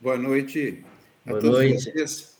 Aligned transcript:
Boa 0.00 0.18
noite 0.18 0.84
a 1.24 1.30
Boa 1.30 1.40
todos 1.40 1.58
noite. 1.58 1.92
vocês. 1.92 2.34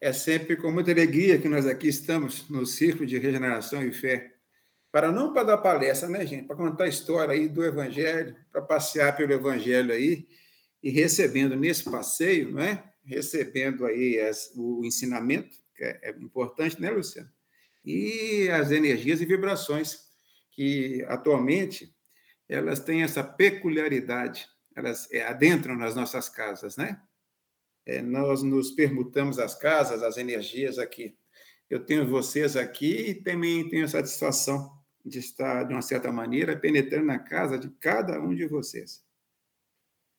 É 0.00 0.12
sempre 0.12 0.56
com 0.56 0.70
muita 0.70 0.90
alegria 0.90 1.38
que 1.38 1.48
nós 1.48 1.66
aqui 1.66 1.88
estamos 1.88 2.48
no 2.50 2.66
Círculo 2.66 3.06
de 3.06 3.16
Regeneração 3.16 3.82
e 3.82 3.92
Fé. 3.92 4.34
Para 4.92 5.10
não 5.10 5.32
para 5.32 5.44
dar 5.44 5.58
palestra, 5.58 6.08
né, 6.08 6.26
gente? 6.26 6.46
Para 6.46 6.56
contar 6.56 6.84
a 6.84 6.88
história 6.88 7.32
aí 7.32 7.48
do 7.48 7.64
Evangelho, 7.64 8.36
para 8.52 8.60
passear 8.60 9.16
pelo 9.16 9.32
Evangelho 9.32 9.92
aí 9.92 10.26
e 10.82 10.90
recebendo 10.90 11.56
nesse 11.56 11.84
passeio, 11.84 12.52
não 12.52 12.62
é? 12.62 12.84
Recebendo 13.04 13.86
aí 13.86 14.20
as, 14.20 14.52
o 14.54 14.84
ensinamento, 14.84 15.56
que 15.74 15.84
é, 15.84 16.00
é 16.02 16.10
importante, 16.10 16.80
né, 16.80 16.90
Luciano? 16.90 17.30
E 17.84 18.48
as 18.50 18.70
energias 18.70 19.20
e 19.20 19.26
vibrações 19.26 20.00
que 20.50 21.04
atualmente 21.08 21.94
elas 22.48 22.80
têm 22.80 23.02
essa 23.02 23.22
peculiaridade, 23.22 24.48
elas 24.76 25.10
é, 25.10 25.22
adentram 25.22 25.74
nas 25.74 25.94
nossas 25.94 26.28
casas, 26.28 26.76
né? 26.76 27.00
É, 27.86 28.02
nós 28.02 28.42
nos 28.42 28.70
permutamos 28.70 29.38
as 29.38 29.54
casas, 29.54 30.02
as 30.02 30.18
energias 30.18 30.78
aqui. 30.78 31.16
Eu 31.70 31.84
tenho 31.84 32.06
vocês 32.06 32.56
aqui 32.56 33.10
e 33.10 33.14
também 33.14 33.68
tenho 33.68 33.86
a 33.86 33.88
satisfação 33.88 34.70
de 35.04 35.18
estar, 35.18 35.64
de 35.64 35.72
uma 35.72 35.82
certa 35.82 36.12
maneira, 36.12 36.56
penetrando 36.56 37.06
na 37.06 37.18
casa 37.18 37.58
de 37.58 37.70
cada 37.80 38.20
um 38.20 38.34
de 38.34 38.46
vocês. 38.46 39.04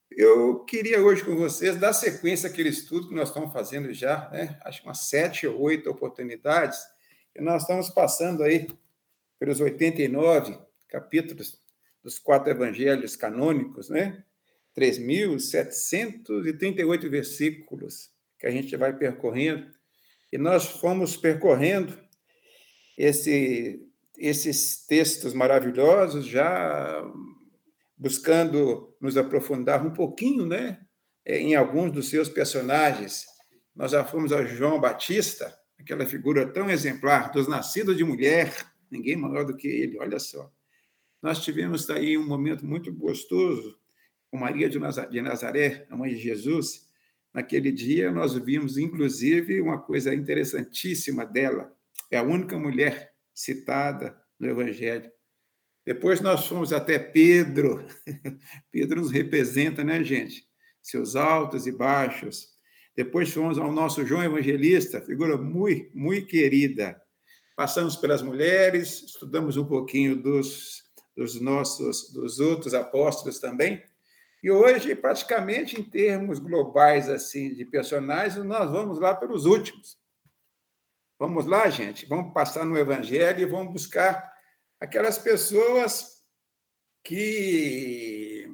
Eu 0.10 0.64
queria 0.64 1.02
hoje 1.02 1.24
com 1.24 1.36
vocês 1.36 1.76
dar 1.76 1.94
sequência 1.94 2.50
àquele 2.50 2.70
estudo 2.70 3.10
que 3.10 3.16
nós 3.16 3.28
estamos 3.28 3.52
fazendo 3.52 3.94
já, 3.94 4.30
né? 4.30 4.58
acho 4.64 4.82
que 4.82 4.88
umas 4.88 5.10
sete 5.10 5.46
ou 5.46 5.60
oito 5.62 5.90
oportunidades, 5.90 6.80
e 7.36 7.42
nós 7.42 7.64
estamos 7.64 7.90
passando 7.90 8.42
aí 8.42 8.68
pelos 9.38 9.60
89 9.60 10.58
capítulos 10.88 11.62
dos 12.02 12.18
quatro 12.18 12.50
evangelhos 12.50 13.16
canônicos, 13.18 13.90
né? 13.90 14.24
3.738 14.78 17.10
versículos 17.10 18.12
que 18.40 18.46
a 18.46 18.52
gente 18.52 18.78
vai 18.78 18.96
percorrendo. 18.96 19.66
E 20.32 20.38
nós 20.38 20.68
fomos 20.68 21.18
percorrendo 21.18 21.98
esse, 22.96 23.84
esses 24.16 24.86
textos 24.86 25.34
maravilhosos, 25.34 26.28
já 26.28 27.04
buscando 27.98 28.96
nos 29.02 29.18
aprofundar 29.18 29.84
um 29.84 29.94
pouquinho 29.94 30.46
né, 30.46 30.80
em 31.26 31.56
alguns 31.56 31.92
dos 31.92 32.10
seus 32.10 32.30
personagens. 32.30 33.26
Nós 33.76 33.90
já 33.92 34.06
fomos 34.06 34.32
a 34.32 34.46
João 34.46 34.80
Batista, 34.80 35.58
aquela 35.80 36.06
figura 36.06 36.48
tão 36.52 36.70
exemplar, 36.70 37.32
dos 37.32 37.48
nascidos 37.48 37.98
de 37.98 38.04
mulher, 38.04 38.54
ninguém 38.92 39.16
maior 39.16 39.44
do 39.44 39.58
que 39.58 39.68
ele, 39.68 39.98
olha 40.00 40.20
só. 40.20 40.52
Nós 41.22 41.44
tivemos 41.44 41.90
aí 41.90 42.16
um 42.16 42.28
momento 42.28 42.64
muito 42.64 42.94
gostoso 42.94 43.76
com 44.30 44.38
Maria 44.38 44.70
de 44.70 45.22
Nazaré, 45.22 45.88
a 45.90 45.96
mãe 45.96 46.10
de 46.12 46.18
Jesus, 46.18 46.88
naquele 47.34 47.72
dia 47.72 48.12
nós 48.12 48.34
vimos, 48.36 48.78
inclusive, 48.78 49.62
uma 49.62 49.80
coisa 49.80 50.14
interessantíssima 50.14 51.26
dela. 51.26 51.74
É 52.12 52.18
a 52.18 52.24
única 52.24 52.58
mulher 52.58 53.14
citada 53.34 54.20
no 54.40 54.48
Evangelho. 54.48 55.12
Depois 55.86 56.20
nós 56.20 56.46
fomos 56.46 56.74
até 56.74 57.00
Pedro. 57.00 57.86
Pedro 58.72 59.02
nos 59.02 59.12
representa, 59.12 59.84
né, 59.84 60.04
gente? 60.04 60.46
Seus 60.82 61.16
altos 61.16 61.66
e 61.66 61.72
baixos. 61.72 62.50
Depois 62.96 63.32
fomos 63.32 63.58
ao 63.58 63.72
nosso 63.72 64.06
João 64.06 64.24
Evangelista, 64.24 65.00
figura 65.00 65.38
muito, 65.38 65.96
muito 65.96 66.28
querida. 66.28 67.00
Passamos 67.56 67.96
pelas 67.96 68.22
mulheres, 68.22 69.04
estudamos 69.04 69.56
um 69.56 69.66
pouquinho 69.66 70.16
dos, 70.16 70.84
dos 71.16 71.40
nossos, 71.40 72.12
dos 72.12 72.40
outros 72.40 72.74
apóstolos 72.74 73.40
também. 73.40 73.82
E 74.44 74.52
hoje, 74.52 74.96
praticamente 74.96 75.80
em 75.80 75.84
termos 75.84 76.40
globais 76.40 77.10
assim 77.10 77.54
de 77.54 77.66
personagens, 77.66 78.44
nós 78.46 78.72
vamos 78.72 79.00
lá 79.00 79.16
pelos 79.16 79.46
últimos. 79.46 79.98
Vamos 81.20 81.48
lá, 81.48 81.70
gente, 81.70 82.06
vamos 82.06 82.32
passar 82.34 82.64
no 82.64 82.78
Evangelho 82.78 83.42
e 83.42 83.46
vamos 83.46 83.74
buscar 83.74 84.32
aquelas 84.80 85.18
pessoas 85.18 86.22
que 87.04 88.48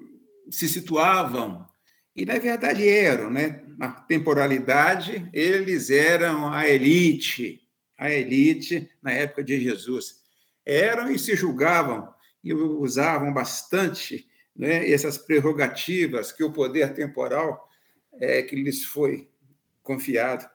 se 0.49 0.69
situavam 0.69 1.67
e 2.15 2.25
na 2.25 2.38
verdade 2.38 2.88
eram, 2.88 3.29
né? 3.29 3.63
Na 3.77 3.91
temporalidade, 3.91 5.27
eles 5.33 5.89
eram 5.89 6.53
a 6.53 6.67
elite, 6.69 7.59
a 7.97 8.09
elite 8.11 8.89
na 9.01 9.11
época 9.11 9.44
de 9.44 9.59
Jesus. 9.59 10.21
Eram 10.65 11.11
e 11.11 11.17
se 11.17 11.35
julgavam 11.35 12.13
e 12.44 12.53
usavam 12.53 13.33
bastante 13.33 14.27
né, 14.55 14.89
essas 14.89 15.17
prerrogativas 15.17 16.31
que 16.31 16.43
o 16.43 16.51
poder 16.51 16.93
temporal 16.93 17.69
é, 18.19 18.41
que 18.43 18.55
lhes 18.55 18.83
foi 18.85 19.27
confiado. 19.81 20.47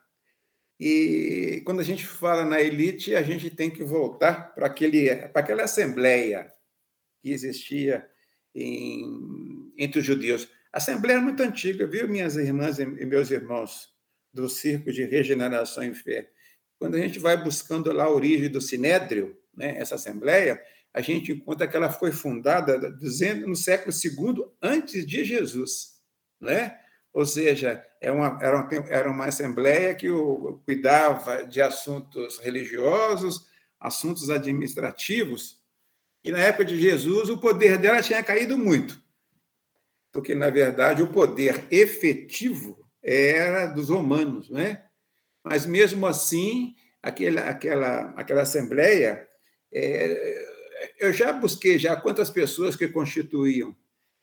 E 0.78 1.60
quando 1.64 1.81
a 1.81 1.84
gente 1.84 2.06
fala 2.06 2.44
na 2.44 2.60
elite, 2.60 3.14
a 3.14 3.22
gente 3.22 3.50
tem 3.50 3.69
que 3.69 3.82
voltar 3.82 4.54
para 4.54 4.66
aquela 5.34 5.64
assembleia 5.64 6.47
que 7.20 7.31
existia 7.31 8.09
em, 8.54 9.72
entre 9.76 10.00
os 10.00 10.06
judeus. 10.06 10.48
Assembleia 10.72 11.16
é 11.16 11.20
muito 11.20 11.42
antiga, 11.42 11.86
viu, 11.86 12.06
minhas 12.09 12.36
irmãs 12.36 12.78
e 12.78 12.86
meus 12.86 13.30
irmãos 13.30 13.92
do 14.32 14.48
Círculo 14.48 14.92
de 14.92 15.04
Regeneração 15.04 15.82
em 15.82 15.94
Fé. 15.94 16.30
Quando 16.78 16.94
a 16.94 17.00
gente 17.00 17.19
vai 17.19 17.36
buscando 17.36 17.92
lá 17.92 18.04
a 18.04 18.10
origem 18.10 18.48
do 18.48 18.60
Sinédrio, 18.60 19.36
né, 19.56 19.76
essa 19.78 19.97
assembleia, 19.97 20.62
a 20.93 21.00
gente 21.00 21.32
encontra 21.32 21.69
que 21.69 21.76
ela 21.76 21.91
foi 21.91 22.12
fundada 22.12 22.78
no 23.47 23.54
século 23.54 23.94
II 23.94 24.44
antes 24.62 25.06
de 25.06 25.25
Jesus, 25.25 25.99
né? 26.41 26.78
Ou 27.12 27.26
seja, 27.26 27.84
é 28.00 28.10
uma, 28.10 28.38
era, 28.41 28.56
uma, 28.56 28.88
era 28.88 29.10
uma 29.10 29.27
assembleia 29.27 29.94
que 29.94 30.09
o, 30.09 30.60
cuidava 30.65 31.44
de 31.44 31.60
assuntos 31.60 32.38
religiosos, 32.38 33.47
assuntos 33.78 34.31
administrativos, 34.31 35.59
e 36.22 36.31
na 36.31 36.38
época 36.38 36.65
de 36.65 36.81
Jesus 36.81 37.28
o 37.28 37.38
poder 37.38 37.78
dela 37.78 38.03
tinha 38.03 38.22
caído 38.22 38.59
muito, 38.59 39.00
porque 40.12 40.34
na 40.34 40.50
verdade 40.50 41.03
o 41.03 41.12
poder 41.12 41.65
efetivo 41.71 42.78
era 43.03 43.66
dos 43.66 43.88
romanos, 43.88 44.50
né? 44.50 44.84
Mas 45.43 45.65
mesmo 45.65 46.06
assim, 46.06 46.75
aquela, 47.03 47.43
aquela, 47.43 48.10
aquela 48.16 48.43
assembleia 48.43 49.27
é, 49.72 50.47
eu 50.99 51.12
já 51.12 51.33
busquei 51.33 51.78
já 51.78 51.97
quantas 51.97 52.31
pessoas 52.31 52.77
que 52.77 52.89
constituíam. 52.89 53.75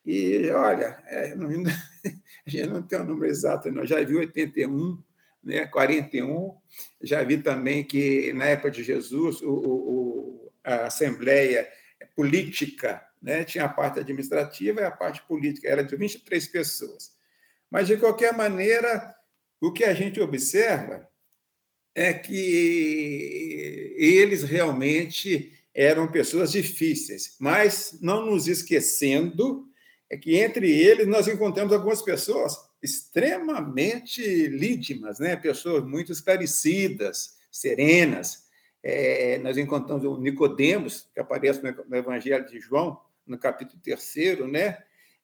E, 0.05 0.49
olha, 0.51 1.01
é, 1.07 1.35
não, 1.35 1.49
a 2.45 2.49
gente 2.49 2.67
não 2.67 2.81
tem 2.81 2.99
o 2.99 3.01
um 3.01 3.05
número 3.05 3.31
exato, 3.31 3.71
não. 3.71 3.85
já 3.85 4.01
vi 4.03 4.15
81, 4.15 5.01
né, 5.43 5.65
41, 5.65 6.55
já 7.01 7.23
vi 7.23 7.37
também 7.37 7.83
que, 7.83 8.31
na 8.33 8.45
época 8.45 8.71
de 8.71 8.83
Jesus, 8.83 9.41
o, 9.41 9.51
o 9.51 10.51
a 10.63 10.87
Assembleia 10.87 11.67
Política 12.15 13.05
né, 13.21 13.43
tinha 13.43 13.65
a 13.65 13.69
parte 13.69 13.99
administrativa 13.99 14.81
e 14.81 14.83
a 14.83 14.91
parte 14.91 15.21
política, 15.23 15.67
era 15.67 15.83
de 15.83 15.95
23 15.95 16.47
pessoas. 16.47 17.13
Mas, 17.69 17.87
de 17.87 17.97
qualquer 17.97 18.33
maneira, 18.33 19.15
o 19.61 19.71
que 19.71 19.83
a 19.83 19.93
gente 19.93 20.19
observa 20.19 21.07
é 21.93 22.13
que 22.13 23.95
eles 23.97 24.43
realmente 24.43 25.54
eram 25.75 26.07
pessoas 26.07 26.53
difíceis, 26.53 27.35
mas 27.37 27.97
não 28.01 28.25
nos 28.25 28.47
esquecendo 28.47 29.67
é 30.09 30.17
que 30.17 30.37
entre 30.37 30.71
eles 30.71 31.07
nós 31.07 31.27
encontramos 31.27 31.73
algumas 31.73 32.01
pessoas 32.01 32.57
extremamente 32.81 34.21
lídimas, 34.47 35.19
né? 35.19 35.35
pessoas 35.35 35.83
muito 35.83 36.11
esclarecidas, 36.11 37.35
serenas. 37.51 38.45
É, 38.83 39.39
nós 39.39 39.57
encontramos 39.57 40.05
o 40.05 40.17
Nicodemos, 40.21 41.09
que 41.13 41.19
aparece 41.19 41.61
no 41.61 41.95
Evangelho 41.95 42.45
de 42.45 42.59
João, 42.59 42.99
no 43.25 43.37
capítulo 43.37 43.81
3, 43.81 44.39
né? 44.47 44.77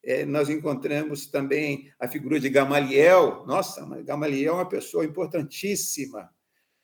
É, 0.03 0.25
nós 0.25 0.49
encontramos 0.49 1.27
também 1.27 1.91
a 1.99 2.07
figura 2.07 2.39
de 2.39 2.49
Gamaliel. 2.49 3.45
Nossa, 3.45 3.85
Gamaliel 4.03 4.53
é 4.53 4.57
uma 4.57 4.67
pessoa 4.67 5.05
importantíssima. 5.05 6.31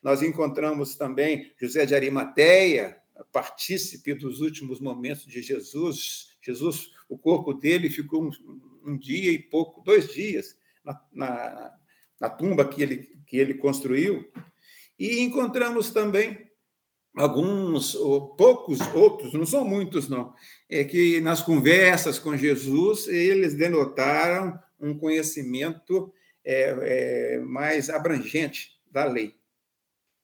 Nós 0.03 0.21
encontramos 0.21 0.95
também 0.95 1.51
José 1.59 1.83
de 1.87 1.95
Arimateia, 1.95 2.95
partícipe 3.31 4.13
dos 4.13 4.41
últimos 4.41 4.79
momentos 4.79 5.25
de 5.25 5.41
Jesus. 5.41 6.35
Jesus, 6.41 6.91
o 7.09 7.17
corpo 7.17 7.53
dele 7.53 7.89
ficou 7.89 8.23
um, 8.23 8.31
um 8.85 8.97
dia 8.97 9.31
e 9.31 9.39
pouco, 9.39 9.81
dois 9.81 10.13
dias, 10.13 10.55
na, 10.83 11.01
na, 11.11 11.73
na 12.19 12.29
tumba 12.29 12.67
que 12.67 12.81
ele, 12.81 13.09
que 13.25 13.37
ele 13.37 13.53
construiu. 13.53 14.29
E 14.97 15.19
encontramos 15.19 15.91
também 15.91 16.47
alguns, 17.15 17.95
ou 17.95 18.35
poucos 18.35 18.79
outros, 18.93 19.33
não 19.33 19.45
são 19.45 19.65
muitos, 19.65 20.07
não, 20.07 20.33
é 20.69 20.83
que 20.83 21.19
nas 21.19 21.41
conversas 21.41 22.19
com 22.19 22.37
Jesus 22.37 23.07
eles 23.07 23.55
denotaram 23.55 24.57
um 24.79 24.97
conhecimento 24.97 26.13
é, 26.45 27.33
é, 27.35 27.39
mais 27.39 27.89
abrangente 27.89 28.71
da 28.91 29.05
lei. 29.05 29.36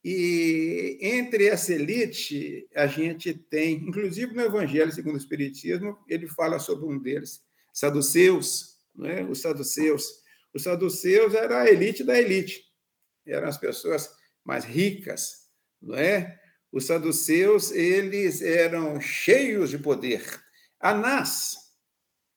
E 0.04 0.98
entre 1.02 1.48
essa 1.48 1.74
elite, 1.74 2.68
a 2.76 2.88
gente 2.88 3.34
tem, 3.34 3.76
inclusive 3.76 4.34
no 4.34 4.42
Evangelho 4.42 4.92
segundo 4.92 5.16
o 5.16 5.18
Espiritismo, 5.18 5.98
ele 6.10 6.28
fala 6.28 6.60
sobre 6.60 6.86
um 6.86 7.00
deles, 7.00 7.42
saduceus, 7.72 8.78
né? 8.94 9.24
os 9.24 9.40
saduceus, 9.40 10.22
Os 10.54 10.64
saduceus 10.64 11.34
era 11.34 11.62
a 11.62 11.70
elite 11.70 12.04
da 12.04 12.20
elite, 12.20 12.64
eram 13.26 13.48
as 13.48 13.58
pessoas 13.58 14.10
mais 14.44 14.66
ricas, 14.66 15.48
não 15.82 15.96
é? 15.96 16.40
Os 16.72 16.86
saduceus, 16.86 17.72
eles 17.72 18.42
eram 18.42 19.00
cheios 19.00 19.70
de 19.70 19.78
poder. 19.78 20.24
Anás, 20.80 21.56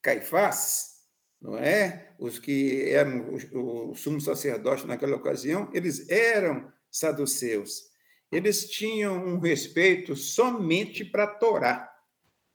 Caifás, 0.01 0.97
não 1.41 1.59
é? 1.59 2.15
Os 2.19 2.39
que 2.39 2.89
eram 2.91 3.35
o 3.53 3.95
sumo 3.95 4.21
sacerdote 4.21 4.87
naquela 4.87 5.17
ocasião, 5.17 5.71
eles 5.75 6.09
eram 6.09 6.73
saduceus. 6.99 7.91
Eles 8.31 8.69
tinham 8.69 9.17
um 9.25 9.39
respeito 9.39 10.17
somente 10.17 11.05
para 11.05 11.25
a 11.25 11.35
Torá. 11.35 11.93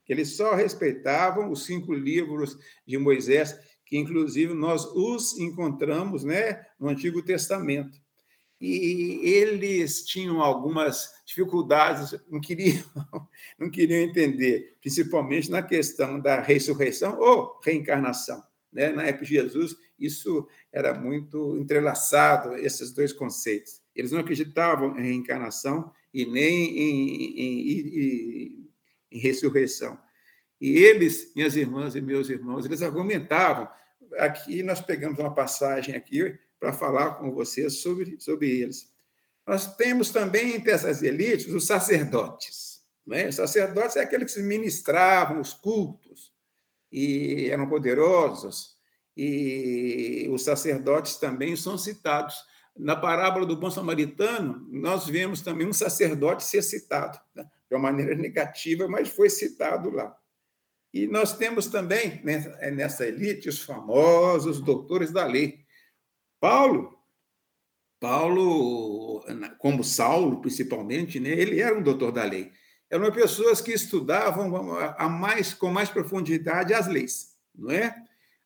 Eles 0.07 0.35
só 0.35 0.53
respeitavam 0.53 1.51
os 1.51 1.65
cinco 1.65 1.93
livros 1.93 2.57
de 2.85 2.97
Moisés, 2.97 3.57
que 3.85 3.97
inclusive 3.97 4.53
nós 4.53 4.85
os 4.85 5.39
encontramos 5.39 6.23
né, 6.23 6.65
no 6.79 6.89
Antigo 6.89 7.21
Testamento 7.21 8.01
e 8.61 9.19
eles 9.23 10.05
tinham 10.05 10.39
algumas 10.39 11.09
dificuldades, 11.25 12.15
não 12.29 12.39
queriam, 12.39 12.83
não 13.57 13.71
queriam 13.71 14.01
entender, 14.01 14.77
principalmente 14.79 15.49
na 15.49 15.63
questão 15.63 16.19
da 16.19 16.39
ressurreição 16.39 17.19
ou 17.19 17.59
reencarnação. 17.63 18.41
Né? 18.71 18.89
Na 18.91 19.03
época 19.03 19.25
de 19.25 19.31
Jesus, 19.31 19.75
isso 19.97 20.47
era 20.71 20.93
muito 20.93 21.57
entrelaçado, 21.57 22.55
esses 22.55 22.93
dois 22.93 23.11
conceitos. 23.11 23.80
Eles 23.95 24.11
não 24.11 24.19
acreditavam 24.19 24.97
em 24.97 25.03
reencarnação 25.03 25.91
e 26.13 26.25
nem 26.25 26.77
em, 26.77 27.39
em, 27.39 27.69
em, 27.79 28.69
em 29.11 29.19
ressurreição. 29.19 29.97
E 30.59 30.77
eles, 30.77 31.31
minhas 31.35 31.55
irmãs 31.55 31.95
e 31.95 32.01
meus 32.01 32.29
irmãos, 32.29 32.65
eles 32.65 32.81
argumentavam. 32.81 33.67
Aqui 34.17 34.61
nós 34.61 34.79
pegamos 34.79 35.17
uma 35.17 35.33
passagem 35.33 35.95
aqui 35.95 36.37
para 36.59 36.71
falar 36.71 37.15
com 37.15 37.31
vocês 37.31 37.77
sobre, 37.77 38.19
sobre 38.19 38.49
eles. 38.49 38.91
Nós 39.47 39.75
temos 39.75 40.11
também 40.11 40.55
entre 40.55 40.71
essas 40.71 41.01
elites 41.01 41.47
os 41.47 41.65
sacerdotes. 41.65 42.81
Né? 43.05 43.27
Os 43.27 43.35
sacerdotes 43.35 43.95
é 43.95 44.01
aqueles 44.01 44.33
que 44.33 44.41
ministravam 44.41 45.41
os 45.41 45.53
cultos 45.53 46.31
e 46.91 47.49
eram 47.49 47.67
poderosos. 47.67 48.77
E 49.17 50.27
os 50.31 50.43
sacerdotes 50.43 51.17
também 51.17 51.55
são 51.55 51.77
citados. 51.77 52.35
Na 52.77 52.95
parábola 52.95 53.45
do 53.45 53.57
bom 53.57 53.69
samaritano, 53.69 54.65
nós 54.69 55.07
vemos 55.07 55.41
também 55.41 55.67
um 55.67 55.73
sacerdote 55.73 56.43
ser 56.43 56.61
citado, 56.61 57.19
né? 57.35 57.45
de 57.69 57.75
uma 57.75 57.91
maneira 57.91 58.15
negativa, 58.15 58.87
mas 58.87 59.09
foi 59.09 59.29
citado 59.29 59.89
lá. 59.89 60.15
E 60.93 61.07
nós 61.07 61.37
temos 61.37 61.67
também 61.67 62.21
nessa 62.23 63.07
elite 63.07 63.47
os 63.47 63.61
famosos 63.61 64.59
doutores 64.59 65.11
da 65.11 65.25
lei, 65.25 65.61
Paulo, 66.39 66.97
Paulo, 67.99 69.23
como 69.59 69.83
Saulo, 69.83 70.41
principalmente, 70.41 71.19
né, 71.19 71.29
ele 71.29 71.61
era 71.61 71.77
um 71.77 71.83
doutor 71.83 72.11
da 72.11 72.23
lei. 72.23 72.51
Eram 72.89 73.11
pessoas 73.11 73.61
que 73.61 73.71
estudavam 73.71 74.75
a 74.97 75.07
mais, 75.07 75.53
com 75.53 75.69
mais 75.69 75.89
profundidade 75.89 76.73
as 76.73 76.87
leis, 76.87 77.37
não 77.55 77.71
é? 77.71 77.95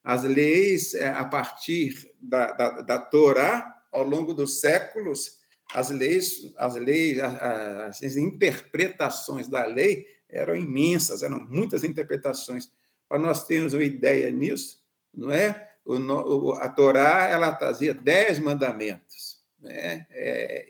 As 0.04 0.24
leis, 0.24 0.94
é, 0.94 1.08
a 1.08 1.26
partir 1.26 2.12
da, 2.22 2.52
da, 2.52 2.82
da 2.82 3.00
Torá, 3.00 3.75
ao 3.96 4.04
longo 4.04 4.34
dos 4.34 4.60
séculos, 4.60 5.38
as 5.74 5.90
leis, 5.90 6.54
as 6.58 6.76
leis, 6.76 7.20
as, 7.20 8.16
interpretações 8.16 9.48
da 9.48 9.66
lei 9.66 10.06
eram 10.30 10.56
imensas, 10.56 11.24
eram 11.24 11.40
muitas 11.50 11.84
interpretações. 11.84 12.70
Para 13.08 13.20
nós 13.20 13.46
termos 13.46 13.74
uma 13.74 13.84
ideia 13.84 14.30
nisso, 14.30 14.84
não 15.14 15.32
é? 15.32 15.70
o, 15.86 16.54
a 16.54 16.68
Torá 16.68 17.28
ela 17.28 17.54
trazia 17.54 17.94
dez 17.94 18.40
mandamentos, 18.40 19.44
né? 19.60 20.06
É, 20.10 20.66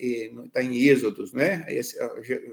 está 0.45 0.61
em 0.61 0.75
Êxodos, 0.83 1.33
né? 1.33 1.65
Esse, 1.67 1.97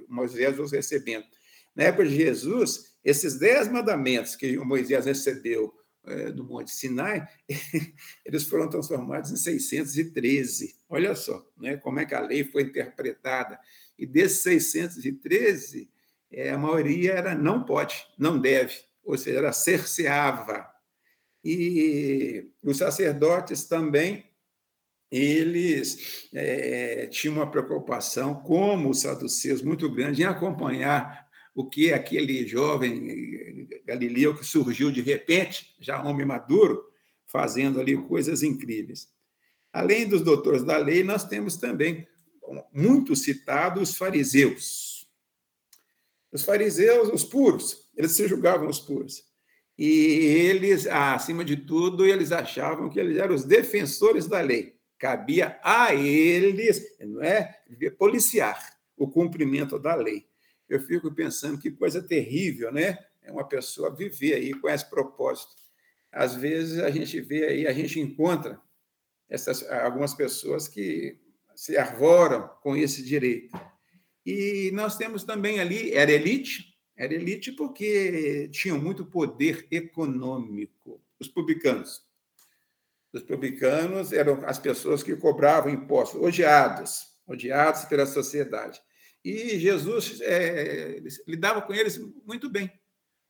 Moisés 0.09 0.59
os 0.59 0.73
recebendo. 0.73 1.27
Na 1.75 1.85
época 1.85 2.05
de 2.05 2.15
Jesus, 2.15 2.93
esses 3.05 3.39
dez 3.39 3.69
mandamentos 3.69 4.37
que 4.37 4.57
Moisés 4.59 5.07
recebeu 5.07 5.75
é, 6.07 6.31
do 6.33 6.45
Monte 6.45 6.71
Sinai, 6.71 7.27
eles 8.25 8.45
foram 8.45 8.69
transformados 8.69 9.31
em 9.31 9.37
613. 9.37 10.77
Olha 10.89 11.15
só, 11.15 11.47
né? 11.57 11.77
Como 11.77 12.01
é 12.01 12.07
que 12.07 12.15
a 12.15 12.21
lei 12.21 12.45
foi 12.45 12.63
interpretada? 12.63 13.59
E 13.99 14.07
desses 14.07 14.41
613, 14.43 15.91
é, 16.31 16.51
a 16.51 16.59
maioria 16.59 17.13
era 17.13 17.35
não 17.35 17.65
pode, 17.65 18.07
não 18.19 18.41
deve, 18.41 18.75
ou 19.05 19.17
seja, 19.17 19.39
era 19.39 19.53
cerceava 19.53 20.73
e 21.45 22.49
os 22.63 22.79
sacerdotes 22.79 23.65
também, 23.65 24.25
eles 25.11 26.29
é, 26.33 27.07
tinham 27.09 27.37
uma 27.37 27.51
preocupação, 27.51 28.35
como 28.35 28.91
os 28.91 29.01
saduceus, 29.01 29.61
muito 29.61 29.91
grande 29.91 30.23
em 30.23 30.27
acompanhar 30.27 31.22
o 31.55 31.69
que 31.69 31.93
aquele 31.93 32.47
jovem 32.47 33.69
galileu 33.85 34.35
que 34.35 34.45
surgiu 34.45 34.91
de 34.91 35.03
repente, 35.03 35.75
já 35.81 36.03
homem 36.03 36.25
maduro, 36.25 36.83
fazendo 37.27 37.81
ali 37.81 37.97
coisas 37.97 38.43
incríveis. 38.43 39.09
Além 39.73 40.07
dos 40.07 40.23
doutores 40.23 40.63
da 40.63 40.77
lei, 40.77 41.03
nós 41.03 41.25
temos 41.25 41.57
também, 41.57 42.07
muito 42.73 43.17
citados, 43.17 43.91
os 43.91 43.97
fariseus. 43.97 45.09
Os 46.31 46.45
fariseus, 46.45 47.09
os 47.09 47.25
puros, 47.25 47.89
eles 47.97 48.13
se 48.13 48.27
julgavam 48.27 48.69
os 48.69 48.79
puros. 48.79 49.25
E 49.79 49.87
eles, 49.87 50.87
acima 50.87 51.45
de 51.45 51.57
tudo, 51.57 52.07
eles 52.07 52.33
achavam 52.33 52.91
que 52.91 53.01
eles 53.01 53.17
eram 53.17 53.35
os 53.35 53.45
defensores 53.45 54.27
da 54.27 54.41
lei. 54.41 54.77
Cabia 54.99 55.59
a 55.63 55.95
eles, 55.95 56.83
não 57.01 57.23
é, 57.23 57.63
policiar 57.99 58.79
o 58.97 59.09
cumprimento 59.09 59.79
da 59.79 59.95
lei. 59.95 60.27
Eu 60.73 60.81
fico 60.81 61.13
pensando 61.13 61.59
que 61.59 61.71
coisa 61.71 62.01
terrível, 62.01 62.73
né? 62.73 62.97
É 63.21 63.31
uma 63.31 63.47
pessoa 63.47 63.95
viver 63.95 64.33
aí 64.33 64.55
com 64.55 64.71
esse 64.71 64.89
propósito. 64.89 65.55
Às 66.11 66.35
vezes 66.35 66.79
a 66.79 66.89
gente 66.89 67.21
vê 67.21 67.45
aí, 67.45 67.67
a 67.67 67.75
gente 67.75 68.01
encontra 68.01 68.59
essas 69.29 69.63
algumas 69.71 70.15
pessoas 70.15 70.69
que 70.69 71.19
se 71.55 71.77
arvoram 71.77 72.49
com 72.63 72.75
esse 72.75 73.03
direito. 73.03 73.55
E 74.25 74.71
nós 74.73 74.97
temos 74.97 75.25
também 75.25 75.61
ali, 75.61 75.93
era 75.93 76.11
elite, 76.11 76.75
era 76.97 77.13
elite 77.13 77.53
porque 77.53 78.49
tinham 78.51 78.79
muito 78.79 79.05
poder 79.05 79.67
econômico. 79.71 81.03
Os 81.21 81.29
publicanos. 81.29 82.03
Os 83.13 83.23
publicanos 83.23 84.11
eram 84.11 84.43
as 84.47 84.59
pessoas 84.59 85.03
que 85.03 85.15
cobravam 85.17 85.71
impostos, 85.71 86.19
odiados, 86.19 87.09
odiados 87.27 87.85
pela 87.85 88.07
sociedade. 88.07 88.81
E 89.25 89.59
Jesus 89.59 90.21
é, 90.21 91.01
lidava 91.27 91.63
com 91.63 91.73
eles 91.73 91.99
muito 92.27 92.51
bem. 92.51 92.73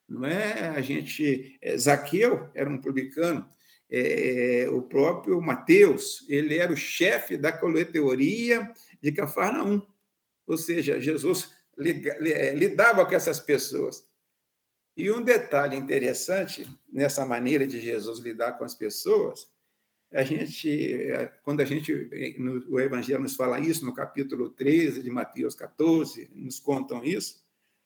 Não 0.09 0.25
é? 0.25 0.69
A 0.69 0.81
gente, 0.81 1.59
é, 1.61 1.77
Zaqueu 1.77 2.51
era 2.55 2.69
um 2.69 2.81
publicano, 2.81 3.49
é, 3.91 4.67
o 4.71 4.83
próprio 4.83 5.41
Mateus, 5.41 6.25
ele 6.29 6.57
era 6.57 6.73
o 6.73 6.77
chefe 6.77 7.37
da 7.37 7.53
coleteoria 7.53 8.73
de 9.01 9.13
Cafarnaum. 9.13 9.87
Ou 10.47 10.57
seja, 10.57 11.01
Jesus 11.01 11.55
é, 11.79 12.55
lidava 12.55 13.05
com 13.05 13.15
essas 13.15 13.39
pessoas. 13.39 14.07
E 14.97 15.11
um 15.11 15.23
detalhe 15.23 15.77
interessante 15.77 16.69
nessa 16.93 17.25
maneira 17.25 17.67
de 17.67 17.81
Jesus 17.81 18.19
lidar 18.19 18.53
com 18.59 18.65
as 18.65 18.75
pessoas, 18.75 19.49
a 20.13 20.23
gente, 20.23 20.93
é, 21.11 21.33
quando 21.43 21.61
a 21.61 21.65
gente, 21.65 21.93
no, 22.39 22.65
o 22.69 22.81
Evangelho 22.81 23.23
nos 23.23 23.35
fala 23.35 23.61
isso, 23.61 23.85
no 23.85 23.95
capítulo 23.95 24.51
13 24.51 25.03
de 25.03 25.11
Mateus 25.11 25.55
14, 25.55 26.31
nos 26.35 26.61
contam 26.61 27.05
isso, 27.05 27.43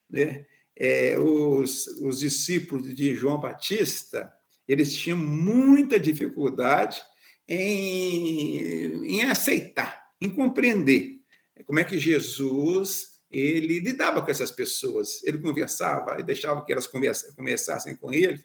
né? 0.08 0.46
É, 0.78 1.18
os, 1.18 1.86
os 2.02 2.20
discípulos 2.20 2.94
de 2.94 3.14
João 3.14 3.40
Batista, 3.40 4.30
eles 4.68 4.94
tinham 4.94 5.16
muita 5.16 5.98
dificuldade 5.98 7.00
em, 7.48 9.06
em 9.06 9.22
aceitar, 9.22 10.04
em 10.20 10.28
compreender 10.28 11.16
como 11.64 11.78
é 11.78 11.84
que 11.84 11.98
Jesus 11.98 13.16
ele 13.30 13.80
lidava 13.80 14.22
com 14.22 14.30
essas 14.30 14.50
pessoas, 14.50 15.22
ele 15.24 15.38
conversava 15.38 16.20
e 16.20 16.22
deixava 16.22 16.64
que 16.64 16.72
elas 16.72 16.86
conversassem 16.86 17.96
com 17.96 18.12
ele. 18.12 18.44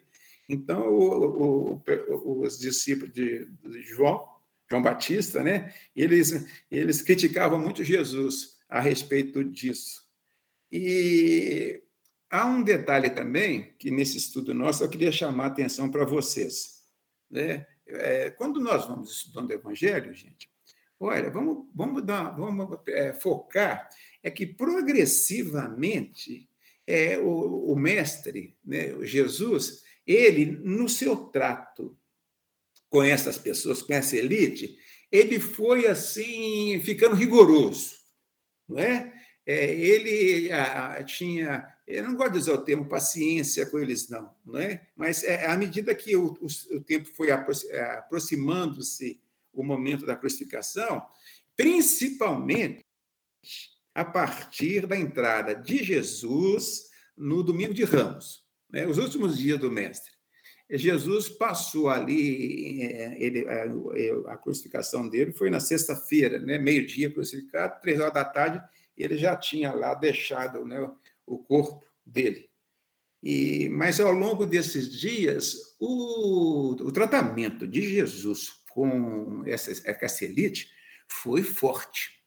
Então, 0.52 0.86
o, 0.86 1.82
o, 1.82 2.42
os 2.42 2.58
discípulos 2.58 3.14
de, 3.14 3.46
de, 3.46 3.82
João, 3.84 4.28
João 4.70 4.82
Batista, 4.82 5.42
né, 5.42 5.72
eles, 5.96 6.46
eles 6.70 7.00
criticavam 7.00 7.58
muito 7.58 7.82
Jesus 7.82 8.58
a 8.68 8.78
respeito 8.78 9.42
disso. 9.42 10.06
E 10.70 11.82
há 12.30 12.44
um 12.44 12.62
detalhe 12.62 13.08
também, 13.08 13.72
que 13.78 13.90
nesse 13.90 14.18
estudo 14.18 14.52
nosso 14.52 14.84
eu 14.84 14.90
queria 14.90 15.10
chamar 15.10 15.44
a 15.44 15.46
atenção 15.46 15.90
para 15.90 16.04
vocês. 16.04 16.82
Né? 17.30 17.66
É, 17.86 18.28
quando 18.30 18.60
nós 18.60 18.86
vamos 18.86 19.10
estudando 19.10 19.48
o 19.48 19.54
Evangelho, 19.54 20.12
gente, 20.12 20.50
olha, 21.00 21.30
vamos, 21.30 21.66
vamos, 21.74 22.04
dar, 22.04 22.36
vamos 22.36 22.78
é, 22.88 23.14
focar 23.14 23.88
é 24.22 24.30
que 24.30 24.46
progressivamente 24.46 26.46
é, 26.86 27.18
o, 27.18 27.72
o 27.72 27.74
mestre, 27.74 28.54
né, 28.62 29.02
Jesus, 29.02 29.82
ele, 30.06 30.46
no 30.46 30.88
seu 30.88 31.16
trato 31.16 31.96
com 32.88 33.02
essas 33.02 33.38
pessoas, 33.38 33.82
com 33.82 33.92
essa 33.92 34.16
elite, 34.16 34.76
ele 35.10 35.38
foi 35.38 35.86
assim 35.86 36.80
ficando 36.80 37.14
rigoroso, 37.14 37.96
não 38.68 38.78
é? 38.78 39.12
é 39.46 39.74
ele 39.74 40.52
a, 40.52 41.02
tinha, 41.04 41.66
eu 41.86 42.04
não 42.04 42.14
gosto 42.14 42.32
de 42.32 42.38
usar 42.38 42.54
o 42.54 42.64
termo 42.64 42.88
paciência 42.88 43.66
com 43.66 43.78
eles 43.78 44.08
não, 44.08 44.34
não 44.44 44.58
é? 44.58 44.86
Mas 44.96 45.24
é, 45.24 45.46
à 45.46 45.56
medida 45.56 45.94
que 45.94 46.16
o, 46.16 46.34
o, 46.40 46.76
o 46.76 46.80
tempo 46.80 47.08
foi 47.14 47.30
aproximando-se 47.30 49.20
o 49.52 49.62
momento 49.62 50.06
da 50.06 50.16
crucificação, 50.16 51.02
principalmente 51.56 52.84
a 53.94 54.04
partir 54.04 54.86
da 54.86 54.96
entrada 54.96 55.54
de 55.54 55.84
Jesus 55.84 56.90
no 57.16 57.42
domingo 57.42 57.74
de 57.74 57.84
Ramos, 57.84 58.41
né? 58.72 58.86
os 58.86 58.98
últimos 58.98 59.36
dias 59.36 59.58
do 59.58 59.70
Mestre. 59.70 60.10
Jesus 60.70 61.28
passou 61.28 61.90
ali, 61.90 62.82
é, 62.82 63.22
ele, 63.22 63.46
a, 63.46 64.32
a, 64.32 64.36
crucificação 64.38 65.08
dele 65.08 65.32
foi 65.32 65.50
na 65.50 65.60
sexta-feira, 65.60 66.38
né? 66.38 66.56
meio-dia 66.58 67.12
crucificado, 67.12 67.80
três 67.82 68.00
horas 68.00 68.14
da 68.14 68.24
tarde, 68.24 68.62
ele 68.96 69.18
já 69.18 69.36
tinha 69.36 69.72
lá 69.72 69.94
deixado 69.94 70.64
né, 70.64 70.90
o 71.26 71.38
corpo 71.38 71.84
dele. 72.06 72.48
E, 73.22 73.68
mas 73.68 74.00
ao 74.00 74.12
longo 74.12 74.46
desses 74.46 74.90
dias, 74.90 75.76
o, 75.78 76.74
o 76.80 76.90
tratamento 76.90 77.68
de 77.68 77.82
Jesus 77.82 78.50
com 78.70 79.44
essa, 79.46 79.70
essa 79.84 80.24
elite 80.24 80.68
foi 81.06 81.42
forte. 81.42 82.18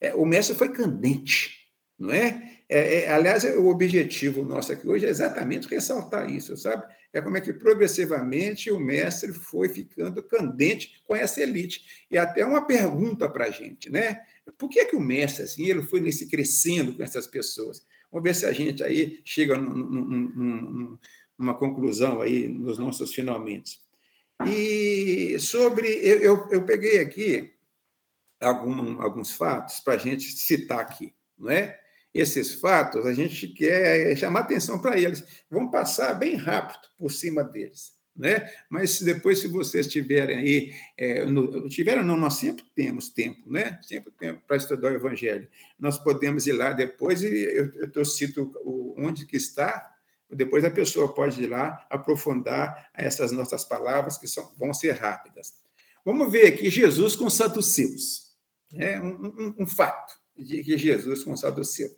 É, 0.00 0.14
o 0.14 0.24
mestre 0.24 0.56
foi 0.56 0.70
candente, 0.70 1.68
não 1.98 2.10
é? 2.10 2.53
É, 2.68 3.02
é 3.02 3.10
aliás, 3.10 3.44
o 3.44 3.66
objetivo 3.66 4.44
nosso 4.44 4.72
aqui 4.72 4.88
hoje 4.88 5.06
é 5.06 5.10
exatamente 5.10 5.68
ressaltar 5.68 6.30
isso, 6.30 6.56
sabe? 6.56 6.84
É 7.12 7.20
como 7.20 7.36
é 7.36 7.40
que 7.40 7.52
progressivamente 7.52 8.70
o 8.70 8.80
mestre 8.80 9.32
foi 9.32 9.68
ficando 9.68 10.22
candente 10.22 11.00
com 11.04 11.14
essa 11.14 11.40
elite. 11.40 12.06
E 12.10 12.18
até 12.18 12.44
uma 12.44 12.66
pergunta 12.66 13.28
para 13.28 13.46
a 13.46 13.50
gente, 13.50 13.90
né? 13.90 14.20
Por 14.58 14.68
que, 14.68 14.80
é 14.80 14.84
que 14.84 14.96
o 14.96 15.00
mestre, 15.00 15.44
assim, 15.44 15.66
ele 15.66 15.82
foi 15.82 16.00
nesse 16.00 16.28
crescendo 16.28 16.94
com 16.94 17.02
essas 17.02 17.26
pessoas? 17.26 17.86
Vamos 18.10 18.24
ver 18.24 18.34
se 18.34 18.46
a 18.46 18.52
gente 18.52 18.82
aí 18.82 19.20
chega 19.24 19.56
num, 19.56 19.74
num, 19.74 20.04
num, 20.04 20.98
numa 21.38 21.54
conclusão 21.54 22.20
aí 22.20 22.48
nos 22.48 22.78
nossos 22.78 23.14
finalmente. 23.14 23.80
E 24.46 25.38
sobre. 25.38 25.88
Eu, 25.88 26.20
eu, 26.20 26.48
eu 26.50 26.64
peguei 26.64 26.98
aqui 26.98 27.54
algum, 28.40 29.00
alguns 29.00 29.30
fatos 29.32 29.80
para 29.80 29.94
a 29.94 29.98
gente 29.98 30.24
citar 30.32 30.80
aqui, 30.80 31.14
não 31.38 31.50
é? 31.50 31.78
Esses 32.14 32.54
fatos, 32.54 33.04
a 33.06 33.12
gente 33.12 33.48
quer 33.48 34.16
chamar 34.16 34.40
atenção 34.40 34.78
para 34.78 34.96
eles. 34.96 35.24
Vamos 35.50 35.72
passar 35.72 36.14
bem 36.14 36.36
rápido 36.36 36.88
por 36.96 37.10
cima 37.10 37.42
deles. 37.42 37.92
Né? 38.16 38.48
Mas 38.70 39.02
depois, 39.02 39.40
se 39.40 39.48
vocês 39.48 39.88
tiverem 39.88 40.38
aí, 40.38 40.74
é, 40.96 41.24
no, 41.24 41.68
tiveram, 41.68 42.04
não, 42.04 42.16
nós 42.16 42.34
sempre 42.34 42.64
temos 42.72 43.08
tempo, 43.08 43.50
né? 43.50 43.80
Sempre 43.82 44.12
tempo 44.12 44.40
para 44.46 44.56
estudar 44.56 44.92
o 44.92 44.94
Evangelho. 44.94 45.48
Nós 45.76 45.98
podemos 45.98 46.46
ir 46.46 46.52
lá 46.52 46.72
depois 46.72 47.22
e 47.24 47.26
eu, 47.26 47.74
eu, 47.74 47.90
eu 47.92 48.04
cito 48.04 48.52
o, 48.64 48.94
onde 48.96 49.26
que 49.26 49.36
está, 49.36 49.92
depois 50.30 50.64
a 50.64 50.70
pessoa 50.70 51.12
pode 51.12 51.42
ir 51.42 51.48
lá 51.48 51.84
aprofundar 51.90 52.88
essas 52.94 53.32
nossas 53.32 53.64
palavras, 53.64 54.16
que 54.16 54.28
são, 54.28 54.52
vão 54.56 54.72
ser 54.72 54.92
rápidas. 54.92 55.54
Vamos 56.04 56.30
ver 56.30 56.46
aqui 56.46 56.70
Jesus 56.70 57.16
com 57.16 57.28
saduceus. 57.28 58.32
É 58.72 59.00
um, 59.00 59.26
um, 59.26 59.54
um 59.60 59.66
fato 59.66 60.14
de 60.36 60.62
que 60.62 60.76
Jesus 60.76 61.24
com 61.24 61.36
saduceus. 61.36 61.92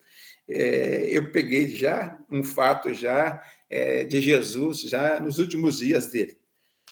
É, 0.48 1.08
eu 1.10 1.30
peguei 1.32 1.68
já 1.68 2.18
um 2.30 2.44
fato 2.44 2.92
já 2.94 3.42
é, 3.68 4.04
de 4.04 4.20
Jesus 4.20 4.80
já 4.82 5.18
nos 5.20 5.38
últimos 5.38 5.78
dias 5.78 6.06
dele. 6.08 6.38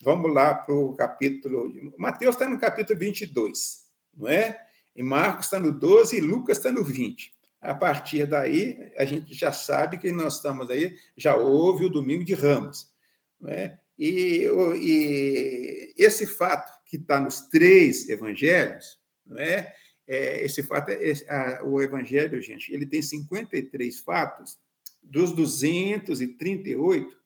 Vamos 0.02 0.32
lá 0.32 0.54
para 0.54 0.75
o 0.75 0.94
capítulo. 0.94 1.73
Mateus 1.96 2.34
está 2.34 2.49
no 2.49 2.58
capítulo 2.58 2.99
22, 2.99 3.84
não 4.16 4.28
é? 4.28 4.61
E 4.94 5.02
Marcos 5.02 5.46
está 5.46 5.58
no 5.58 5.73
12 5.73 6.16
e 6.16 6.20
Lucas 6.20 6.58
está 6.58 6.70
no 6.70 6.84
20. 6.84 7.32
A 7.61 7.75
partir 7.75 8.26
daí, 8.26 8.92
a 8.96 9.04
gente 9.04 9.32
já 9.32 9.50
sabe 9.50 9.99
que 9.99 10.12
nós 10.12 10.37
estamos 10.37 10.68
aí, 10.70 10.96
já 11.16 11.34
houve 11.34 11.87
o 11.87 11.90
domingo 11.90 12.25
de 12.25 12.34
Ramos. 12.34 12.92
Não 13.40 13.50
é? 13.50 13.78
e, 13.99 14.46
e 14.80 15.94
esse 15.96 16.26
fato 16.26 16.73
que 16.84 16.96
está 16.96 17.20
nos 17.20 17.42
três 17.42 18.08
evangelhos, 18.08 18.99
não 19.26 19.38
é? 19.38 19.75
É 20.06 20.44
esse 20.44 20.62
fato, 20.62 20.90
é, 20.90 21.12
a, 21.28 21.64
o 21.64 21.80
evangelho, 21.80 22.40
gente, 22.40 22.73
ele 22.73 22.87
tem 22.87 23.00
53 23.00 24.00
fatos, 24.00 24.58
dos 25.02 25.32
238, 25.32 27.16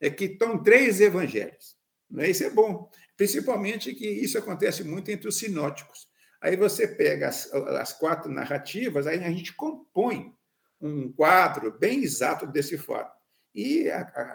é 0.00 0.10
que 0.10 0.24
estão 0.24 0.62
três 0.62 1.00
evangelhos. 1.00 1.76
Não 2.10 2.22
é? 2.22 2.30
Isso 2.30 2.44
é 2.44 2.50
bom, 2.50 2.90
principalmente 3.16 3.94
que 3.94 4.08
isso 4.08 4.36
acontece 4.38 4.82
muito 4.82 5.10
entre 5.10 5.28
os 5.28 5.38
sinóticos. 5.38 6.08
Aí 6.40 6.56
você 6.56 6.88
pega 6.88 7.28
as, 7.28 7.52
as 7.52 7.92
quatro 7.92 8.30
narrativas, 8.30 9.06
aí 9.06 9.22
a 9.22 9.30
gente 9.30 9.54
compõe 9.54 10.34
um 10.80 11.12
quadro 11.12 11.78
bem 11.78 12.02
exato 12.02 12.46
desse 12.46 12.78
fato. 12.78 13.14
E, 13.54 13.86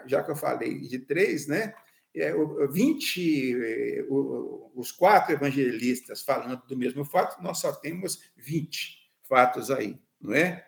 já 0.06 0.22
que 0.22 0.30
eu 0.30 0.36
falei 0.36 0.78
de 0.80 0.98
três, 1.00 1.46
né? 1.46 1.74
20, 2.70 3.62
é, 3.62 3.98
é, 3.98 4.06
os 4.74 4.90
quatro 4.90 5.34
evangelistas 5.34 6.22
falando 6.22 6.62
do 6.66 6.76
mesmo 6.76 7.04
fato, 7.04 7.42
nós 7.42 7.58
só 7.58 7.72
temos 7.72 8.20
20 8.36 9.10
fatos 9.28 9.70
aí, 9.70 9.98
não 10.20 10.32
é? 10.34 10.66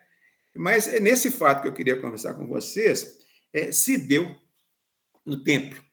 Mas 0.55 0.87
é 0.87 0.99
nesse 0.99 1.31
fato 1.31 1.61
que 1.61 1.67
eu 1.67 1.73
queria 1.73 1.99
conversar 1.99 2.33
com 2.35 2.45
vocês, 2.45 3.17
é, 3.51 3.71
se 3.71 3.97
deu 3.97 4.35
no 5.25 5.43
templo, 5.43 5.83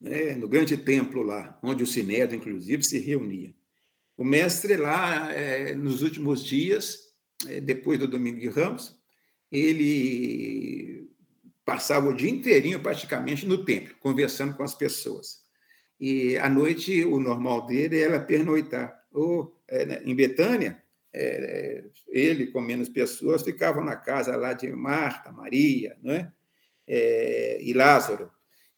né, 0.00 0.34
no 0.34 0.48
grande 0.48 0.76
templo 0.76 1.22
lá, 1.22 1.58
onde 1.62 1.82
o 1.82 1.86
Sinédrio, 1.86 2.38
inclusive, 2.38 2.82
se 2.82 2.98
reunia. 2.98 3.54
O 4.16 4.24
mestre 4.24 4.76
lá, 4.76 5.32
é, 5.32 5.74
nos 5.74 6.02
últimos 6.02 6.44
dias, 6.44 6.98
é, 7.46 7.60
depois 7.60 7.98
do 7.98 8.08
Domingo 8.08 8.40
de 8.40 8.48
Ramos, 8.48 8.98
ele 9.50 10.97
passava 11.68 12.08
o 12.08 12.14
dia 12.14 12.30
inteirinho 12.30 12.80
praticamente 12.80 13.44
no 13.46 13.62
templo, 13.62 13.94
conversando 14.00 14.56
com 14.56 14.62
as 14.62 14.74
pessoas. 14.74 15.42
E 16.00 16.34
à 16.38 16.48
noite, 16.48 17.04
o 17.04 17.20
normal 17.20 17.66
dele 17.66 18.00
era 18.00 18.18
pernoitar. 18.18 18.98
Ou 19.12 19.54
é, 19.68 19.84
né, 19.84 20.00
em 20.02 20.14
Betânia, 20.14 20.82
é, 21.12 21.84
ele 22.08 22.46
com 22.46 22.62
menos 22.62 22.88
pessoas 22.88 23.42
ficavam 23.42 23.84
na 23.84 23.96
casa 23.96 24.34
lá 24.34 24.54
de 24.54 24.72
Marta, 24.72 25.30
Maria, 25.30 25.94
não 26.02 26.14
é? 26.14 26.32
é 26.86 27.58
e 27.60 27.74
Lázaro. 27.74 28.30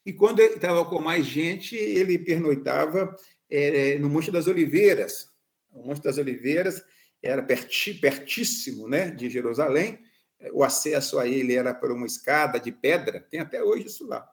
E 0.04 0.12
quando 0.12 0.40
ele 0.40 0.54
estava 0.54 0.84
com 0.84 1.00
mais 1.00 1.24
gente, 1.24 1.76
ele 1.76 2.18
pernoitava 2.18 3.14
é, 3.48 4.00
no 4.00 4.10
Monte 4.10 4.32
das 4.32 4.48
Oliveiras, 4.48 5.30
o 5.70 5.86
Monte 5.86 6.02
das 6.02 6.18
Oliveiras 6.18 6.84
era 7.22 7.40
pertíssimo 7.40 8.88
né, 8.88 9.12
de 9.12 9.30
Jerusalém, 9.30 10.00
o 10.52 10.64
acesso 10.64 11.18
a 11.18 11.26
ele 11.26 11.54
era 11.54 11.74
por 11.74 11.90
uma 11.90 12.06
escada 12.06 12.58
de 12.58 12.72
pedra, 12.72 13.20
tem 13.30 13.40
até 13.40 13.62
hoje 13.62 13.86
isso 13.86 14.06
lá. 14.06 14.28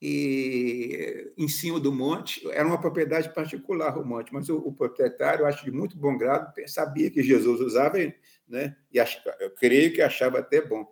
E 0.00 1.32
em 1.38 1.46
cima 1.46 1.78
do 1.78 1.92
monte, 1.92 2.44
era 2.50 2.66
uma 2.66 2.80
propriedade 2.80 3.32
particular 3.32 3.96
o 3.96 4.04
monte, 4.04 4.34
mas 4.34 4.48
o, 4.48 4.56
o 4.56 4.72
proprietário, 4.72 5.46
acho 5.46 5.64
de 5.64 5.70
muito 5.70 5.96
bom 5.96 6.18
grado, 6.18 6.52
sabia 6.66 7.08
que 7.08 7.22
Jesus 7.22 7.60
usava, 7.60 7.98
né? 8.48 8.76
e 8.92 8.98
ach, 8.98 9.22
eu 9.38 9.50
creio 9.52 9.92
que 9.92 10.02
achava 10.02 10.40
até 10.40 10.60
bom. 10.60 10.84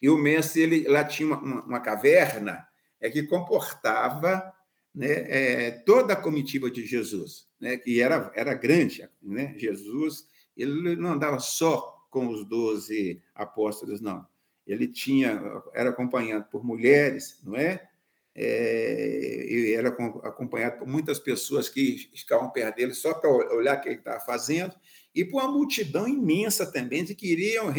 E 0.00 0.08
o 0.08 0.16
mestre, 0.16 0.62
ele, 0.62 0.88
lá 0.88 1.04
tinha 1.04 1.28
uma, 1.28 1.62
uma 1.64 1.80
caverna 1.80 2.66
é 3.00 3.10
que 3.10 3.22
comportava 3.24 4.50
né, 4.94 5.08
é, 5.10 5.70
toda 5.70 6.14
a 6.14 6.16
comitiva 6.16 6.70
de 6.70 6.86
Jesus 6.86 7.46
né, 7.60 7.76
que 7.76 8.00
era, 8.00 8.30
era 8.34 8.54
grande. 8.54 9.08
Né? 9.22 9.54
Jesus 9.58 10.26
ele 10.56 10.96
não 10.96 11.12
andava 11.12 11.38
só 11.38 11.93
com 12.14 12.28
os 12.28 12.44
doze 12.44 13.20
apóstolos, 13.34 14.00
não. 14.00 14.24
Ele 14.64 14.86
tinha 14.86 15.42
era 15.74 15.90
acompanhado 15.90 16.44
por 16.48 16.64
mulheres, 16.64 17.40
não 17.42 17.56
é? 17.56 17.88
é 18.32 19.44
e 19.50 19.74
era 19.74 19.88
acompanhado 19.88 20.78
por 20.78 20.86
muitas 20.86 21.18
pessoas 21.18 21.68
que 21.68 22.08
ficavam 22.14 22.50
perto 22.50 22.76
dele 22.76 22.94
só 22.94 23.14
para 23.14 23.28
olhar 23.28 23.76
o 23.76 23.80
que 23.80 23.88
ele 23.88 23.98
estava 23.98 24.20
fazendo, 24.20 24.76
e 25.12 25.24
por 25.24 25.42
uma 25.42 25.50
multidão 25.50 26.06
imensa 26.06 26.70
também 26.70 27.04
de 27.04 27.16
que 27.16 27.32
iriam 27.32 27.72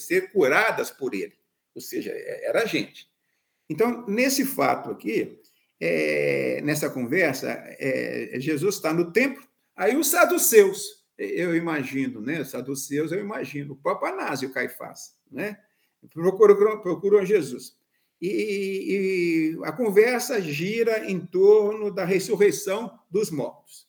ser 0.00 0.32
curadas 0.32 0.90
por 0.90 1.14
ele. 1.14 1.34
Ou 1.76 1.80
seja, 1.80 2.10
é, 2.10 2.48
era 2.48 2.66
gente. 2.66 3.08
Então, 3.70 4.04
nesse 4.08 4.44
fato 4.44 4.90
aqui, 4.90 5.40
é, 5.80 6.60
nessa 6.62 6.90
conversa, 6.90 7.52
é, 7.78 8.34
Jesus 8.40 8.74
está 8.74 8.92
no 8.92 9.12
templo, 9.12 9.46
aí 9.76 9.96
os 9.96 10.08
saduceus, 10.08 11.03
eu 11.18 11.54
imagino, 11.54 12.20
né? 12.20 12.44
Saduceus, 12.44 13.12
eu 13.12 13.20
imagino, 13.20 13.74
o 13.74 13.76
próprio 13.76 14.12
Anásio 14.12 14.52
Caifás, 14.52 15.16
né? 15.30 15.58
Procuram, 16.12 16.80
procuram 16.80 17.24
Jesus. 17.24 17.76
E, 18.20 19.56
e, 19.56 19.64
a 19.64 19.72
conversa 19.72 20.40
gira 20.40 21.10
em 21.10 21.20
torno 21.20 21.90
da 21.90 22.04
ressurreição 22.04 22.98
dos 23.10 23.30
mortos. 23.30 23.86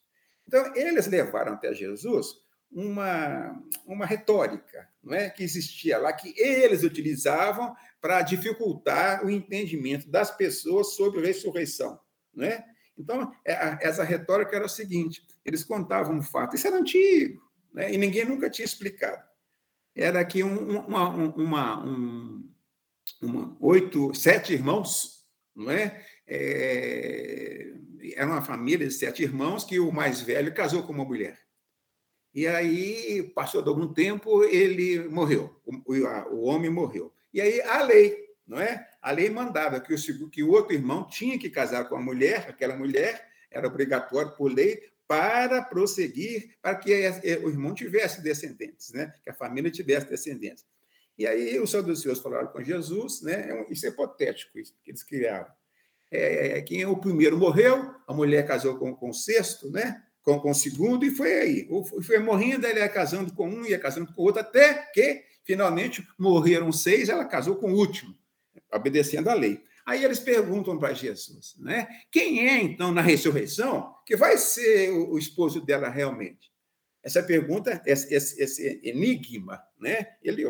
Então, 0.47 0.75
eles 0.75 1.07
levaram 1.07 1.53
até 1.53 1.73
Jesus 1.73 2.43
uma, 2.71 3.61
uma 3.85 4.05
retórica 4.05 4.89
não 5.05 5.15
é, 5.15 5.29
que 5.29 5.43
existia 5.43 5.97
lá, 5.99 6.11
que 6.11 6.33
eles 6.35 6.83
utilizavam 6.83 7.75
para 8.01 8.21
dificultar 8.23 9.23
o 9.23 9.29
entendimento 9.29 10.09
das 10.09 10.35
pessoas 10.35 10.95
sobre 10.95 11.21
ressurreição. 11.21 11.99
Não 12.33 12.45
é? 12.45 12.65
Então, 12.97 13.31
é, 13.45 13.77
essa 13.81 14.03
retórica 14.03 14.55
era 14.55 14.65
o 14.65 14.69
seguinte: 14.69 15.25
eles 15.45 15.63
contavam 15.63 16.15
um 16.15 16.23
fato, 16.23 16.55
isso 16.55 16.65
era 16.65 16.77
antigo, 16.77 17.41
né? 17.71 17.93
e 17.93 17.97
ninguém 17.97 18.25
nunca 18.25 18.49
tinha 18.49 18.65
explicado. 18.65 19.23
Era 19.95 20.25
que 20.25 20.43
um, 20.43 20.79
uma, 20.79 21.09
uma, 21.09 21.85
um, 21.85 22.49
uma, 23.21 23.57
oito, 23.61 24.13
sete 24.13 24.53
irmãos, 24.53 25.23
não 25.55 25.71
é? 25.71 26.03
é? 26.27 27.71
Era 28.15 28.27
uma 28.27 28.41
família 28.41 28.87
de 28.87 28.93
sete 28.93 29.23
irmãos 29.23 29.63
que 29.63 29.79
o 29.79 29.91
mais 29.91 30.19
velho 30.19 30.53
casou 30.53 30.83
com 30.83 30.91
uma 30.91 31.05
mulher. 31.05 31.39
E 32.33 32.45
aí, 32.47 33.23
passou 33.33 33.61
de 33.61 33.69
algum 33.69 33.93
tempo, 33.93 34.43
ele 34.43 35.07
morreu, 35.07 35.61
o, 35.65 35.93
o 36.35 36.43
homem 36.43 36.69
morreu. 36.69 37.13
E 37.33 37.39
aí, 37.39 37.61
a 37.61 37.81
lei, 37.83 38.17
não 38.45 38.59
é? 38.59 38.85
A 39.01 39.11
lei 39.11 39.29
mandava 39.29 39.79
que 39.79 39.93
o, 39.93 40.29
que 40.29 40.43
o 40.43 40.51
outro 40.51 40.73
irmão 40.73 41.07
tinha 41.07 41.39
que 41.39 41.49
casar 41.49 41.87
com 41.87 41.95
a 41.95 42.01
mulher, 42.01 42.47
aquela 42.49 42.75
mulher, 42.75 43.25
era 43.49 43.67
obrigatório 43.67 44.35
por 44.35 44.51
lei, 44.51 44.81
para 45.07 45.61
prosseguir, 45.61 46.55
para 46.61 46.75
que 46.75 46.91
o 47.43 47.49
irmão 47.49 47.73
tivesse 47.73 48.21
descendentes, 48.21 48.91
né? 48.91 49.13
que 49.23 49.29
a 49.29 49.33
família 49.33 49.69
tivesse 49.69 50.09
descendentes. 50.09 50.65
E 51.17 51.25
aí 51.25 51.59
os 51.59 51.71
saduceus 51.71 52.19
falaram 52.19 52.47
com 52.47 52.61
Jesus, 52.61 53.21
né? 53.21 53.49
É 53.49 53.71
isso 53.71 53.85
é 53.85 53.89
hipotético, 53.89 54.59
isso 54.59 54.73
que 54.83 54.91
eles 54.91 55.03
criaram. 55.03 55.47
É, 56.11 56.61
quem 56.61 56.81
é 56.81 56.87
o 56.87 56.97
primeiro 56.97 57.37
morreu, 57.37 57.95
a 58.05 58.13
mulher 58.13 58.45
casou 58.45 58.77
com, 58.77 58.93
com 58.93 59.09
o 59.09 59.13
sexto, 59.13 59.71
né? 59.71 60.03
com, 60.25 60.39
com 60.39 60.51
o 60.51 60.55
segundo, 60.55 61.05
e 61.05 61.11
foi 61.11 61.33
aí. 61.33 61.69
Foi 62.01 62.19
morrendo, 62.19 62.65
ele 62.65 62.79
ia 62.79 62.89
casando 62.89 63.31
com 63.33 63.47
um, 63.47 63.65
ia 63.65 63.79
casando 63.79 64.11
com 64.11 64.21
o 64.21 64.25
outro, 64.25 64.41
até 64.41 64.73
que, 64.91 65.23
finalmente, 65.45 66.05
morreram 66.17 66.71
seis, 66.71 67.07
ela 67.07 67.23
casou 67.23 67.55
com 67.55 67.71
o 67.71 67.77
último, 67.77 68.13
obedecendo 68.73 69.29
à 69.29 69.35
lei. 69.35 69.61
Aí 69.85 70.03
eles 70.03 70.19
perguntam 70.19 70.79
para 70.79 70.93
Jesus, 70.93 71.55
né? 71.59 71.87
Quem 72.11 72.49
é, 72.49 72.59
então, 72.61 72.91
na 72.91 73.01
ressurreição, 73.01 73.93
que 74.05 74.15
vai 74.15 74.37
ser 74.37 74.91
o, 74.91 75.11
o 75.13 75.17
esposo 75.17 75.59
dela 75.61 75.89
realmente? 75.89 76.51
Essa 77.03 77.21
pergunta, 77.21 77.81
esse, 77.85 78.13
esse, 78.13 78.41
esse, 78.41 78.81
enigma, 78.83 79.61
né? 79.79 80.15
Ele 80.23 80.43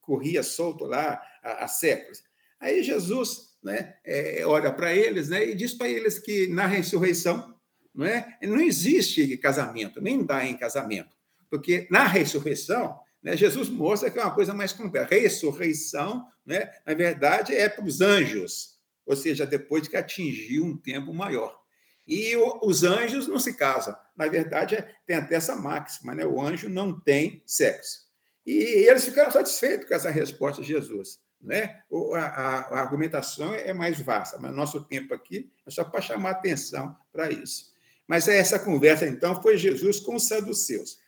corria 0.00 0.42
solto 0.42 0.84
lá 0.84 1.20
há, 1.42 1.64
há 1.64 1.68
séculos. 1.68 2.22
Aí 2.60 2.82
Jesus 2.82 3.56
né, 3.62 3.96
é, 4.04 4.46
olha 4.46 4.72
para 4.72 4.94
eles 4.94 5.28
né, 5.28 5.44
e 5.44 5.54
diz 5.54 5.74
para 5.74 5.88
eles 5.88 6.18
que 6.18 6.46
na 6.46 6.66
ressurreição 6.66 7.54
não, 7.92 8.06
é? 8.06 8.38
não 8.42 8.60
existe 8.60 9.36
casamento, 9.38 10.00
nem 10.00 10.24
dá 10.24 10.44
em 10.44 10.56
casamento, 10.56 11.16
porque 11.50 11.86
na 11.90 12.06
ressurreição, 12.06 12.98
né, 13.22 13.36
Jesus 13.36 13.68
mostra 13.68 14.10
que 14.10 14.18
é 14.18 14.22
uma 14.22 14.34
coisa 14.34 14.54
mais 14.54 14.72
completa. 14.72 15.14
Ressurreição, 15.14 16.26
né, 16.44 16.70
na 16.86 16.94
verdade, 16.94 17.54
é 17.54 17.68
para 17.68 17.84
os 17.84 18.00
anjos, 18.00 18.78
ou 19.04 19.16
seja, 19.16 19.46
depois 19.46 19.82
de 19.82 19.90
que 19.90 19.96
atingiu 19.96 20.64
um 20.64 20.76
tempo 20.76 21.12
maior. 21.12 21.58
E 22.06 22.36
o, 22.36 22.60
os 22.62 22.84
anjos 22.84 23.26
não 23.26 23.38
se 23.38 23.54
casam. 23.54 23.96
Na 24.16 24.28
verdade, 24.28 24.76
é, 24.76 24.88
tem 25.06 25.16
até 25.16 25.34
essa 25.34 25.56
máxima, 25.56 26.14
né? 26.14 26.24
o 26.24 26.40
anjo 26.40 26.68
não 26.68 26.98
tem 26.98 27.42
sexo. 27.44 28.06
E 28.46 28.52
eles 28.88 29.04
ficaram 29.04 29.30
satisfeitos 29.30 29.88
com 29.88 29.94
essa 29.94 30.10
resposta 30.10 30.62
de 30.62 30.68
Jesus. 30.68 31.18
Né? 31.40 31.80
A, 32.14 32.18
a, 32.18 32.58
a 32.60 32.80
argumentação 32.80 33.54
é 33.54 33.72
mais 33.72 34.00
vasta, 34.00 34.38
mas 34.38 34.54
nosso 34.54 34.84
tempo 34.84 35.12
aqui 35.12 35.50
é 35.66 35.70
só 35.70 35.84
para 35.84 36.00
chamar 36.00 36.30
atenção 36.30 36.96
para 37.12 37.30
isso. 37.30 37.74
Mas 38.06 38.28
essa 38.28 38.58
conversa, 38.58 39.06
então, 39.06 39.42
foi 39.42 39.56
Jesus 39.56 39.98
com 39.98 40.14
os 40.14 40.28
saduceus. 40.28 40.98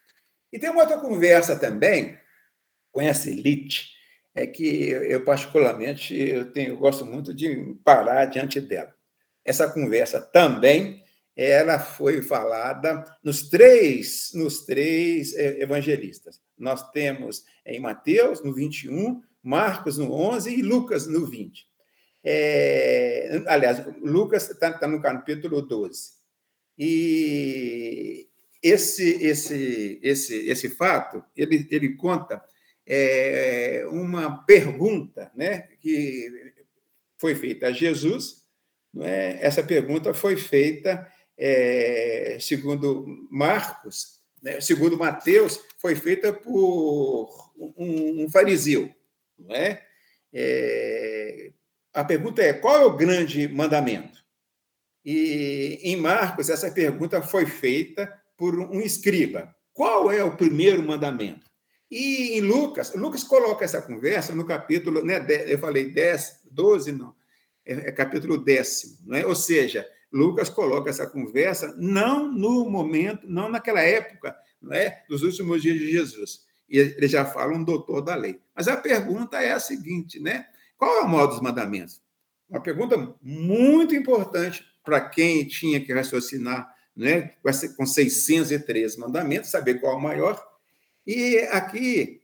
E 0.52 0.58
tem 0.58 0.70
uma 0.70 0.80
outra 0.80 0.98
conversa 0.98 1.56
também 1.56 2.18
com 2.90 3.00
essa 3.00 3.30
elite, 3.30 3.92
é 4.34 4.46
que 4.46 4.88
eu, 4.88 5.24
particularmente, 5.24 6.14
eu, 6.14 6.50
tenho, 6.50 6.70
eu 6.70 6.76
gosto 6.76 7.04
muito 7.04 7.32
de 7.34 7.76
parar 7.84 8.24
diante 8.24 8.60
dela. 8.60 8.94
Essa 9.48 9.66
conversa 9.70 10.20
também 10.20 11.02
ela 11.34 11.78
foi 11.78 12.20
falada 12.20 13.04
nos 13.22 13.48
três, 13.48 14.32
nos 14.34 14.64
três 14.66 15.32
é, 15.34 15.62
evangelistas. 15.62 16.40
Nós 16.58 16.90
temos 16.90 17.44
em 17.64 17.78
Mateus, 17.78 18.42
no 18.42 18.52
21, 18.52 19.22
Marcos, 19.40 19.96
no 19.96 20.12
11 20.12 20.52
e 20.52 20.62
Lucas, 20.62 21.06
no 21.06 21.24
20. 21.24 21.64
É, 22.24 23.40
aliás, 23.46 23.82
Lucas 24.02 24.50
está 24.50 24.72
tá 24.72 24.88
no 24.88 25.00
capítulo 25.00 25.62
12. 25.62 26.10
E 26.76 28.28
esse, 28.60 29.24
esse, 29.24 30.00
esse, 30.02 30.34
esse 30.48 30.68
fato, 30.70 31.24
ele, 31.36 31.68
ele 31.70 31.94
conta 31.94 32.42
é, 32.84 33.86
uma 33.92 34.44
pergunta 34.44 35.30
né, 35.36 35.68
que 35.80 36.52
foi 37.16 37.36
feita 37.36 37.68
a 37.68 37.72
Jesus. 37.72 38.37
É? 39.04 39.38
Essa 39.40 39.62
pergunta 39.62 40.12
foi 40.14 40.36
feita, 40.36 41.06
é, 41.36 42.38
segundo 42.40 43.06
Marcos, 43.30 44.18
né, 44.42 44.60
segundo 44.60 44.96
Mateus, 44.96 45.60
foi 45.78 45.94
feita 45.94 46.32
por 46.32 47.28
um, 47.56 48.24
um 48.24 48.30
fariseu. 48.30 48.92
Não 49.38 49.54
é? 49.54 49.82
é? 50.32 51.52
A 51.92 52.04
pergunta 52.04 52.42
é: 52.42 52.52
qual 52.52 52.76
é 52.76 52.84
o 52.84 52.96
grande 52.96 53.48
mandamento? 53.48 54.18
E 55.04 55.80
em 55.82 55.96
Marcos, 55.96 56.50
essa 56.50 56.70
pergunta 56.70 57.22
foi 57.22 57.46
feita 57.46 58.12
por 58.36 58.58
um 58.58 58.80
escriba. 58.80 59.54
Qual 59.72 60.10
é 60.10 60.22
o 60.22 60.36
primeiro 60.36 60.82
mandamento? 60.82 61.48
E 61.90 62.38
em 62.38 62.40
Lucas, 62.42 62.94
Lucas 62.94 63.24
coloca 63.24 63.64
essa 63.64 63.80
conversa 63.80 64.34
no 64.34 64.44
capítulo, 64.44 65.02
né, 65.02 65.24
eu 65.46 65.58
falei 65.58 65.90
10, 65.90 66.42
12, 66.50 66.92
não, 66.92 67.14
é, 67.68 67.88
é 67.88 67.92
capítulo 67.92 68.38
décimo, 68.38 68.96
não 69.04 69.16
é? 69.16 69.26
Ou 69.26 69.36
seja, 69.36 69.86
Lucas 70.10 70.48
coloca 70.48 70.88
essa 70.88 71.06
conversa 71.06 71.74
não 71.76 72.32
no 72.32 72.68
momento, 72.68 73.28
não 73.28 73.48
naquela 73.48 73.82
época, 73.82 74.34
não 74.60 74.72
é, 74.72 75.04
dos 75.08 75.22
últimos 75.22 75.62
dias 75.62 75.78
de 75.78 75.92
Jesus. 75.92 76.46
E 76.68 76.78
ele 76.78 77.06
já 77.06 77.24
fala 77.24 77.54
um 77.54 77.62
doutor 77.62 78.00
da 78.00 78.14
lei. 78.14 78.40
Mas 78.54 78.68
a 78.68 78.76
pergunta 78.76 79.40
é 79.40 79.52
a 79.52 79.60
seguinte, 79.60 80.18
né? 80.18 80.46
Qual 80.76 80.98
é 80.98 81.02
o 81.02 81.08
modo 81.08 81.32
dos 81.32 81.42
mandamentos? 81.42 82.00
Uma 82.48 82.62
pergunta 82.62 83.14
muito 83.22 83.94
importante 83.94 84.64
para 84.82 85.00
quem 85.00 85.46
tinha 85.46 85.80
que 85.80 85.92
raciocinar 85.92 86.74
né, 86.96 87.34
com 87.76 87.86
613 87.86 88.98
mandamentos, 88.98 89.50
saber 89.50 89.74
qual 89.74 89.92
é 89.92 89.96
o 89.96 90.00
maior. 90.00 90.42
E 91.06 91.38
aqui, 91.52 92.17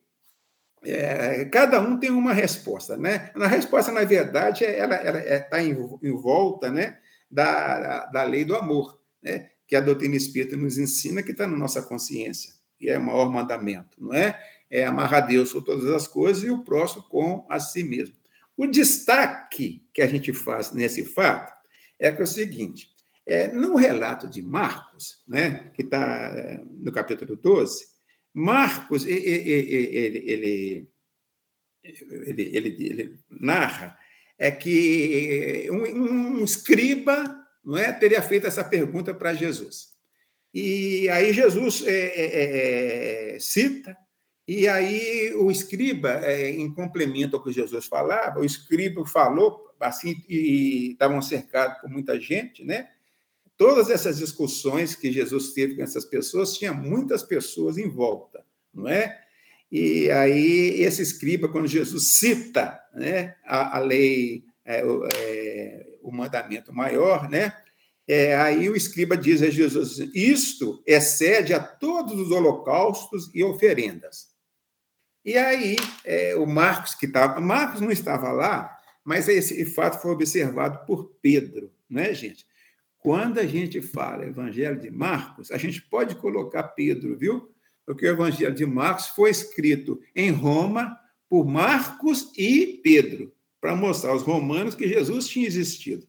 é, 0.84 1.44
cada 1.46 1.80
um 1.80 1.98
tem 1.98 2.10
uma 2.10 2.32
resposta. 2.32 2.96
Né? 2.96 3.30
A 3.34 3.46
resposta, 3.46 3.90
na 3.90 4.04
verdade, 4.04 4.64
ela 4.64 4.94
está 4.94 5.60
é, 5.60 5.64
em, 5.64 5.76
em, 6.02 6.12
volta 6.12 6.70
né, 6.70 6.98
da, 7.30 8.06
da 8.06 8.22
lei 8.22 8.44
do 8.44 8.54
amor, 8.54 9.00
né, 9.22 9.50
que 9.66 9.74
a 9.74 9.80
doutrina 9.80 10.16
espírita 10.16 10.56
nos 10.56 10.78
ensina, 10.78 11.22
que 11.22 11.32
está 11.32 11.46
na 11.46 11.56
nossa 11.56 11.82
consciência, 11.82 12.52
e 12.80 12.88
é 12.88 12.98
o 12.98 13.02
maior 13.02 13.30
mandamento, 13.30 13.96
não 13.98 14.12
é? 14.12 14.38
É 14.70 14.84
amar 14.84 15.14
a 15.14 15.20
Deus 15.20 15.52
por 15.52 15.62
todas 15.62 15.86
as 15.90 16.08
coisas 16.08 16.42
e 16.42 16.50
o 16.50 16.64
próximo 16.64 17.02
com 17.04 17.46
a 17.48 17.60
si 17.60 17.84
mesmo. 17.84 18.16
O 18.56 18.66
destaque 18.66 19.86
que 19.92 20.02
a 20.02 20.06
gente 20.06 20.32
faz 20.32 20.72
nesse 20.72 21.04
fato 21.04 21.52
é 21.98 22.10
que 22.10 22.20
é 22.20 22.24
o 22.24 22.26
seguinte: 22.26 22.88
é, 23.26 23.48
no 23.48 23.76
relato 23.76 24.28
de 24.28 24.42
Marcos, 24.42 25.22
né, 25.26 25.70
que 25.74 25.82
está 25.82 26.32
é, 26.36 26.60
no 26.64 26.92
capítulo 26.92 27.36
12, 27.36 27.93
Marcos 28.34 29.06
ele, 29.06 29.24
ele, 29.24 30.88
ele, 31.84 32.86
ele, 32.86 33.18
narra 33.30 33.96
é 34.36 34.50
que 34.50 35.68
um, 35.70 36.40
um 36.40 36.44
escriba 36.44 37.44
não 37.64 37.78
é, 37.78 37.92
teria 37.92 38.20
feito 38.20 38.46
essa 38.46 38.64
pergunta 38.64 39.14
para 39.14 39.32
Jesus. 39.32 39.94
E 40.52 41.08
aí 41.08 41.32
Jesus 41.32 41.84
é, 41.86 41.92
é, 41.92 43.34
é, 43.34 43.38
cita, 43.40 43.96
e 44.46 44.68
aí 44.68 45.32
o 45.34 45.50
escriba, 45.50 46.20
é, 46.22 46.50
em 46.50 46.72
complemento 46.72 47.36
ao 47.36 47.42
que 47.42 47.52
Jesus 47.52 47.86
falava, 47.86 48.40
o 48.40 48.44
escriba 48.44 49.06
falou 49.06 49.64
assim, 49.80 50.22
e 50.28 50.92
estavam 50.92 51.20
cercados 51.22 51.80
por 51.80 51.90
muita 51.90 52.20
gente, 52.20 52.64
né? 52.64 52.90
Todas 53.56 53.88
essas 53.90 54.18
discussões 54.18 54.94
que 54.94 55.12
Jesus 55.12 55.52
teve 55.52 55.76
com 55.76 55.82
essas 55.82 56.04
pessoas, 56.04 56.56
tinha 56.56 56.72
muitas 56.72 57.22
pessoas 57.22 57.78
em 57.78 57.88
volta, 57.88 58.44
não 58.72 58.88
é? 58.88 59.20
E 59.70 60.10
aí, 60.10 60.82
esse 60.82 61.02
escriba, 61.02 61.48
quando 61.48 61.66
Jesus 61.66 62.18
cita 62.18 62.80
né, 62.94 63.36
a, 63.44 63.76
a 63.76 63.80
lei, 63.80 64.44
é, 64.64 64.84
o, 64.84 65.06
é, 65.12 65.86
o 66.02 66.12
mandamento 66.12 66.72
maior, 66.72 67.28
né? 67.28 67.56
É, 68.06 68.36
aí 68.36 68.68
o 68.68 68.76
escriba 68.76 69.16
diz 69.16 69.42
a 69.42 69.48
Jesus: 69.48 69.98
Isto 70.14 70.82
excede 70.86 71.54
a 71.54 71.60
todos 71.60 72.18
os 72.20 72.30
holocaustos 72.30 73.30
e 73.34 73.42
oferendas. 73.42 74.28
E 75.24 75.38
aí, 75.38 75.76
é, 76.04 76.36
o 76.36 76.46
Marcos, 76.46 76.94
que 76.94 77.06
estava. 77.06 77.40
Marcos 77.40 77.80
não 77.80 77.90
estava 77.90 78.30
lá, 78.30 78.78
mas 79.02 79.26
esse 79.28 79.64
fato 79.64 80.02
foi 80.02 80.10
observado 80.10 80.84
por 80.86 81.16
Pedro, 81.22 81.72
não 81.88 82.02
é, 82.02 82.12
gente? 82.12 82.46
Quando 83.04 83.38
a 83.38 83.44
gente 83.44 83.82
fala 83.82 84.24
Evangelho 84.24 84.80
de 84.80 84.90
Marcos, 84.90 85.50
a 85.50 85.58
gente 85.58 85.82
pode 85.82 86.14
colocar 86.14 86.62
Pedro, 86.62 87.18
viu? 87.18 87.50
Porque 87.84 88.06
o 88.06 88.10
Evangelho 88.10 88.54
de 88.54 88.64
Marcos 88.64 89.08
foi 89.08 89.28
escrito 89.28 90.00
em 90.16 90.30
Roma 90.30 90.98
por 91.28 91.44
Marcos 91.44 92.32
e 92.34 92.80
Pedro, 92.82 93.30
para 93.60 93.76
mostrar 93.76 94.12
aos 94.12 94.22
romanos 94.22 94.74
que 94.74 94.88
Jesus 94.88 95.28
tinha 95.28 95.46
existido. 95.46 96.08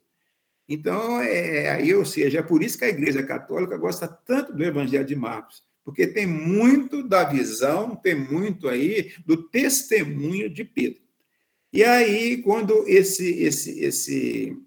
Então, 0.69 1.19
é, 1.19 1.69
aí, 1.69 1.93
ou 1.93 2.05
seja, 2.05 2.39
é 2.39 2.41
por 2.41 2.63
isso 2.63 2.77
que 2.77 2.85
a 2.85 2.89
Igreja 2.89 3.21
Católica 3.21 3.75
gosta 3.75 4.07
tanto 4.07 4.53
do 4.53 4.63
Evangelho 4.63 5.05
de 5.05 5.17
Marcos, 5.17 5.65
porque 5.83 6.07
tem 6.07 6.25
muito 6.25 7.03
da 7.03 7.25
visão, 7.25 7.93
tem 7.93 8.15
muito 8.15 8.69
aí 8.69 9.11
do 9.25 9.35
testemunho 9.49 10.49
de 10.49 10.63
Pedro. 10.63 11.01
E 11.73 11.83
aí, 11.83 12.41
quando 12.41 12.87
esse 12.87 13.27
esse 13.43 13.81
esse 13.81 14.57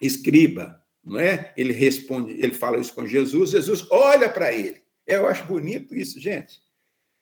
escriba, 0.00 0.81
não 1.04 1.18
é? 1.18 1.52
Ele 1.56 1.72
responde, 1.72 2.32
ele 2.32 2.54
fala 2.54 2.78
isso 2.78 2.94
com 2.94 3.06
Jesus, 3.06 3.50
Jesus 3.50 3.86
olha 3.90 4.28
para 4.28 4.52
ele. 4.52 4.82
Eu 5.06 5.26
acho 5.26 5.44
bonito 5.44 5.94
isso, 5.94 6.20
gente, 6.20 6.60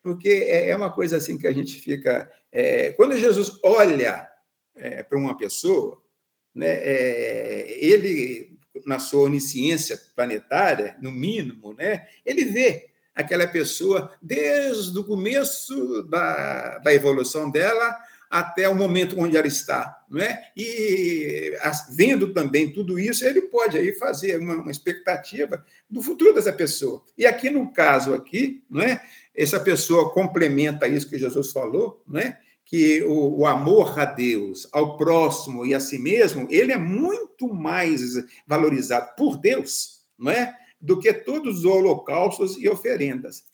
porque 0.03 0.29
é, 0.29 0.71
é 0.71 0.77
uma 0.77 0.93
coisa 0.93 1.17
assim 1.17 1.39
que 1.39 1.47
a 1.47 1.53
gente 1.53 1.81
fica. 1.81 2.31
É, 2.53 2.93
quando 2.93 3.17
Jesus 3.17 3.59
olha 3.63 4.29
é, 4.77 5.03
para 5.03 5.19
uma 5.19 5.37
pessoa, 5.37 6.03
né, 6.55 6.69
é, 6.69 7.77
ele, 7.79 8.59
na 8.85 8.99
sua 8.99 9.23
onisciência 9.23 9.99
planetária, 10.15 10.97
no 11.01 11.11
mínimo, 11.11 11.73
né, 11.75 12.09
ele 12.25 12.45
vê 12.45 12.91
aquela 13.15 13.47
pessoa 13.47 14.13
desde 14.21 14.99
o 14.99 15.05
começo 15.05 16.03
da, 16.05 16.79
da 16.79 16.93
evolução 16.93 17.51
dela 17.51 17.97
até 18.31 18.69
o 18.69 18.77
momento 18.77 19.19
onde 19.19 19.37
ela 19.37 19.49
está, 19.49 20.05
não 20.09 20.21
é? 20.21 20.41
E 20.57 21.53
vendo 21.91 22.33
também 22.33 22.73
tudo 22.73 22.97
isso, 22.97 23.25
ele 23.25 23.43
pode 23.43 23.77
aí 23.77 23.93
fazer 23.95 24.39
uma, 24.39 24.55
uma, 24.55 24.71
expectativa 24.71 25.65
do 25.91 26.01
futuro 26.01 26.33
dessa 26.33 26.53
pessoa. 26.53 27.03
E 27.19 27.27
aqui 27.27 27.51
no 27.51 27.73
caso 27.73 28.15
aqui, 28.15 28.63
não 28.71 28.83
é? 28.83 29.03
Essa 29.35 29.59
pessoa 29.59 30.13
complementa 30.13 30.87
isso 30.87 31.11
que 31.11 31.19
Jesus 31.19 31.51
falou, 31.51 32.05
não 32.07 32.21
é? 32.21 32.39
Que 32.65 33.03
o, 33.03 33.41
o 33.41 33.47
amor 33.47 33.99
a 33.99 34.05
Deus, 34.05 34.69
ao 34.71 34.97
próximo 34.97 35.67
e 35.67 35.75
a 35.75 35.81
si 35.81 35.99
mesmo, 35.99 36.47
ele 36.51 36.71
é 36.71 36.79
muito 36.79 37.53
mais 37.53 38.01
valorizado 38.47 39.11
por 39.17 39.39
Deus, 39.39 40.05
não 40.17 40.31
é? 40.31 40.55
Do 40.81 41.01
que 41.01 41.13
todos 41.13 41.59
os 41.59 41.65
holocaustos 41.65 42.57
e 42.57 42.69
oferendas. 42.69 43.50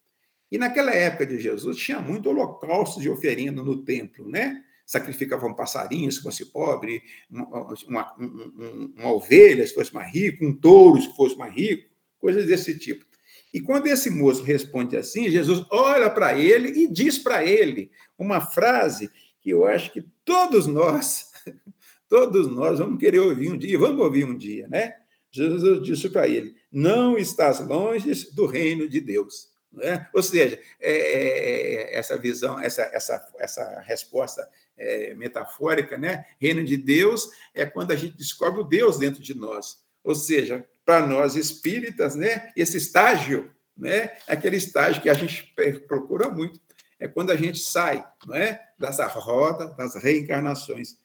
E 0.51 0.59
naquela 0.59 0.93
época 0.93 1.27
de 1.27 1.41
Jesus 1.41 1.77
tinha 1.77 2.01
muito 2.01 2.29
holocausto 2.29 3.01
de 3.01 3.11
oferenda 3.11 3.63
no 3.63 3.83
templo, 3.83 4.29
né? 4.29 4.63
Sacrificavam 4.85 5.55
passarinhos 5.55 6.17
se 6.17 6.23
fosse 6.23 6.47
pobre, 6.47 7.03
uma, 7.29 7.75
uma, 7.89 8.15
uma, 8.17 9.13
ovelha 9.13 9.67
se 9.67 9.75
fosse 9.75 9.93
mais 9.93 10.13
rico, 10.13 10.45
um 10.45 10.55
touro 10.55 11.03
se 11.03 11.15
fosse 11.17 11.37
mais 11.37 11.53
rico, 11.53 11.91
coisas 12.19 12.47
desse 12.47 12.79
tipo. 12.79 13.05
E 13.53 13.61
quando 13.61 13.89
esse 13.89 14.11
moço 14.11 14.43
responde 14.43 14.97
assim, 14.97 15.29
Jesus 15.29 15.65
olha 15.71 16.09
para 16.09 16.39
ele 16.39 16.69
e 16.69 16.87
diz 16.87 17.19
para 17.19 17.45
ele 17.45 17.91
uma 18.17 18.41
frase 18.41 19.11
que 19.41 19.51
eu 19.51 19.67
acho 19.67 19.93
que 19.93 20.05
todos 20.25 20.67
nós, 20.67 21.33
todos 22.09 22.49
nós 22.49 22.79
vamos 22.79 23.01
querer 23.01 23.19
ouvir 23.19 23.51
um 23.51 23.59
dia, 23.59 23.79
vamos 23.79 24.01
ouvir 24.01 24.25
um 24.25 24.37
dia, 24.37 24.69
né? 24.69 24.95
Jesus 25.31 25.83
disse 25.83 26.09
para 26.09 26.29
ele: 26.29 26.55
Não 26.71 27.19
estás 27.19 27.61
longe 27.61 28.31
do 28.33 28.47
reino 28.47 28.89
de 28.89 29.01
Deus. 29.01 29.56
Né? 29.73 30.09
Ou 30.13 30.23
seja, 30.23 30.59
é, 30.81 30.91
é, 30.91 31.75
é, 31.95 31.99
essa 31.99 32.17
visão, 32.17 32.59
essa, 32.59 32.83
essa, 32.93 33.35
essa 33.39 33.81
resposta 33.81 34.49
é, 34.77 35.15
metafórica, 35.15 35.99
né? 35.99 36.25
reino 36.41 36.65
de 36.65 36.77
Deus 36.77 37.29
é 37.55 37.67
quando 37.67 37.93
a 37.93 37.97
gente 37.97 38.17
descobre 38.17 38.61
o 38.61 38.65
Deus 38.65 38.99
dentro 38.99 39.23
de 39.23 39.35
nós. 39.35 39.79
Ou 40.03 40.15
seja, 40.15 40.65
para 40.85 41.07
nós 41.07 41.35
espíritas, 41.37 42.15
né? 42.15 42.53
esse 42.57 42.77
estágio 42.77 43.55
né? 43.77 44.17
aquele 44.27 44.57
estágio 44.57 45.03
que 45.03 45.11
a 45.11 45.15
gente 45.15 45.55
procura 45.87 46.31
muito. 46.31 46.59
É 46.99 47.07
quando 47.07 47.31
a 47.31 47.37
gente 47.37 47.59
sai 47.59 48.03
é? 48.33 48.59
dessa 48.79 49.07
roda 49.07 49.67
das 49.75 49.95
reencarnações. 49.97 50.97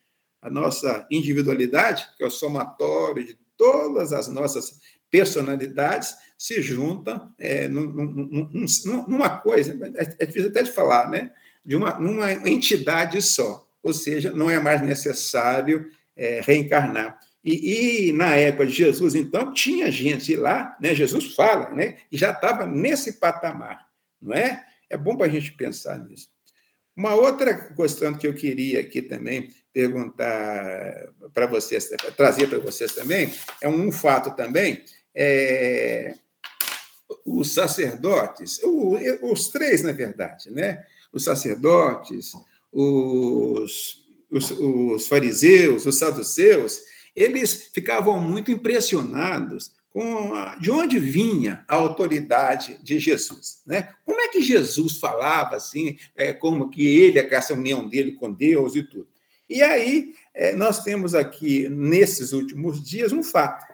A 0.41 0.49
nossa 0.49 1.05
individualidade, 1.11 2.07
que 2.17 2.23
é 2.23 2.27
o 2.27 2.31
somatório 2.31 3.25
de 3.25 3.37
todas 3.57 4.13
as 4.13 4.27
nossas 4.27 4.79
personalidades, 5.11 6.15
se 6.37 6.61
juntam 6.61 7.31
é, 7.37 7.67
num, 7.67 7.83
num, 7.85 8.65
numa 9.07 9.29
coisa, 9.29 9.77
é, 9.95 10.23
é 10.23 10.25
difícil 10.25 10.49
até 10.49 10.63
de 10.63 10.71
falar, 10.71 11.09
né? 11.09 11.31
de 11.63 11.75
uma, 11.75 11.99
numa 11.99 12.31
entidade 12.31 13.21
só, 13.21 13.67
ou 13.81 13.93
seja, 13.93 14.31
não 14.31 14.49
é 14.49 14.59
mais 14.59 14.81
necessário 14.81 15.89
é, 16.15 16.41
reencarnar. 16.43 17.19
E, 17.43 18.09
e, 18.09 18.13
na 18.13 18.35
época 18.35 18.67
de 18.67 18.73
Jesus, 18.73 19.15
então, 19.15 19.51
tinha 19.53 19.91
gente 19.91 20.35
lá, 20.35 20.77
né? 20.79 20.93
Jesus 20.93 21.33
fala, 21.33 21.71
né? 21.71 21.97
E 22.11 22.17
já 22.17 22.31
estava 22.31 22.67
nesse 22.67 23.13
patamar, 23.13 23.87
não 24.21 24.35
é? 24.35 24.63
É 24.87 24.95
bom 24.95 25.17
para 25.17 25.25
a 25.25 25.29
gente 25.29 25.51
pensar 25.53 25.97
nisso. 25.97 26.29
Uma 26.95 27.15
outra 27.15 27.73
questão 27.73 28.13
que 28.13 28.27
eu 28.27 28.33
queria 28.33 28.81
aqui 28.81 29.01
também 29.01 29.49
perguntar 29.73 31.09
para 31.33 31.47
vocês, 31.47 31.89
trazer 32.15 32.47
para 32.47 32.59
vocês 32.59 32.93
também, 32.93 33.33
é 33.61 33.67
um 33.67 33.91
fato 33.91 34.35
também, 34.35 34.83
é, 35.15 36.15
os 37.25 37.53
sacerdotes, 37.53 38.59
os 39.21 39.49
três, 39.49 39.83
na 39.83 39.91
verdade, 39.91 40.49
né? 40.49 40.85
os 41.11 41.23
sacerdotes, 41.23 42.33
os, 42.71 44.05
os, 44.29 44.51
os 44.51 45.07
fariseus, 45.07 45.85
os 45.85 45.97
saduceus, 45.97 46.81
eles 47.15 47.69
ficavam 47.73 48.19
muito 48.19 48.51
impressionados 48.51 49.71
com 49.89 50.33
a, 50.33 50.55
de 50.55 50.71
onde 50.71 50.97
vinha 50.99 51.65
a 51.67 51.75
autoridade 51.75 52.79
de 52.81 52.97
Jesus. 52.97 53.61
Né? 53.65 53.89
Como 54.05 54.21
é 54.21 54.29
que 54.29 54.41
Jesus 54.41 54.97
falava 54.97 55.57
assim, 55.57 55.97
é, 56.15 56.31
como 56.31 56.69
que 56.69 56.87
ele, 56.87 57.19
essa 57.19 57.53
união 57.53 57.87
dele 57.87 58.13
com 58.13 58.31
Deus 58.31 58.75
e 58.75 58.83
tudo. 58.83 59.07
E 59.49 59.61
aí, 59.61 60.13
é, 60.33 60.55
nós 60.55 60.81
temos 60.81 61.13
aqui, 61.13 61.67
nesses 61.67 62.31
últimos 62.31 62.81
dias, 62.81 63.11
um 63.11 63.21
fato 63.21 63.70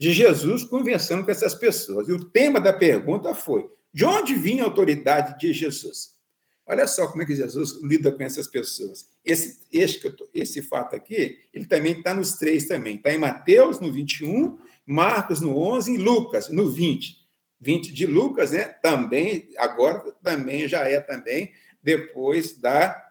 de 0.00 0.14
Jesus 0.14 0.64
conversando 0.64 1.22
com 1.26 1.30
essas 1.30 1.54
pessoas. 1.54 2.08
E 2.08 2.12
o 2.12 2.24
tema 2.24 2.58
da 2.58 2.72
pergunta 2.72 3.34
foi: 3.34 3.70
de 3.92 4.02
onde 4.06 4.34
vinha 4.34 4.64
a 4.64 4.66
autoridade 4.66 5.38
de 5.38 5.52
Jesus? 5.52 6.18
Olha 6.66 6.86
só 6.86 7.06
como 7.06 7.22
é 7.22 7.26
que 7.26 7.34
Jesus 7.34 7.82
lida 7.82 8.10
com 8.10 8.22
essas 8.22 8.46
pessoas. 8.46 9.06
Esse, 9.24 9.60
esse, 9.70 10.00
esse 10.32 10.62
fato 10.62 10.96
aqui, 10.96 11.38
ele 11.52 11.66
também 11.66 11.98
está 11.98 12.14
nos 12.14 12.34
três 12.34 12.66
também. 12.66 12.96
Está 12.96 13.12
em 13.12 13.18
Mateus, 13.18 13.78
no 13.80 13.92
21, 13.92 14.56
Marcos, 14.86 15.40
no 15.40 15.58
11 15.58 15.94
e 15.94 15.98
Lucas, 15.98 16.48
no 16.48 16.70
20. 16.70 17.18
20 17.60 17.92
de 17.92 18.06
Lucas, 18.06 18.52
né? 18.52 18.64
Também, 18.64 19.50
agora 19.58 20.00
também 20.22 20.66
já 20.66 20.88
é 20.88 20.98
também 21.00 21.52
depois 21.82 22.56
da 22.56 23.06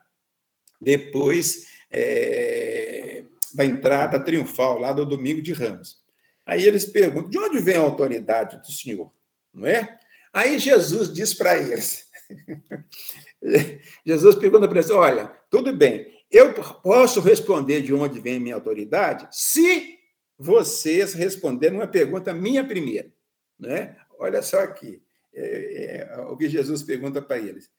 depois 0.81 1.67
é, 1.91 3.25
da 3.53 3.65
entrada 3.65 4.19
triunfal 4.19 4.79
lá 4.79 4.93
do 4.93 5.05
domingo 5.05 5.41
de 5.41 5.53
Ramos. 5.53 5.99
Aí 6.49 6.65
eles 6.65 6.85
perguntam: 6.85 7.29
de 7.29 7.37
onde 7.37 7.59
vem 7.59 7.75
a 7.75 7.81
autoridade 7.81 8.57
do 8.57 8.71
Senhor? 8.71 9.11
Não 9.53 9.67
é? 9.67 9.99
Aí 10.33 10.57
Jesus 10.57 11.13
diz 11.13 11.31
para 11.33 11.57
eles: 11.57 12.09
Jesus 14.03 14.35
pergunta 14.35 14.67
para 14.67 14.79
eles: 14.79 14.89
olha, 14.89 15.27
tudo 15.49 15.71
bem, 15.75 16.11
eu 16.31 16.51
posso 16.81 17.21
responder 17.21 17.83
de 17.83 17.93
onde 17.93 18.19
vem 18.19 18.39
minha 18.39 18.55
autoridade 18.55 19.27
se 19.31 19.99
vocês 20.37 21.13
responderem 21.13 21.77
uma 21.77 21.87
pergunta 21.87 22.33
minha 22.33 22.65
primeiro. 22.65 23.11
Né? 23.59 23.95
Olha 24.17 24.41
só 24.41 24.59
aqui, 24.61 25.03
é, 25.33 26.07
é, 26.09 26.21
o 26.21 26.35
que 26.35 26.49
Jesus 26.49 26.81
pergunta 26.81 27.21
para 27.21 27.37
eles. 27.37 27.69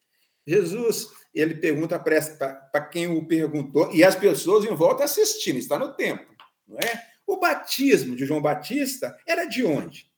Jesus, 0.47 1.09
ele 1.35 1.55
pergunta 1.55 1.99
para 1.99 2.81
quem 2.83 3.09
o 3.09 3.27
perguntou, 3.27 3.93
e 3.93 4.05
as 4.05 4.15
pessoas 4.15 4.65
em 4.65 4.75
volta 4.75 5.05
assistindo, 5.05 5.59
está 5.59 5.79
no 5.79 5.93
tempo, 5.95 6.25
não 6.67 6.79
é? 6.79 7.10
O 7.31 7.37
batismo 7.37 8.17
de 8.17 8.27
João 8.27 8.43
Batista 8.43 9.17
era 9.25 9.45
de 9.45 9.65
onde? 9.65 10.11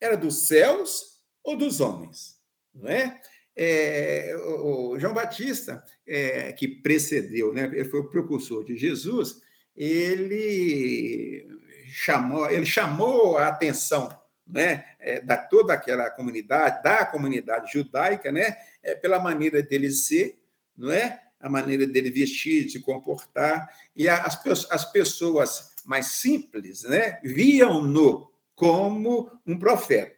Era 0.00 0.16
dos 0.16 0.46
céus 0.46 1.20
ou 1.42 1.58
dos 1.58 1.78
homens? 1.78 2.40
Não 2.74 2.88
é? 2.88 3.20
é 3.54 4.34
o 4.34 4.98
João 4.98 5.12
Batista, 5.12 5.84
é, 6.06 6.54
que 6.54 6.66
precedeu, 6.66 7.52
né, 7.52 7.64
ele 7.64 7.84
foi 7.84 8.00
o 8.00 8.08
precursor 8.08 8.64
de 8.64 8.78
Jesus, 8.78 9.42
ele 9.76 11.46
chamou, 11.88 12.50
ele 12.50 12.64
chamou 12.64 13.36
a 13.36 13.48
atenção 13.48 14.08
né, 14.46 14.86
é, 14.98 15.20
da 15.20 15.36
toda 15.36 15.74
aquela 15.74 16.08
comunidade, 16.08 16.82
da 16.82 17.04
comunidade 17.04 17.74
judaica, 17.74 18.32
né, 18.32 18.56
é, 18.82 18.94
pela 18.94 19.18
maneira 19.18 19.62
dele 19.62 19.90
ser, 19.90 20.40
não 20.74 20.90
é? 20.90 21.20
a 21.38 21.50
maneira 21.50 21.86
dele 21.86 22.10
vestir, 22.10 22.70
se 22.70 22.80
comportar, 22.80 23.68
e 23.94 24.08
as, 24.08 24.40
as 24.70 24.90
pessoas 24.90 25.73
mais 25.84 26.06
simples, 26.06 26.82
né, 26.84 27.20
viam-no 27.22 28.30
como 28.54 29.30
um 29.46 29.58
profeta. 29.58 30.14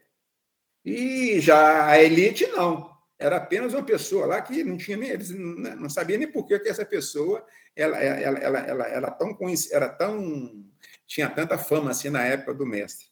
E 0.84 1.40
já 1.40 1.86
a 1.86 2.02
elite 2.02 2.46
não. 2.48 2.94
Era 3.18 3.38
apenas 3.38 3.72
uma 3.72 3.82
pessoa 3.82 4.26
lá 4.26 4.42
que 4.42 4.62
não 4.62 4.76
tinha 4.76 4.96
nem, 4.96 5.08
eles 5.08 5.30
não 5.30 5.88
sabia 5.88 6.18
nem 6.18 6.30
por 6.30 6.46
que 6.46 6.54
essa 6.54 6.84
pessoa 6.84 7.44
ela, 7.74 7.98
ela, 7.98 8.38
ela, 8.38 8.58
ela, 8.58 8.84
ela 8.86 9.10
tão 9.10 9.36
era 9.72 9.88
tão 9.88 10.64
tinha 11.06 11.28
tanta 11.28 11.56
fama 11.56 11.90
assim 11.90 12.10
na 12.10 12.24
época 12.24 12.52
do 12.52 12.66
mestre. 12.66 13.06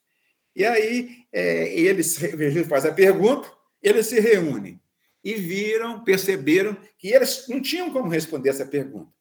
E 0.55 0.65
aí 0.65 1.27
é, 1.33 1.73
eles 1.79 2.19
fazem 2.69 2.91
a 2.91 2.95
pergunta, 2.95 3.51
eles 3.83 4.07
se 4.07 4.21
reúnem 4.21 4.81
e 5.23 5.35
viram, 5.35 6.05
perceberam 6.05 6.77
que 6.99 7.09
eles 7.09 7.47
não 7.49 7.61
tinham 7.61 7.91
como 7.91 8.09
responder 8.09 8.51
essa 8.51 8.67
pergunta. 8.67 9.14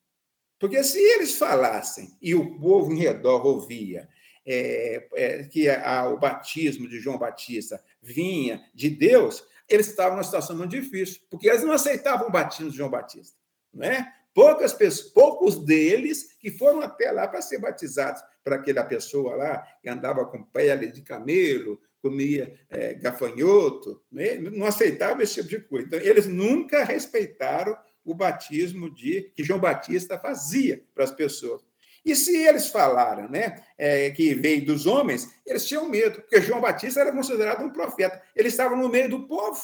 Porque 0.64 0.82
se 0.82 0.98
eles 0.98 1.36
falassem 1.36 2.16
e 2.22 2.34
o 2.34 2.58
povo 2.58 2.94
em 2.94 2.98
redor 2.98 3.46
ouvia, 3.46 4.08
é, 4.46 5.10
é, 5.14 5.44
que 5.44 5.68
a, 5.68 6.08
o 6.08 6.18
batismo 6.18 6.88
de 6.88 7.02
João 7.02 7.18
Batista 7.18 7.84
vinha 8.02 8.64
de 8.74 8.90
Deus, 8.90 9.44
eles 9.68 9.90
estavam 9.90 10.14
numa 10.14 10.24
situação 10.24 10.56
muito 10.56 10.72
difícil, 10.72 11.20
porque 11.30 11.50
eles 11.50 11.64
não 11.64 11.74
aceitavam 11.74 12.30
o 12.30 12.32
batismo 12.32 12.72
de 12.72 12.78
João 12.78 12.90
Batista. 12.90 13.36
Não 13.74 13.86
é? 13.86 14.10
Poucas 14.34 14.74
pessoas, 14.74 15.12
poucos 15.12 15.66
deles 15.66 16.32
que 16.40 16.50
foram 16.50 16.80
até 16.80 17.12
lá 17.12 17.28
para 17.28 17.42
ser 17.42 17.58
batizados, 17.58 18.24
para 18.42 18.56
aquela 18.56 18.86
pessoa 18.86 19.36
lá 19.36 19.68
que 19.82 19.90
andava 19.90 20.26
com 20.26 20.44
pele 20.44 20.88
de 20.88 21.02
camelo, 21.02 21.78
comia 22.02 22.58
é, 22.70 22.94
gafanhoto, 22.94 24.02
né? 24.10 24.36
não 24.36 24.66
aceitava 24.66 25.24
esse 25.24 25.42
tipo 25.42 25.50
de 25.50 25.60
coisa. 25.60 25.88
Então, 25.88 26.00
eles 26.00 26.26
nunca 26.26 26.86
respeitaram 26.86 27.78
o 28.04 28.14
batismo 28.14 28.90
de 28.90 29.32
que 29.36 29.44
João 29.44 29.60
Batista 29.60 30.20
fazia 30.20 30.84
para 30.94 31.04
as 31.04 31.12
pessoas. 31.12 31.62
E 32.06 32.16
se 32.16 32.36
eles 32.36 32.68
falaram 32.68 33.30
né, 33.30 33.64
é, 33.78 34.10
que 34.12 34.34
veio 34.34 34.66
dos 34.66 34.86
homens, 34.86 35.30
eles 35.46 35.66
tinham 35.66 35.88
medo, 35.88 36.22
porque 36.22 36.42
João 36.42 36.60
Batista 36.60 37.00
era 37.00 37.14
considerado 37.14 37.64
um 37.64 37.70
profeta. 37.70 38.22
Ele 38.36 38.50
estava 38.50 38.76
no 38.76 38.90
meio 38.90 39.10
do 39.10 39.26
povo, 39.26 39.62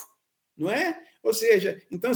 não 0.57 0.71
é? 0.71 0.97
Ou 1.21 1.33
seja, 1.33 1.81
então, 1.91 2.11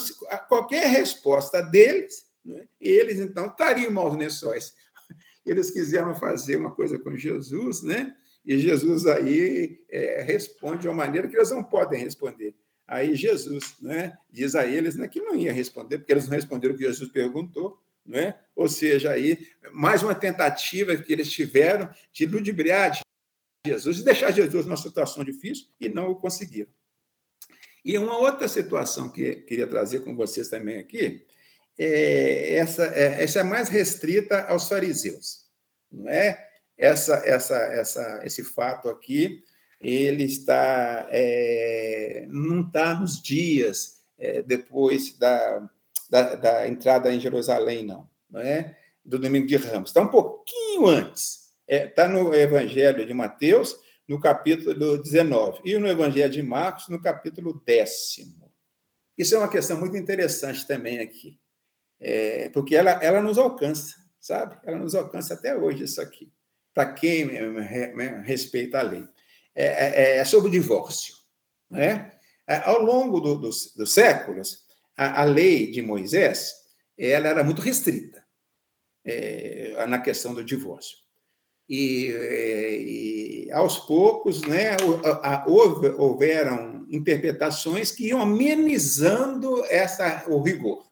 qualquer 0.47 0.87
resposta 0.87 1.61
deles, 1.61 2.25
né, 2.43 2.65
eles 2.79 3.19
então 3.19 3.47
estariam 3.47 3.97
aos 3.99 4.15
lençóis. 4.15 4.73
Eles 5.45 5.71
quiseram 5.71 6.15
fazer 6.15 6.55
uma 6.55 6.71
coisa 6.71 6.97
com 6.97 7.17
Jesus, 7.17 7.83
né? 7.83 8.15
E 8.45 8.57
Jesus 8.57 9.05
aí 9.05 9.77
é, 9.89 10.21
responde 10.21 10.83
de 10.83 10.87
uma 10.87 10.95
maneira 10.95 11.27
que 11.27 11.35
eles 11.35 11.51
não 11.51 11.61
podem 11.61 12.01
responder. 12.01 12.55
Aí 12.87 13.15
Jesus 13.15 13.75
né, 13.81 14.17
diz 14.31 14.55
a 14.55 14.65
eles 14.65 14.95
né, 14.95 15.07
que 15.07 15.21
não 15.21 15.35
ia 15.35 15.53
responder, 15.53 15.99
porque 15.99 16.11
eles 16.11 16.27
não 16.27 16.35
responderam 16.35 16.75
o 16.75 16.77
que 16.77 16.83
Jesus 16.83 17.11
perguntou. 17.11 17.81
Né? 18.05 18.37
Ou 18.55 18.67
seja, 18.67 19.11
aí, 19.11 19.47
mais 19.71 20.03
uma 20.03 20.13
tentativa 20.13 20.95
que 20.97 21.13
eles 21.13 21.31
tiveram 21.31 21.89
de 22.11 22.25
ludibriar 22.25 22.99
Jesus 23.65 23.99
e 23.99 24.03
deixar 24.03 24.31
Jesus 24.31 24.65
numa 24.65 24.75
situação 24.75 25.23
difícil 25.23 25.67
e 25.79 25.87
não 25.87 26.11
o 26.11 26.15
conseguiram. 26.15 26.69
E 27.85 27.97
uma 27.97 28.17
outra 28.17 28.47
situação 28.47 29.09
que 29.09 29.35
queria 29.35 29.67
trazer 29.67 30.01
com 30.01 30.15
vocês 30.15 30.49
também 30.49 30.79
aqui, 30.79 31.25
é 31.77 32.55
essa, 32.55 32.85
é, 32.87 33.23
essa 33.23 33.39
é 33.39 33.43
mais 33.43 33.69
restrita 33.69 34.41
aos 34.43 34.67
fariseus. 34.67 35.45
Não 35.91 36.09
é? 36.09 36.49
essa, 36.77 37.15
essa, 37.25 37.55
essa, 37.55 38.21
esse 38.23 38.43
fato 38.43 38.89
aqui 38.89 39.43
ele 39.83 40.23
está 40.23 41.07
é, 41.09 42.25
não 42.29 42.61
está 42.61 42.95
nos 42.95 43.21
dias 43.21 44.01
é, 44.17 44.41
depois 44.41 45.17
da, 45.17 45.69
da, 46.09 46.35
da, 46.35 46.67
entrada 46.67 47.13
em 47.13 47.19
Jerusalém, 47.19 47.85
não, 47.85 48.09
não 48.29 48.39
é? 48.39 48.77
Do 49.03 49.19
domingo 49.19 49.45
de 49.45 49.57
Ramos. 49.57 49.89
Está 49.89 50.01
um 50.01 50.07
pouquinho 50.07 50.87
antes. 50.87 51.51
Está 51.67 51.75
é, 51.75 51.87
tá 51.87 52.07
no 52.07 52.33
Evangelho 52.33 53.05
de 53.05 53.13
Mateus, 53.13 53.77
no 54.07 54.19
capítulo 54.19 54.97
19, 54.97 55.61
e 55.65 55.77
no 55.77 55.87
Evangelho 55.87 56.31
de 56.31 56.41
Marcos, 56.41 56.87
no 56.87 57.01
capítulo 57.01 57.61
décimo. 57.65 58.51
Isso 59.17 59.35
é 59.35 59.37
uma 59.37 59.49
questão 59.49 59.77
muito 59.77 59.97
interessante 59.97 60.65
também 60.65 60.99
aqui, 60.99 61.37
é, 61.99 62.49
porque 62.49 62.75
ela, 62.75 62.91
ela 62.91 63.21
nos 63.21 63.37
alcança, 63.37 63.95
sabe? 64.19 64.57
Ela 64.63 64.77
nos 64.77 64.95
alcança 64.95 65.33
até 65.33 65.55
hoje, 65.55 65.83
isso 65.83 66.01
aqui 66.01 66.31
para 66.73 66.91
quem 66.91 67.29
respeita 68.23 68.79
a 68.79 68.81
lei. 68.81 69.07
É, 69.55 69.65
é, 69.65 70.17
é 70.17 70.25
sobre 70.25 70.49
o 70.49 70.51
divórcio. 70.51 71.15
Né? 71.69 72.11
Ao 72.65 72.81
longo 72.81 73.19
do, 73.19 73.35
dos, 73.35 73.73
dos, 73.75 73.93
séculos, 73.93 74.59
a, 74.97 75.21
a, 75.21 75.23
lei 75.23 75.71
de 75.71 75.81
Moisés 75.81 76.53
ela 76.97 77.27
era 77.27 77.43
muito 77.43 77.61
restrita 77.61 78.23
é, 79.05 79.85
na 79.87 79.99
questão 79.99 80.33
do 80.33 80.43
divórcio. 80.43 80.97
E, 81.69 82.11
é, 82.11 82.77
e 82.77 83.51
aos 83.51 83.79
poucos, 83.79 84.41
né, 84.41 84.75
houve, 85.47 85.87
houveram 85.89 86.85
interpretações 86.89 87.91
que 87.91 88.07
iam 88.07 88.21
amenizando 88.21 89.63
essa, 89.65 90.25
o 90.27 90.41
rigor. 90.41 90.85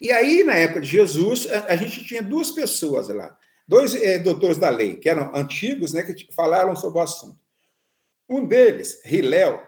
E 0.00 0.12
aí, 0.12 0.44
na 0.44 0.54
época 0.54 0.80
de 0.80 0.88
Jesus, 0.88 1.46
a, 1.50 1.72
a 1.72 1.76
gente 1.76 2.04
tinha 2.04 2.22
duas 2.22 2.50
pessoas 2.50 3.08
lá 3.08 3.36
dois 3.66 3.94
é, 3.94 4.18
doutores 4.18 4.58
da 4.58 4.68
lei, 4.68 4.96
que 4.96 5.08
eram 5.08 5.34
antigos, 5.34 5.92
né, 5.92 6.02
que 6.02 6.32
falaram 6.32 6.76
sobre 6.76 6.98
o 6.98 7.02
assunto. 7.02 7.38
Um 8.28 8.44
deles, 8.44 9.00
Hilel, 9.04 9.62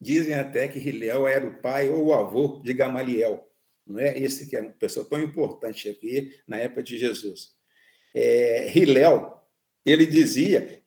dizem 0.00 0.34
até 0.34 0.68
que 0.68 0.78
Hilel 0.78 1.26
era 1.26 1.46
o 1.46 1.60
pai 1.60 1.88
ou 1.88 2.06
o 2.06 2.14
avô 2.14 2.60
de 2.62 2.72
Gamaliel, 2.72 3.48
não 3.86 4.00
é? 4.00 4.18
Esse 4.18 4.46
que 4.46 4.56
é 4.56 4.60
uma 4.60 4.70
pessoa 4.70 5.06
tão 5.08 5.20
importante 5.20 5.88
aqui 5.88 6.32
na 6.46 6.58
época 6.58 6.82
de 6.82 6.98
Jesus. 6.98 7.54
É, 8.14 8.70
Hilel, 8.76 9.42
ele 9.84 10.06
dizia 10.06 10.82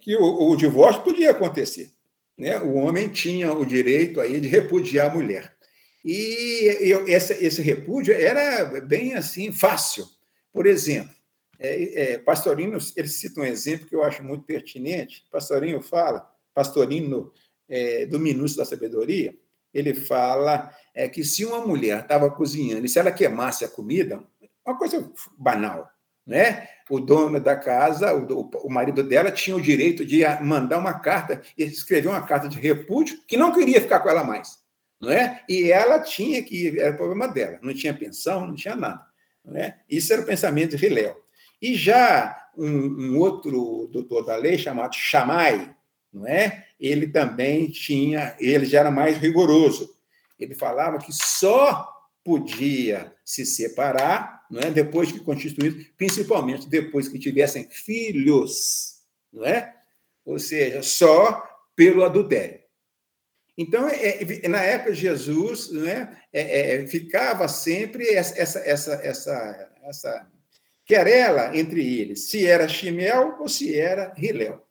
que 0.00 0.16
o, 0.16 0.50
o 0.50 0.56
divórcio 0.56 1.02
podia 1.02 1.30
acontecer, 1.30 1.90
né? 2.36 2.58
O 2.58 2.74
homem 2.74 3.08
tinha 3.08 3.52
o 3.52 3.64
direito 3.64 4.20
aí 4.20 4.40
de 4.40 4.48
repudiar 4.48 5.10
a 5.10 5.14
mulher. 5.14 5.56
E, 6.04 6.92
esse, 7.06 7.32
esse 7.44 7.62
repúdio 7.62 8.12
era 8.12 8.80
bem 8.80 9.14
assim 9.14 9.52
fácil. 9.52 10.04
Por 10.52 10.66
exemplo, 10.66 11.14
é, 11.62 12.12
é, 12.12 12.18
Pastorino, 12.18 12.76
ele 12.96 13.08
cita 13.08 13.40
um 13.40 13.44
exemplo 13.44 13.86
que 13.86 13.94
eu 13.94 14.02
acho 14.02 14.22
muito 14.24 14.44
pertinente. 14.44 15.24
Pastorino 15.30 15.80
fala, 15.80 16.28
Pastorino, 16.52 17.32
é, 17.68 18.04
do 18.06 18.18
Minúcio 18.18 18.58
da 18.58 18.64
Sabedoria, 18.64 19.34
ele 19.72 19.94
fala 19.94 20.70
é, 20.94 21.08
que 21.08 21.24
se 21.24 21.44
uma 21.44 21.64
mulher 21.64 22.00
estava 22.00 22.30
cozinhando 22.30 22.84
e 22.84 22.88
se 22.88 22.98
ela 22.98 23.12
queimasse 23.12 23.64
a 23.64 23.68
comida, 23.68 24.22
uma 24.66 24.76
coisa 24.76 25.10
banal, 25.38 25.88
né? 26.26 26.68
O 26.90 27.00
dono 27.00 27.40
da 27.40 27.56
casa, 27.56 28.14
o, 28.14 28.50
o 28.64 28.70
marido 28.70 29.02
dela, 29.02 29.30
tinha 29.30 29.56
o 29.56 29.60
direito 29.60 30.04
de 30.04 30.22
mandar 30.42 30.78
uma 30.78 30.94
carta, 30.94 31.40
escrever 31.56 32.08
uma 32.08 32.22
carta 32.22 32.48
de 32.48 32.58
repúdio, 32.58 33.20
que 33.26 33.36
não 33.36 33.52
queria 33.52 33.80
ficar 33.80 34.00
com 34.00 34.10
ela 34.10 34.22
mais, 34.22 34.58
não 35.00 35.10
é? 35.10 35.42
E 35.48 35.72
ela 35.72 36.00
tinha 36.00 36.42
que, 36.42 36.78
era 36.78 36.92
problema 36.92 37.28
dela, 37.28 37.58
não 37.62 37.72
tinha 37.72 37.94
pensão, 37.94 38.46
não 38.46 38.54
tinha 38.54 38.76
nada. 38.76 39.06
Não 39.44 39.56
é? 39.56 39.78
Isso 39.88 40.12
era 40.12 40.22
o 40.22 40.26
pensamento 40.26 40.76
de 40.76 40.86
Hilel. 40.86 41.21
E 41.62 41.76
já 41.76 42.36
um, 42.58 42.66
um 42.68 43.18
outro 43.18 43.88
doutor 43.92 44.24
da 44.24 44.34
lei, 44.34 44.58
chamado 44.58 44.96
Chamai, 44.96 45.74
não 46.12 46.26
é? 46.26 46.66
ele 46.78 47.06
também 47.06 47.70
tinha, 47.70 48.36
ele 48.40 48.66
já 48.66 48.80
era 48.80 48.90
mais 48.90 49.16
rigoroso. 49.16 49.94
Ele 50.38 50.54
falava 50.54 50.98
que 50.98 51.12
só 51.12 51.88
podia 52.24 53.14
se 53.24 53.46
separar 53.46 54.44
não 54.50 54.60
é? 54.60 54.70
depois 54.70 55.10
que 55.10 55.20
constituído, 55.20 55.84
principalmente 55.96 56.68
depois 56.68 57.08
que 57.08 57.18
tivessem 57.18 57.68
filhos, 57.70 59.00
não 59.32 59.46
é? 59.46 59.74
ou 60.24 60.38
seja, 60.38 60.82
só 60.82 61.48
pelo 61.74 62.04
adultério. 62.04 62.60
Então, 63.56 63.88
é, 63.88 64.22
é, 64.22 64.48
na 64.48 64.62
época 64.62 64.92
de 64.92 65.00
Jesus, 65.00 65.70
né, 65.70 66.18
é, 66.32 66.74
é, 66.76 66.86
ficava 66.86 67.46
sempre 67.48 68.08
essa, 68.08 68.38
essa, 68.38 68.58
essa, 68.60 68.94
essa, 68.94 69.72
essa 69.82 70.31
querela 70.92 71.56
entre 71.56 72.00
eles, 72.00 72.28
se 72.28 72.46
era 72.46 72.68
Shimel 72.68 73.38
ou 73.40 73.48
se 73.48 73.74
era 73.74 74.12
Hilel. 74.14 74.62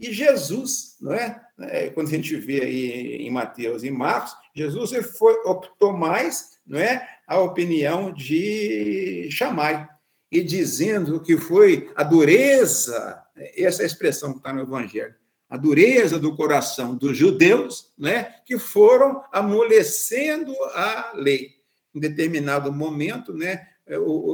E 0.00 0.12
Jesus, 0.12 0.96
não 1.00 1.14
é? 1.14 1.40
é? 1.60 1.90
Quando 1.90 2.08
a 2.08 2.10
gente 2.10 2.34
vê 2.34 2.62
aí 2.62 3.16
em 3.24 3.30
Mateus 3.30 3.84
e 3.84 3.90
Marcos, 3.90 4.34
Jesus 4.52 4.92
ele 4.92 5.04
foi, 5.04 5.34
optou 5.44 5.92
mais, 5.92 6.58
não 6.66 6.80
é, 6.80 7.08
a 7.28 7.38
opinião 7.38 8.12
de 8.12 9.28
Chamai 9.30 9.88
e 10.32 10.42
dizendo 10.42 11.20
que 11.22 11.36
foi 11.36 11.88
a 11.94 12.02
dureza, 12.02 13.22
essa 13.56 13.84
é 13.84 13.86
expressão 13.86 14.32
que 14.32 14.38
está 14.38 14.52
no 14.52 14.62
Evangelho, 14.62 15.14
a 15.48 15.56
dureza 15.56 16.18
do 16.18 16.34
coração 16.34 16.96
dos 16.96 17.16
judeus, 17.16 17.92
né, 17.96 18.34
que 18.44 18.58
foram 18.58 19.22
amolecendo 19.32 20.52
a 20.74 21.12
lei. 21.14 21.52
Em 21.94 22.00
determinado 22.00 22.72
momento, 22.72 23.32
né, 23.32 23.68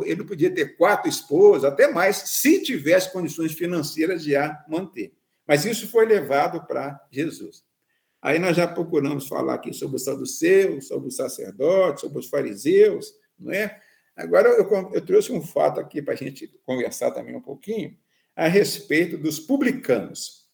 ele 0.04 0.24
podia 0.24 0.52
ter 0.52 0.76
quatro 0.76 1.08
esposas, 1.08 1.64
até 1.64 1.88
mais, 1.90 2.16
se 2.16 2.62
tivesse 2.62 3.12
condições 3.12 3.52
financeiras 3.52 4.22
de 4.24 4.34
a 4.34 4.64
manter. 4.68 5.12
Mas 5.46 5.64
isso 5.64 5.88
foi 5.88 6.06
levado 6.06 6.66
para 6.66 7.00
Jesus. 7.10 7.62
Aí 8.20 8.38
nós 8.38 8.56
já 8.56 8.66
procuramos 8.66 9.28
falar 9.28 9.54
aqui 9.54 9.72
sobre 9.72 9.96
os 9.96 10.04
saduceus, 10.04 10.88
sobre 10.88 11.08
os 11.08 11.16
sacerdotes, 11.16 12.00
sobre 12.00 12.18
os 12.18 12.28
fariseus, 12.28 13.12
não 13.38 13.52
é? 13.52 13.80
Agora 14.16 14.48
eu, 14.48 14.90
eu 14.92 15.04
trouxe 15.04 15.32
um 15.32 15.42
fato 15.42 15.78
aqui 15.78 16.00
para 16.00 16.14
a 16.14 16.16
gente 16.16 16.48
conversar 16.64 17.10
também 17.10 17.34
um 17.36 17.40
pouquinho 17.40 17.96
a 18.34 18.48
respeito 18.48 19.18
dos 19.18 19.38
publicanos. 19.38 20.44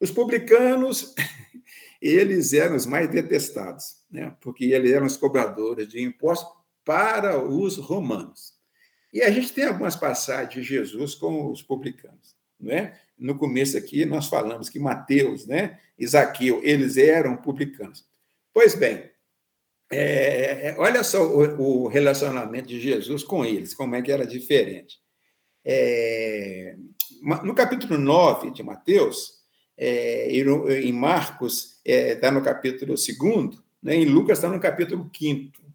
Os 0.00 0.10
publicanos, 0.10 1.14
eles 2.00 2.52
eram 2.52 2.76
os 2.76 2.86
mais 2.86 3.10
detestados, 3.10 3.96
né? 4.10 4.34
porque 4.40 4.64
eles 4.66 4.90
eram 4.92 5.06
os 5.06 5.16
cobradores 5.16 5.88
de 5.88 6.02
impostos 6.02 6.59
para 6.90 7.40
os 7.40 7.76
romanos. 7.76 8.54
E 9.12 9.22
a 9.22 9.30
gente 9.30 9.52
tem 9.52 9.62
algumas 9.62 9.94
passagens 9.94 10.52
de 10.52 10.60
Jesus 10.60 11.14
com 11.14 11.48
os 11.48 11.62
publicanos. 11.62 12.34
Né? 12.58 12.98
No 13.16 13.38
começo 13.38 13.78
aqui, 13.78 14.04
nós 14.04 14.26
falamos 14.26 14.68
que 14.68 14.80
Mateus 14.80 15.46
né, 15.46 15.78
Zaqueu, 16.04 16.60
eles 16.64 16.96
eram 16.96 17.36
publicanos. 17.36 18.04
Pois 18.52 18.74
bem, 18.74 19.08
é, 19.88 20.74
olha 20.78 21.04
só 21.04 21.24
o, 21.24 21.84
o, 21.84 21.86
relacionamento 21.86 22.66
de 22.66 22.80
Jesus 22.80 23.22
com 23.22 23.44
eles, 23.44 23.72
como 23.72 23.94
é 23.94 24.02
que 24.02 24.10
era 24.10 24.26
diferente. 24.26 24.98
É, 25.64 26.74
É, 26.74 26.76
no 27.44 27.54
capítulo 27.54 27.96
9 27.98 28.50
de 28.50 28.64
Mateus, 28.64 29.34
é, 29.78 30.28
em 30.28 30.92
Marcos 30.92 31.80
está 31.84 32.26
é, 32.26 32.30
no 32.32 32.42
capítulo 32.42 32.96
2, 32.96 33.08
né, 33.80 33.94
em 33.94 34.06
Lucas 34.06 34.38
está 34.38 34.48
no 34.48 34.58
capítulo 34.58 35.08
5. 35.16 35.69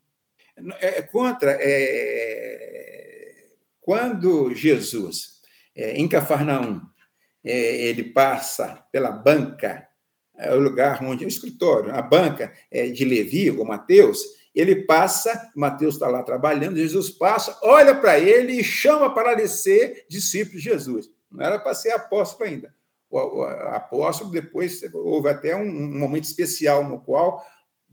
É, 0.79 1.01
contra, 1.01 1.57
é, 1.59 3.35
quando 3.81 4.53
Jesus, 4.53 5.41
é, 5.75 5.93
em 5.93 6.07
Cafarnaum, 6.07 6.81
é, 7.43 7.87
ele 7.87 8.05
passa 8.05 8.85
pela 8.91 9.11
banca, 9.11 9.87
é 10.37 10.53
o 10.53 10.59
lugar 10.59 11.03
onde 11.03 11.23
é 11.23 11.27
o 11.27 11.29
escritório, 11.29 11.93
a 11.93 12.01
banca 12.01 12.53
é 12.71 12.87
de 12.87 13.03
Levi, 13.03 13.51
ou 13.51 13.65
Mateus, 13.65 14.23
ele 14.55 14.85
passa, 14.85 15.51
Mateus 15.53 15.95
está 15.95 16.07
lá 16.07 16.23
trabalhando, 16.23 16.77
Jesus 16.77 17.09
passa, 17.09 17.59
olha 17.61 17.93
para 17.93 18.17
ele 18.17 18.53
e 18.53 18.63
chama 18.63 19.13
para 19.13 19.45
ser 19.47 20.05
discípulo 20.09 20.57
de 20.57 20.63
Jesus. 20.63 21.09
Não 21.29 21.45
era 21.45 21.59
para 21.59 21.73
ser 21.73 21.91
apóstolo 21.91 22.49
ainda. 22.49 22.73
O, 23.09 23.43
apóstolo, 23.43 24.31
depois, 24.31 24.81
houve 24.93 25.29
até 25.29 25.55
um 25.55 25.97
momento 25.97 26.23
especial 26.23 26.83
no 26.83 26.99
qual 26.99 27.45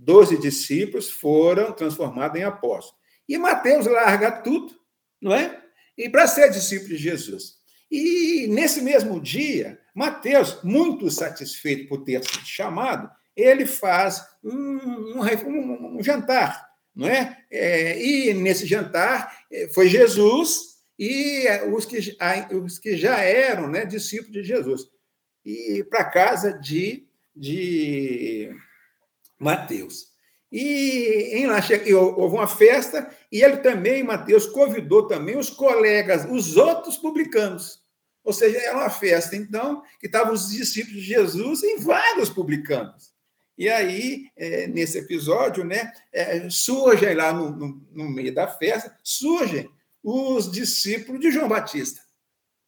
doze 0.05 0.37
discípulos 0.37 1.11
foram 1.11 1.73
transformados 1.73 2.39
em 2.39 2.45
apóstolos. 2.45 3.01
E 3.29 3.39
Mateus 3.39 3.87
larga 3.87 4.31
tudo, 4.31 4.75
não 5.21 5.35
é? 5.35 5.61
E 5.97 6.09
para 6.09 6.27
ser 6.27 6.51
discípulo 6.51 6.91
de 6.91 6.97
Jesus. 6.97 7.55
E 7.91 8.47
nesse 8.49 8.81
mesmo 8.81 9.21
dia, 9.21 9.79
Mateus, 9.95 10.59
muito 10.63 11.11
satisfeito 11.11 11.89
por 11.89 12.05
ter 12.05 12.25
sido 12.25 12.45
chamado, 12.45 13.11
ele 13.37 13.67
faz 13.67 14.25
um, 14.43 15.21
um, 15.21 15.99
um 15.99 16.03
jantar, 16.03 16.69
não 16.95 17.07
é? 17.07 17.39
é? 17.51 18.03
E 18.03 18.35
nesse 18.35 18.67
jantar 18.67 19.45
é, 19.51 19.69
foi 19.69 19.89
Jesus 19.89 20.73
e 20.99 21.47
os 21.73 21.87
que, 21.87 22.17
os 22.55 22.79
que 22.79 22.97
já 22.97 23.19
eram 23.21 23.69
né, 23.69 23.85
discípulos 23.85 24.33
de 24.33 24.43
Jesus. 24.43 24.83
E 25.45 25.85
para 25.89 26.05
casa 26.05 26.53
de, 26.53 27.07
de 27.35 28.55
Mateus. 29.43 30.13
E 30.51 31.31
em 31.33 31.47
lá 31.47 31.59
houve 31.95 32.37
uma 32.37 32.47
festa, 32.47 33.11
e 33.31 33.43
ele 33.43 33.59
também, 33.59 34.03
Mateus, 34.03 34.47
convidou 34.47 35.07
também 35.07 35.37
os 35.39 35.49
colegas, 35.49 36.27
os 36.31 36.57
outros 36.57 36.97
publicanos. 36.97 37.81
Ou 38.23 38.33
seja, 38.33 38.59
era 38.59 38.77
uma 38.77 38.91
festa, 38.91 39.35
então, 39.35 39.83
que 39.99 40.07
estavam 40.07 40.35
os 40.35 40.51
discípulos 40.51 41.01
de 41.01 41.09
Jesus 41.09 41.63
e 41.63 41.79
vários 41.79 42.29
publicanos. 42.29 43.13
E 43.57 43.69
aí, 43.69 44.27
é, 44.37 44.67
nesse 44.67 44.99
episódio, 44.99 45.65
né, 45.65 45.93
é, 46.13 46.49
surgem 46.49 47.15
lá 47.15 47.33
no, 47.33 47.51
no, 47.51 47.87
no, 47.91 48.11
meio 48.11 48.35
da 48.35 48.47
festa, 48.47 48.97
surgem 49.03 49.69
os 50.03 50.51
discípulos 50.51 51.21
de 51.21 51.31
João 51.31 51.49
Batista. 51.49 52.01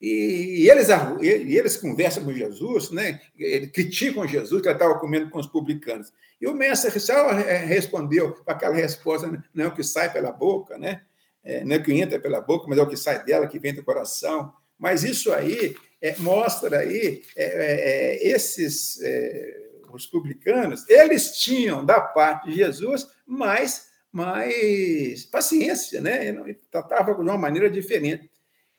E, 0.07 0.69
eles, 0.69 0.88
e 1.23 1.57
eles 1.57 1.77
conversam 1.77 2.25
com 2.25 2.33
Jesus, 2.33 2.90
né, 2.90 3.21
eles 3.38 3.71
criticam 3.71 4.27
Jesus, 4.27 4.61
que 4.61 4.69
ele 4.69 4.75
estava 4.75 4.99
comendo 4.99 5.31
com 5.31 5.38
os 5.38 5.47
publicanos. 5.47 6.12
E 6.40 6.47
o 6.47 6.53
mestre 6.55 6.99
só 7.01 7.33
respondeu 7.33 8.33
com 8.33 8.51
aquela 8.51 8.75
resposta: 8.75 9.27
não 9.55 9.64
é 9.64 9.69
o 9.69 9.75
que 9.75 9.83
sai 9.83 10.12
pela 10.12 10.31
boca, 10.33 10.77
né? 10.77 11.03
É, 11.43 11.64
não 11.64 11.77
é 11.77 11.79
o 11.79 11.83
que 11.83 11.93
entra 11.93 12.19
pela 12.19 12.40
boca, 12.40 12.67
mas 12.69 12.79
é 12.79 12.83
o 12.83 12.88
que 12.88 12.97
sai 12.97 13.25
dela, 13.25 13.47
que 13.47 13.59
vem 13.59 13.75
do 13.75 13.85
coração. 13.85 14.53
Mas 14.79 15.05
isso 15.05 15.33
aí 15.33 15.77
é, 16.03 16.17
mostra 16.19 16.81
aí 16.81 17.23
é, 17.37 17.45
é, 17.45 18.25
é 18.25 18.29
esses 18.29 19.01
é, 19.03 19.64
os 19.95 20.07
publicanos, 20.07 20.88
eles 20.88 21.38
tinham 21.38 21.85
da 21.85 22.01
parte 22.01 22.51
de 22.51 22.57
Jesus 22.57 23.09
mais, 23.27 23.87
mais 24.12 25.25
paciência, 25.27 26.01
né? 26.01 26.33
Tratava 26.71 27.14
de 27.14 27.21
uma 27.21 27.38
maneira 27.38 27.71
diferente. 27.71 28.31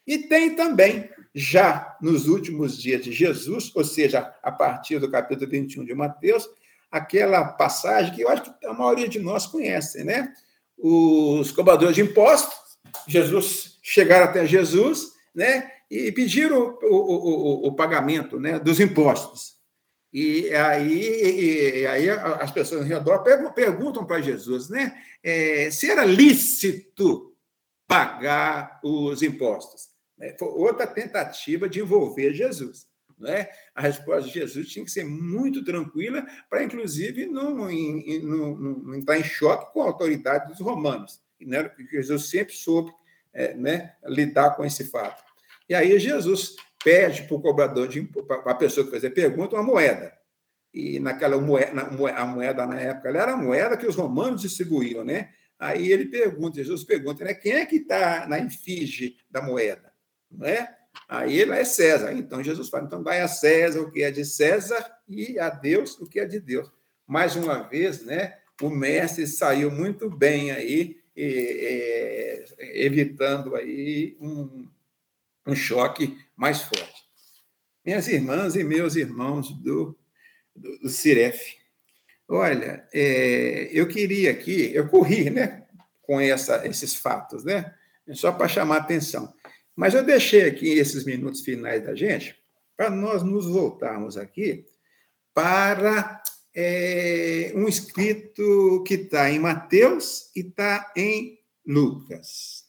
E 0.06 0.18
tem 0.20 0.56
também, 0.56 1.10
já 1.34 1.98
nos 2.02 2.28
últimos 2.28 2.78
dias 2.78 3.04
de 3.04 3.12
Jesus, 3.12 3.72
ou 3.76 3.84
seja, 3.84 4.34
a 4.42 4.52
partir 4.52 5.00
do 5.00 5.10
capítulo 5.10 5.50
21 5.50 5.86
de 5.86 5.94
Mateus, 5.94 6.48
aquela 6.92 7.44
passagem 7.44 8.14
que 8.14 8.22
eu 8.22 8.30
acho 8.30 8.44
que 8.44 8.66
a 8.66 8.74
maioria 8.74 9.08
de 9.08 9.20
nós 9.20 9.46
conhece, 9.46 10.04
né? 10.04 10.34
Os 10.78 11.52
cobradores 11.52 11.96
de 11.96 12.02
impostos, 12.02 12.56
Jesus 13.08 13.80
chegaram 13.82 14.26
até 14.26 14.46
Jesus, 14.46 15.14
né? 15.34 15.72
e 15.90 16.12
pediram 16.12 16.78
o, 16.82 16.96
o, 16.96 17.66
o, 17.66 17.68
o 17.68 17.76
pagamento 17.76 18.40
né, 18.40 18.60
dos 18.60 18.80
impostos. 18.80 19.56
E 20.12 20.50
aí, 20.54 21.82
e 21.82 21.88
aí 21.88 22.10
as 22.10 22.52
pessoas 22.52 22.82
ao 22.82 22.88
redor 22.88 23.20
perguntam 23.20 24.06
para 24.06 24.22
Jesus 24.22 24.70
né, 24.70 24.98
é, 25.22 25.70
se 25.70 25.90
era 25.90 26.06
lícito 26.06 27.36
pagar 27.86 28.80
os 28.84 29.22
impostos. 29.22 29.90
É, 30.20 30.36
foi 30.38 30.48
outra 30.48 30.88
tentativa 30.88 31.68
de 31.68 31.80
envolver 31.80 32.34
Jesus. 32.34 32.88
Né? 33.18 33.48
A 33.74 33.82
resposta 33.82 34.28
de 34.28 34.34
Jesus 34.34 34.68
tinha 34.68 34.84
que 34.84 34.92
ser 34.92 35.06
muito 35.06 35.64
tranquila 35.64 36.26
para, 36.50 36.64
inclusive, 36.64 37.26
não, 37.26 37.56
não, 37.56 38.56
não, 38.56 38.96
entrar 38.96 39.18
em 39.18 39.24
choque 39.24 39.74
com 39.74 39.82
a 39.82 39.86
autoridade 39.86 40.50
dos 40.50 40.60
romanos. 40.60 41.22
Né? 41.40 41.70
Jesus 41.92 42.30
sempre 42.30 42.54
soube 42.54 42.92
é, 43.34 43.54
né, 43.54 43.94
lidar 44.06 44.56
com 44.56 44.66
esse 44.66 44.86
fato. 44.86 45.24
E 45.68 45.74
aí 45.74 45.98
Jesus 46.00 46.56
pede 46.84 47.24
para 47.24 47.36
o 47.36 47.42
cobrador, 47.42 47.90
para 48.28 48.52
a 48.52 48.56
pessoa 48.56 48.86
que 48.86 48.92
fez 48.92 49.04
a 49.06 49.10
pergunta, 49.10 49.56
uma 49.56 49.64
moeda. 49.64 50.14
E 50.74 51.00
naquela 51.00 51.40
moeda, 51.40 51.82
a 52.16 52.26
moeda 52.26 52.68
na 52.68 52.80
época 52.80 53.10
era 53.10 53.34
a 53.34 53.38
moeda 53.38 53.78
que 53.78 53.88
os 53.88 53.96
romanos 53.96 54.42
distribuíam, 54.42 55.04
né? 55.06 55.30
Aí 55.58 55.90
ele 55.90 56.06
pergunta, 56.06 56.58
Jesus 56.58 56.84
pergunta, 56.84 57.24
né? 57.24 57.34
Quem 57.34 57.54
é 57.54 57.66
que 57.66 57.78
está 57.78 58.28
na 58.28 58.40
efígie 58.40 59.16
da 59.32 59.42
moeda? 59.42 59.95
Não 60.38 60.48
é? 60.48 60.76
Aí 61.08 61.40
ele 61.40 61.52
é 61.52 61.64
César. 61.64 62.14
Então 62.14 62.44
Jesus 62.44 62.70
fala, 62.70 62.86
então 62.86 63.04
vai 63.04 63.22
a 63.22 63.28
César 63.28 63.82
o 63.82 63.92
que 63.92 64.04
é 64.04 64.12
de 64.12 64.26
César 64.26 64.86
e 65.08 65.38
a 65.40 65.50
Deus 65.50 66.00
o 66.00 66.08
que 66.08 66.20
é 66.20 66.26
de 66.26 66.40
Deus. 66.40 66.70
Mais 67.08 67.36
uma 67.36 67.60
vez, 67.62 68.04
né? 68.04 68.38
O 68.62 68.70
mestre 68.70 69.28
saiu 69.28 69.70
muito 69.70 70.10
bem 70.10 70.52
aí, 70.52 70.98
evitando 72.58 73.56
aí 73.56 74.18
um, 74.20 74.68
um 75.46 75.56
choque 75.56 76.18
mais 76.36 76.62
forte. 76.62 77.06
Minhas 77.86 78.08
irmãs 78.08 78.56
e 78.56 78.64
meus 78.64 78.96
irmãos 78.96 79.52
do, 79.52 79.96
do, 80.56 80.80
do 80.80 80.90
Ciref, 80.90 81.58
olha, 82.28 82.88
é, 82.94 83.70
eu 83.72 83.88
queria 83.88 84.32
aqui, 84.32 84.74
eu 84.74 84.88
corri 84.88 85.30
né, 85.30 85.66
com 86.02 86.20
essa, 86.20 86.66
esses 86.68 86.96
fatos, 86.96 87.44
né, 87.44 87.76
só 88.14 88.32
para 88.32 88.48
chamar 88.48 88.78
atenção. 88.78 89.35
Mas 89.76 89.94
eu 89.94 90.04
deixei 90.04 90.44
aqui 90.44 90.70
esses 90.70 91.04
minutos 91.04 91.42
finais 91.42 91.84
da 91.84 91.96
gente 91.96 92.36
para 92.78 92.90
nós 92.90 93.24
nos 93.24 93.46
voltarmos 93.46 94.18
aqui 94.18 94.66
para 95.34 96.22
é, 96.56 97.52
um 97.56 97.68
escrito 97.68 98.84
que 98.88 98.96
está 98.96 99.30
em 99.30 99.40
Mateus 99.40 100.32
e 100.36 100.42
está 100.42 100.92
em 100.96 101.40
Lucas 101.66 102.66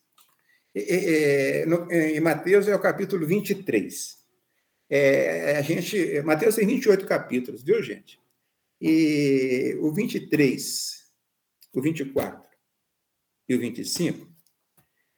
é, 0.76 1.64
no, 1.66 1.90
em 1.90 2.20
Mateus 2.20 2.68
é 2.68 2.74
o 2.74 2.80
capítulo 2.80 3.26
23. 3.26 4.16
É, 4.90 5.56
a 5.56 5.62
gente, 5.62 6.20
Mateus 6.22 6.56
tem 6.56 6.66
28 6.66 7.06
capítulos, 7.06 7.62
viu, 7.62 7.82
gente? 7.82 8.20
E 8.80 9.76
o 9.80 9.90
23, 9.90 11.06
o 11.72 11.80
24 11.80 12.42
e 13.48 13.54
o 13.54 13.58
25, 13.58 14.28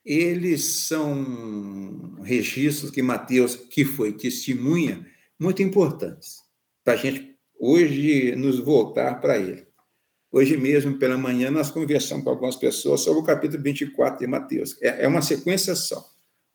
eles 0.09 0.65
são 0.65 2.17
registros 2.23 2.91
que 2.91 3.03
Mateus, 3.03 3.55
que 3.55 3.85
foi 3.85 4.11
testemunha, 4.11 5.07
muito 5.39 5.63
importantes, 5.63 6.39
para 6.83 6.95
a 6.95 6.97
gente 6.97 7.37
hoje 7.61 8.35
nos 8.35 8.59
voltar 8.59 9.21
para 9.21 9.37
ele. 9.37 9.67
Hoje 10.33 10.57
mesmo, 10.57 10.99
pela 10.99 11.19
manhã, 11.19 11.51
nós 11.51 11.71
conversamos 11.71 12.25
com 12.25 12.31
algumas 12.31 12.57
pessoas 12.57 13.03
sobre 13.03 13.21
o 13.21 13.25
capítulo 13.25 13.63
24 13.63 14.19
de 14.19 14.27
Mateus. 14.27 14.81
É, 14.81 15.05
é 15.05 15.09
uma 15.09 15.21
sequência 15.21 15.75
só, 15.75 16.03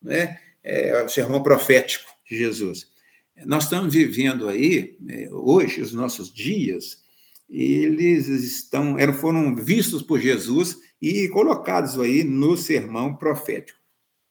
né? 0.02 0.40
é 0.64 1.04
o 1.04 1.10
sermão 1.10 1.44
profético 1.44 2.10
de 2.28 2.36
Jesus. 2.36 2.88
Nós 3.46 3.66
estamos 3.66 3.94
vivendo 3.94 4.50
aí, 4.50 4.98
é, 5.08 5.30
hoje, 5.32 5.80
os 5.80 5.94
nossos 5.94 6.34
dias, 6.34 7.04
eles 7.48 8.28
estão, 8.28 8.96
foram 9.14 9.56
vistos 9.56 10.02
por 10.02 10.20
Jesus 10.20 10.80
e 11.04 11.28
colocados 11.28 12.00
aí 12.00 12.24
no 12.24 12.56
sermão 12.56 13.14
profético. 13.14 13.78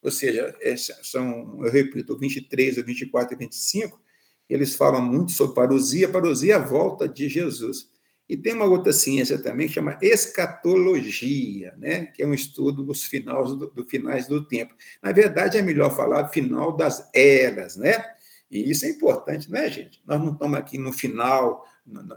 Ou 0.02 0.10
seja, 0.10 0.56
são, 1.02 1.62
eu 1.62 1.70
repito, 1.70 2.14
o 2.14 2.18
23, 2.18 2.78
o 2.78 2.82
24 2.82 3.34
e 3.34 3.36
25, 3.36 4.00
eles 4.48 4.74
falam 4.74 5.02
muito 5.02 5.32
sobre 5.32 5.54
parousia, 5.54 6.08
parousia 6.08 6.54
é 6.54 6.56
a 6.56 6.58
volta 6.58 7.06
de 7.06 7.28
Jesus. 7.28 7.90
E 8.26 8.38
tem 8.38 8.54
uma 8.54 8.64
outra 8.64 8.90
ciência 8.90 9.38
também 9.38 9.66
que 9.66 9.74
chama 9.74 9.98
escatologia, 10.00 11.74
né? 11.76 12.06
que 12.06 12.22
é 12.22 12.26
um 12.26 12.32
estudo 12.32 12.82
dos 12.82 13.04
finais 13.04 13.50
do, 13.50 13.66
do, 13.66 13.84
finais 13.84 14.26
do 14.26 14.42
tempo. 14.42 14.74
Na 15.02 15.12
verdade, 15.12 15.58
é 15.58 15.62
melhor 15.62 15.94
falar 15.94 16.28
final 16.28 16.74
das 16.74 17.06
eras, 17.14 17.76
né? 17.76 18.02
E 18.50 18.70
isso 18.70 18.86
é 18.86 18.88
importante, 18.88 19.50
né, 19.50 19.70
gente? 19.70 20.00
Nós 20.06 20.18
não 20.18 20.32
estamos 20.32 20.58
aqui 20.58 20.78
no 20.78 20.92
final, 20.92 21.66
no, 21.84 22.02
no, 22.02 22.16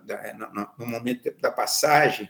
no 0.79 0.85
momento 0.85 1.29
da 1.41 1.51
passagem. 1.51 2.29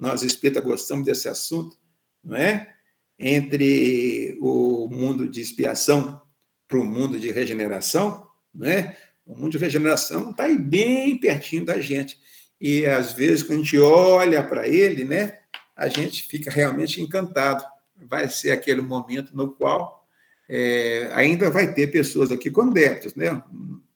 Nós, 0.00 0.22
espíritas, 0.22 0.64
gostamos 0.64 1.04
desse 1.04 1.28
assunto, 1.28 1.76
não 2.24 2.36
é? 2.36 2.74
Entre 3.18 4.38
o 4.40 4.88
mundo 4.88 5.28
de 5.28 5.40
expiação, 5.40 6.22
para 6.66 6.78
o 6.78 6.84
mundo 6.84 7.18
de 7.18 7.30
regeneração, 7.30 8.26
né? 8.54 8.96
O 9.26 9.36
mundo 9.36 9.52
de 9.52 9.58
regeneração 9.58 10.30
está 10.30 10.44
aí 10.44 10.58
bem 10.58 11.18
pertinho 11.18 11.64
da 11.64 11.80
gente. 11.80 12.18
E 12.60 12.86
às 12.86 13.12
vezes, 13.12 13.42
quando 13.42 13.60
a 13.60 13.62
gente 13.62 13.78
olha 13.78 14.42
para 14.42 14.66
ele, 14.66 15.04
né, 15.04 15.38
a 15.76 15.88
gente 15.88 16.26
fica 16.26 16.50
realmente 16.50 17.00
encantado. 17.00 17.64
Vai 17.96 18.28
ser 18.28 18.50
aquele 18.50 18.80
momento 18.80 19.36
no 19.36 19.52
qual 19.52 20.06
é, 20.48 21.10
ainda 21.12 21.50
vai 21.50 21.72
ter 21.72 21.88
pessoas 21.88 22.32
aqui 22.32 22.50
com 22.50 22.70
débitos, 22.70 23.14
né? 23.14 23.42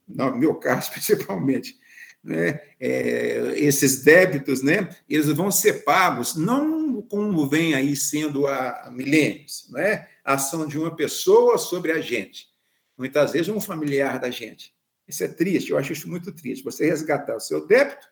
no 0.07 0.37
meu 0.37 0.55
caso, 0.55 0.91
principalmente. 0.93 1.77
Né? 2.25 2.59
É, 2.81 3.53
esses 3.57 4.03
débitos, 4.03 4.63
né? 4.63 4.89
eles 5.07 5.27
vão 5.29 5.51
ser 5.51 5.85
pagos, 5.85 6.35
não 6.35 7.03
como 7.03 7.47
vem 7.47 7.75
aí 7.75 7.95
sendo 7.95 8.47
há 8.47 8.91
milênios, 8.91 9.69
né? 9.71 10.09
a 10.25 10.35
ação 10.35 10.67
de 10.67 10.79
uma 10.79 10.97
pessoa 10.97 11.59
sobre 11.59 11.93
a 11.93 12.01
gente, 12.01 12.49
muitas 12.97 13.33
vezes 13.33 13.49
um 13.49 13.61
familiar 13.61 14.19
da 14.19 14.31
gente. 14.31 14.73
Isso 15.07 15.23
é 15.23 15.29
triste, 15.29 15.71
eu 15.71 15.77
acho 15.77 15.93
isso 15.93 16.09
muito 16.09 16.33
triste. 16.33 16.65
Você 16.65 16.87
resgatar 16.87 17.37
o 17.37 17.41
seu 17.41 17.67
débito, 17.67 18.09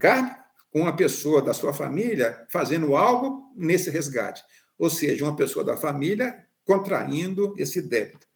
carne, 0.00 0.34
com 0.70 0.80
uma 0.80 0.96
pessoa 0.96 1.42
da 1.42 1.52
sua 1.52 1.74
família 1.74 2.46
fazendo 2.50 2.96
algo 2.96 3.52
nesse 3.54 3.90
resgate. 3.90 4.42
Ou 4.78 4.88
seja, 4.88 5.24
uma 5.24 5.36
pessoa 5.36 5.62
da 5.62 5.76
família 5.76 6.46
contraindo 6.64 7.54
esse 7.58 7.82
débito. 7.82 8.26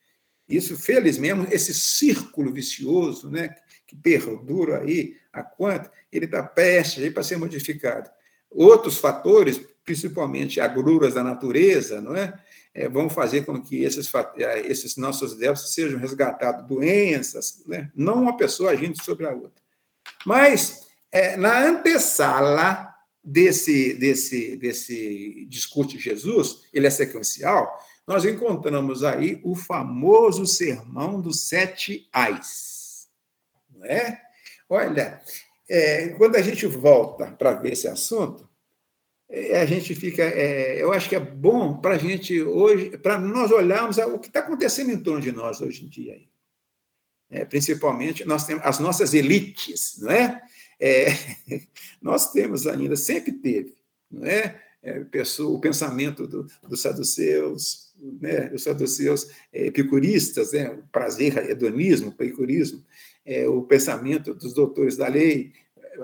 Isso, 0.48 0.76
felizmente, 0.76 1.52
esse 1.52 1.74
círculo 1.74 2.52
vicioso, 2.52 3.30
né, 3.30 3.56
que 3.86 3.94
perdura 3.94 4.80
aí 4.80 5.16
a 5.32 5.42
quanto, 5.42 5.90
ele 6.10 6.24
está 6.24 6.42
prestes 6.42 7.12
para 7.12 7.22
ser 7.22 7.36
modificado. 7.36 8.10
Outros 8.50 8.98
fatores, 8.98 9.60
principalmente 9.84 10.60
agruras 10.60 11.14
da 11.14 11.22
natureza, 11.22 12.00
não 12.00 12.16
é? 12.16 12.32
é 12.74 12.88
vão 12.88 13.08
fazer 13.08 13.44
com 13.44 13.60
que 13.60 13.82
esses, 13.84 14.10
é, 14.38 14.66
esses 14.66 14.96
nossos 14.96 15.36
débitos 15.36 15.72
sejam 15.72 15.98
resgatados, 15.98 16.66
doenças, 16.66 17.62
né? 17.66 17.90
não 17.94 18.22
uma 18.22 18.36
pessoa 18.36 18.70
agindo 18.70 19.00
sobre 19.02 19.26
a 19.26 19.32
outra. 19.32 19.62
Mas, 20.24 20.86
é, 21.12 21.36
na 21.36 21.60
antessala 21.60 22.94
desse, 23.22 23.94
desse, 23.94 24.56
desse 24.56 25.46
discurso 25.48 25.96
de 25.96 25.98
Jesus, 25.98 26.62
ele 26.72 26.86
é 26.86 26.90
sequencial, 26.90 27.78
nós 28.06 28.24
encontramos 28.24 29.02
aí 29.02 29.40
o 29.42 29.54
famoso 29.56 30.46
sermão 30.46 31.20
dos 31.20 31.40
sete 31.48 32.08
ais. 32.12 32.75
Não 33.76 33.86
é? 33.86 34.20
Olha, 34.68 35.20
é, 35.68 36.08
quando 36.10 36.36
a 36.36 36.42
gente 36.42 36.66
volta 36.66 37.32
para 37.32 37.52
ver 37.52 37.72
esse 37.72 37.88
assunto, 37.88 38.48
é, 39.28 39.60
a 39.60 39.66
gente 39.66 39.94
fica. 39.94 40.22
É, 40.22 40.80
eu 40.80 40.92
acho 40.92 41.08
que 41.08 41.16
é 41.16 41.20
bom 41.20 41.76
para 41.78 41.94
a 41.94 41.98
gente 41.98 42.40
hoje, 42.42 42.96
para 42.98 43.18
nós 43.18 43.50
olharmos 43.50 43.98
o 43.98 44.18
que 44.18 44.28
está 44.28 44.40
acontecendo 44.40 44.90
em 44.90 45.02
torno 45.02 45.20
de 45.20 45.32
nós 45.32 45.60
hoje 45.60 45.84
em 45.84 45.88
dia. 45.88 46.20
É, 47.28 47.44
principalmente, 47.44 48.24
nós 48.24 48.46
temos 48.46 48.64
as 48.64 48.78
nossas 48.78 49.12
elites, 49.12 49.98
não 49.98 50.10
é? 50.10 50.40
é 50.78 51.06
nós 52.00 52.32
temos 52.32 52.66
ainda, 52.66 52.94
sempre 52.94 53.32
teve, 53.32 53.76
não 54.08 54.24
é? 54.24 54.60
é 54.80 55.04
o 55.40 55.58
pensamento 55.58 56.26
do, 56.28 56.46
dos 56.62 56.80
saduceus, 56.80 57.92
né, 58.20 58.52
os 58.54 58.62
saduceus 58.62 59.28
epicuristas, 59.52 60.52
né, 60.52 60.78
prazer, 60.92 61.36
hedonismo, 61.50 62.10
epicurismo, 62.10 62.84
é, 63.26 63.46
o 63.48 63.62
pensamento 63.62 64.32
dos 64.32 64.54
doutores 64.54 64.96
da 64.96 65.08
lei, 65.08 65.52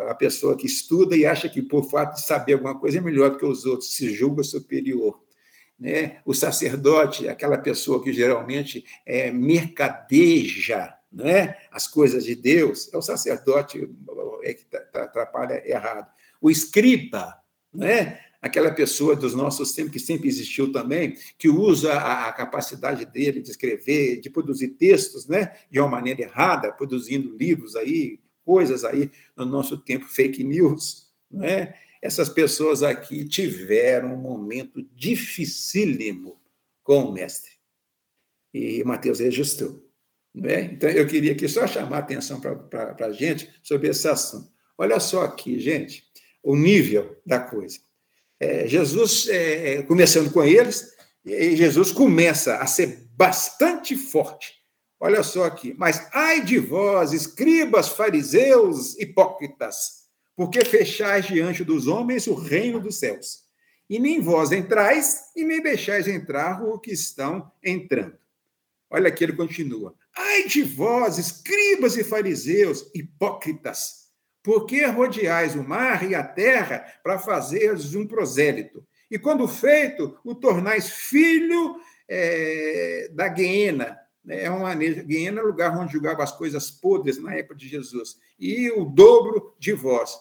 a 0.09 0.15
pessoa 0.15 0.57
que 0.57 0.67
estuda 0.67 1.17
e 1.17 1.25
acha 1.25 1.49
que, 1.49 1.63
por 1.63 1.89
fato 1.89 2.15
de 2.15 2.27
saber 2.27 2.55
alguma 2.55 2.79
coisa, 2.79 2.99
é 2.99 3.01
melhor 3.01 3.31
do 3.31 3.39
que 3.39 3.47
os 3.47 3.65
outros, 3.65 3.95
se 3.95 4.13
julga 4.13 4.43
superior. 4.43 5.23
Né? 5.79 6.21
O 6.25 6.35
sacerdote, 6.35 7.29
aquela 7.29 7.59
pessoa 7.59 8.03
que 8.03 8.13
geralmente 8.13 8.85
é, 9.07 9.31
mercadeja 9.31 10.95
né? 11.13 11.57
as 11.71 11.87
coisas 11.87 12.25
de 12.25 12.35
Deus, 12.35 12.93
é 12.93 12.97
o 12.97 13.03
sacerdote 13.03 13.89
é 14.43 14.55
que 14.55 14.65
atrapalha 14.95 15.63
errado. 15.69 16.11
O 16.41 16.51
escriba, 16.51 17.37
né? 17.73 18.19
Aquela 18.43 18.73
pessoa 18.73 19.15
dos 19.15 19.35
nossos 19.35 19.73
tempos, 19.73 19.93
que 19.93 20.01
sempre 20.01 20.29
existiu 20.29 20.73
também, 20.73 21.17
que 21.39 21.49
usa 21.49 21.95
a, 21.95 22.33
capacidade 22.33 23.07
dele 23.07 23.41
de 23.41 23.53
escrever, 23.53 24.21
de 24.21 24.29
produzir 24.29 24.71
textos, 24.71 25.29
né, 25.29 25.57
de 25.71 25.79
uma 25.79 25.89
maneira 25.89 26.23
errada, 26.23 26.73
produzindo 26.73 27.37
livros 27.37 27.77
aí, 27.77 28.19
coisas 28.45 28.85
aí, 28.85 29.09
no 29.37 29.47
nosso 29.47 29.79
tempo, 29.79 30.07
fake 30.07 30.43
news, 30.43 31.07
né? 31.31 31.75
Essas 32.03 32.29
pessoas 32.29 32.83
aqui 32.83 33.25
tiveram 33.25 34.13
um 34.13 34.21
momento 34.21 34.85
dificílimo 34.93 36.37
com 36.83 37.05
o 37.05 37.13
mestre. 37.13 37.53
E 38.53 38.83
Mateus 38.83 39.21
registrou. 39.21 39.89
Né? 40.35 40.63
Então, 40.63 40.91
eu 40.91 41.07
queria 41.07 41.31
aqui 41.31 41.47
só 41.47 41.65
chamar 41.65 41.99
a 41.99 42.01
atenção 42.01 42.41
para 42.41 43.07
a 43.07 43.13
gente 43.13 43.49
sobre 43.63 43.89
esse 43.89 44.09
assunto. 44.09 44.51
Olha 44.77 44.99
só 44.99 45.23
aqui, 45.23 45.61
gente, 45.61 46.05
o 46.43 46.57
nível 46.57 47.17
da 47.25 47.39
coisa 47.39 47.79
é, 48.43 48.67
Jesus, 48.67 49.29
é, 49.29 49.75
é, 49.75 49.83
começando 49.83 50.33
com 50.33 50.43
eles, 50.43 50.93
Jesus 51.25 51.93
começa 51.93 52.57
a 52.57 52.67
ser 52.67 53.07
bastante 53.15 53.97
forte. 53.97 54.55
Olha 54.99 55.23
só 55.23 55.45
aqui, 55.45 55.73
mas 55.79 56.09
ai 56.13 56.45
de 56.45 56.59
vós, 56.59 57.13
escribas, 57.13 57.91
fariseus, 57.91 58.99
hipócritas, 58.99 60.09
porque 60.35 60.65
fechais 60.65 61.27
diante 61.27 61.63
dos 61.63 61.87
homens 61.87 62.27
o 62.27 62.35
reino 62.35 62.81
dos 62.81 62.99
céus. 62.99 63.43
E 63.89 64.01
nem 64.01 64.21
vós 64.21 64.51
entrais, 64.51 65.27
e 65.37 65.45
nem 65.45 65.63
deixais 65.63 66.09
entrar 66.09 66.65
o 66.65 66.81
que 66.81 66.93
estão 66.93 67.49
entrando. 67.63 68.19
Olha 68.91 69.07
aqui, 69.07 69.23
ele 69.23 69.35
continua. 69.35 69.95
Ai 70.17 70.49
de 70.49 70.65
vós, 70.65 71.17
escribas 71.17 71.97
e 71.97 72.03
fariseus, 72.03 72.91
hipócritas, 72.93 74.02
por 74.43 74.67
que 74.67 74.85
rodeais 74.87 75.55
o 75.55 75.63
mar 75.63 76.09
e 76.09 76.15
a 76.15 76.23
terra 76.23 76.85
para 77.03 77.19
fazeres 77.19 77.95
um 77.95 78.07
prosélito? 78.07 78.85
E 79.11 79.19
quando 79.19 79.47
feito, 79.47 80.19
o 80.25 80.35
tornais 80.35 80.91
filho 80.91 81.77
é, 82.09 83.09
da 83.13 83.29
Guiena. 83.29 83.97
Né? 84.25 84.45
É 84.45 84.51
uma 84.51 84.75
Guiena 84.75 85.41
é 85.41 85.45
lugar 85.45 85.77
onde 85.79 85.93
julgava 85.93 86.25
as 86.25 86.33
coisas 86.33 86.71
podres 86.71 87.23
na 87.23 87.35
época 87.35 87.55
de 87.55 87.69
Jesus. 87.69 88.17
E 88.39 88.71
o 88.71 88.85
dobro 88.85 89.55
de 89.59 89.73
vós. 89.73 90.17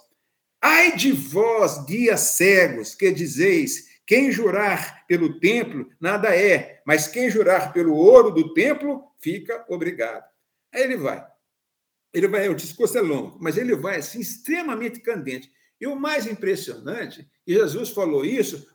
Ai 0.62 0.96
de 0.96 1.12
vós, 1.12 1.84
guias 1.86 2.20
cegos, 2.20 2.94
que 2.94 3.12
dizeis: 3.12 3.88
quem 4.06 4.32
jurar 4.32 5.06
pelo 5.08 5.40
templo, 5.40 5.90
nada 6.00 6.36
é, 6.36 6.82
mas 6.86 7.08
quem 7.08 7.30
jurar 7.30 7.74
pelo 7.74 7.96
ouro 7.96 8.30
do 8.30 8.54
templo, 8.54 9.04
fica 9.20 9.66
obrigado. 9.68 10.26
Aí 10.72 10.84
ele 10.84 10.98
vai 10.98 11.31
ele 12.14 12.28
vai, 12.28 12.50
o 12.50 12.56
discurso 12.56 12.98
é 12.98 13.02
longo, 13.02 13.38
mas 13.42 13.58
ele 13.58 13.76
vai 13.76 13.98
assim 13.98 14.20
extremamente 14.20 15.00
candente. 15.00 15.52
E 15.80 15.88
o 15.88 15.96
mais 15.96 16.28
impressionante, 16.28 17.28
e 17.48 17.54
Jesus 17.54 17.90
falou 17.90 18.24
isso 18.24 18.68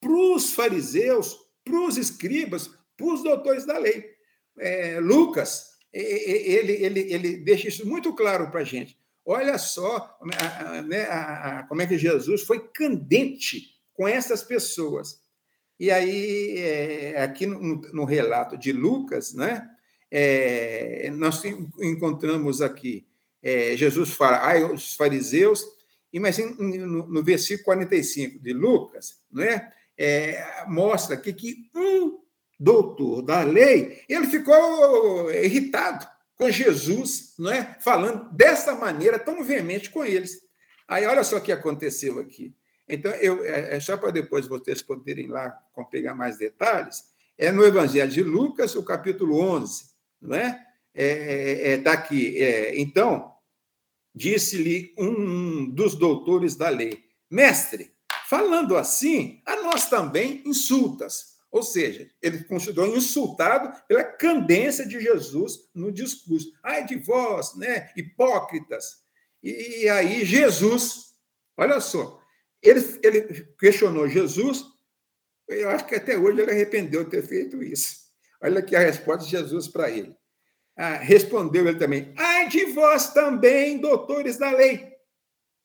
para 0.00 0.12
os 0.12 0.52
fariseus, 0.52 1.36
para 1.64 1.80
os 1.80 1.96
escribas, 1.96 2.70
para 2.96 3.06
os 3.06 3.22
doutores 3.22 3.64
da 3.64 3.78
lei. 3.78 4.14
É, 4.58 5.00
Lucas, 5.00 5.70
ele, 5.92 6.72
ele, 6.72 7.00
ele 7.12 7.36
deixa 7.38 7.68
isso 7.68 7.86
muito 7.86 8.12
claro 8.12 8.50
para 8.50 8.60
a 8.60 8.64
gente. 8.64 8.98
Olha 9.24 9.56
só 9.56 10.18
né, 10.86 11.04
a, 11.04 11.60
a, 11.60 11.62
como 11.64 11.80
é 11.80 11.86
que 11.86 11.96
Jesus 11.96 12.42
foi 12.42 12.68
candente 12.68 13.74
com 13.94 14.06
essas 14.06 14.42
pessoas. 14.42 15.18
E 15.80 15.90
aí, 15.90 16.58
é, 16.58 17.22
aqui 17.22 17.46
no, 17.46 17.58
no, 17.92 18.04
relato 18.04 18.56
de 18.56 18.70
Lucas, 18.70 19.32
né, 19.34 19.68
é, 20.16 21.10
nós 21.10 21.42
encontramos 21.80 22.62
aqui, 22.62 23.04
é, 23.42 23.76
Jesus 23.76 24.10
fala, 24.10 24.46
ai, 24.46 24.62
os 24.62 24.94
fariseus, 24.94 25.66
e 26.12 26.20
mas 26.20 26.38
no, 26.38 27.08
no, 27.08 27.24
versículo 27.24 27.64
45 27.64 28.38
de 28.38 28.52
Lucas, 28.52 29.18
né, 29.32 29.72
é, 29.98 30.64
mostra 30.68 31.16
aqui 31.16 31.32
que 31.32 31.68
um 31.74 32.20
doutor 32.60 33.22
da 33.22 33.42
lei, 33.42 34.04
ele 34.08 34.28
ficou 34.28 35.32
irritado 35.32 36.06
com 36.36 36.48
Jesus, 36.48 37.34
não 37.36 37.50
é? 37.50 37.76
falando 37.80 38.30
dessa 38.32 38.72
maneira 38.72 39.18
tão 39.18 39.42
veemente 39.42 39.90
com 39.90 40.04
eles. 40.04 40.40
Aí 40.86 41.04
olha 41.06 41.24
só 41.24 41.38
o 41.38 41.40
que 41.40 41.50
aconteceu 41.50 42.20
aqui. 42.20 42.54
Então, 42.88 43.10
eu, 43.14 43.44
é, 43.44 43.76
é 43.76 43.80
só 43.80 43.96
para 43.96 44.12
depois 44.12 44.46
vocês 44.46 44.80
poderem 44.80 45.26
lá 45.26 45.50
pegar 45.90 46.14
mais 46.14 46.38
detalhes, 46.38 47.02
é 47.36 47.50
no 47.50 47.64
Evangelho 47.64 48.12
de 48.12 48.22
Lucas, 48.22 48.76
o 48.76 48.84
capítulo 48.84 49.40
11, 49.40 49.93
não 50.24 50.36
é? 50.36 50.64
é, 50.94 51.06
é, 51.06 51.72
é 51.72 51.78
tá. 51.78 52.08
É, 52.12 52.80
então, 52.80 53.32
disse-lhe 54.14 54.94
um 54.96 55.68
dos 55.70 55.94
doutores 55.94 56.56
da 56.56 56.68
lei: 56.68 57.04
Mestre, 57.30 57.92
falando 58.28 58.76
assim, 58.76 59.42
a 59.44 59.56
nós 59.62 59.88
também 59.88 60.42
insultas. 60.46 61.34
Ou 61.50 61.62
seja, 61.62 62.10
ele 62.20 62.42
considerou 62.42 62.96
insultado 62.96 63.80
pela 63.86 64.02
candência 64.02 64.84
de 64.84 65.00
Jesus 65.00 65.68
no 65.72 65.92
discurso. 65.92 66.52
Ai 66.60 66.84
de 66.84 66.96
vós, 66.96 67.54
né, 67.54 67.92
hipócritas. 67.96 69.04
E, 69.40 69.84
e 69.84 69.88
aí 69.88 70.24
Jesus, 70.24 71.14
olha 71.56 71.80
só, 71.80 72.20
ele, 72.60 72.80
ele 73.04 73.44
questionou 73.56 74.08
Jesus, 74.08 74.64
eu 75.46 75.68
acho 75.70 75.86
que 75.86 75.94
até 75.94 76.18
hoje 76.18 76.40
ele 76.40 76.50
arrependeu 76.50 77.04
de 77.04 77.10
ter 77.10 77.22
feito 77.22 77.62
isso. 77.62 78.03
Olha 78.44 78.58
aqui 78.58 78.76
a 78.76 78.80
resposta 78.80 79.24
de 79.24 79.30
Jesus 79.30 79.68
para 79.68 79.90
ele. 79.90 80.14
Ah, 80.76 80.96
respondeu 80.96 81.66
ele 81.66 81.78
também: 81.78 82.12
Ai 82.14 82.46
de 82.46 82.66
vós 82.66 83.14
também, 83.14 83.78
doutores 83.78 84.36
da 84.36 84.50
lei, 84.50 84.86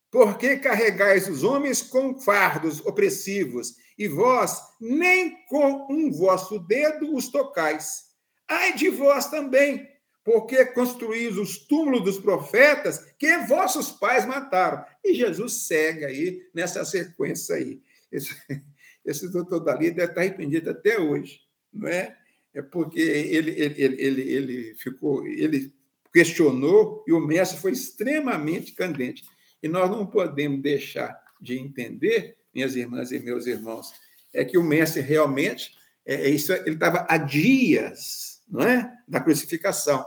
porque 0.10 0.56
carregais 0.56 1.28
os 1.28 1.44
homens 1.44 1.82
com 1.82 2.18
fardos 2.22 2.80
opressivos, 2.86 3.76
e 3.98 4.08
vós 4.08 4.62
nem 4.80 5.46
com 5.48 5.88
um 5.92 6.10
vosso 6.10 6.58
dedo 6.58 7.14
os 7.14 7.28
tocais. 7.28 8.06
Ai 8.48 8.74
de 8.74 8.88
vós 8.88 9.30
também, 9.30 9.86
porque 10.24 10.64
construís 10.68 11.36
os 11.36 11.58
túmulos 11.68 12.06
dos 12.06 12.18
profetas 12.18 13.14
que 13.20 13.40
vossos 13.40 13.92
pais 13.92 14.26
mataram. 14.26 14.86
E 15.04 15.14
Jesus 15.14 15.68
segue 15.68 16.06
aí 16.06 16.50
nessa 16.56 16.86
sequência 16.86 17.58
aí. 17.58 17.82
Esse, 18.10 18.34
esse 19.04 19.28
doutor 19.28 19.60
Dali 19.60 19.92
deve 19.92 20.12
estar 20.12 20.22
arrependido 20.22 20.70
até 20.70 20.98
hoje, 20.98 21.42
não 21.74 21.90
é? 21.90 22.19
É 22.54 22.62
porque 22.62 23.00
ele, 23.00 23.52
ele, 23.52 24.02
ele, 24.02 24.22
ele 24.22 24.76
ficou, 24.76 25.26
ele 25.26 25.74
questionou 26.14 27.04
e 27.08 27.14
o 27.14 27.20
mestre 27.20 27.60
foi 27.60 27.72
extremamente 27.72 28.74
candente. 28.74 29.24
E 29.62 29.68
nós 29.68 29.90
não 29.90 30.06
podemos 30.06 30.62
deixar 30.62 31.20
de 31.40 31.58
entender, 31.58 32.38
minhas 32.54 32.76
irmãs 32.76 33.12
e 33.12 33.20
meus 33.20 33.46
irmãos, 33.46 33.94
é 34.34 34.44
que 34.44 34.58
o 34.58 34.64
mestre 34.64 35.02
realmente, 35.02 35.76
é, 36.06 36.16
é 36.16 36.30
isso, 36.30 36.52
ele 36.54 36.72
estava 36.72 37.06
há 37.10 37.18
dias, 37.18 38.42
não 38.48 38.62
é, 38.62 38.92
da 39.08 39.20
crucificação. 39.20 40.06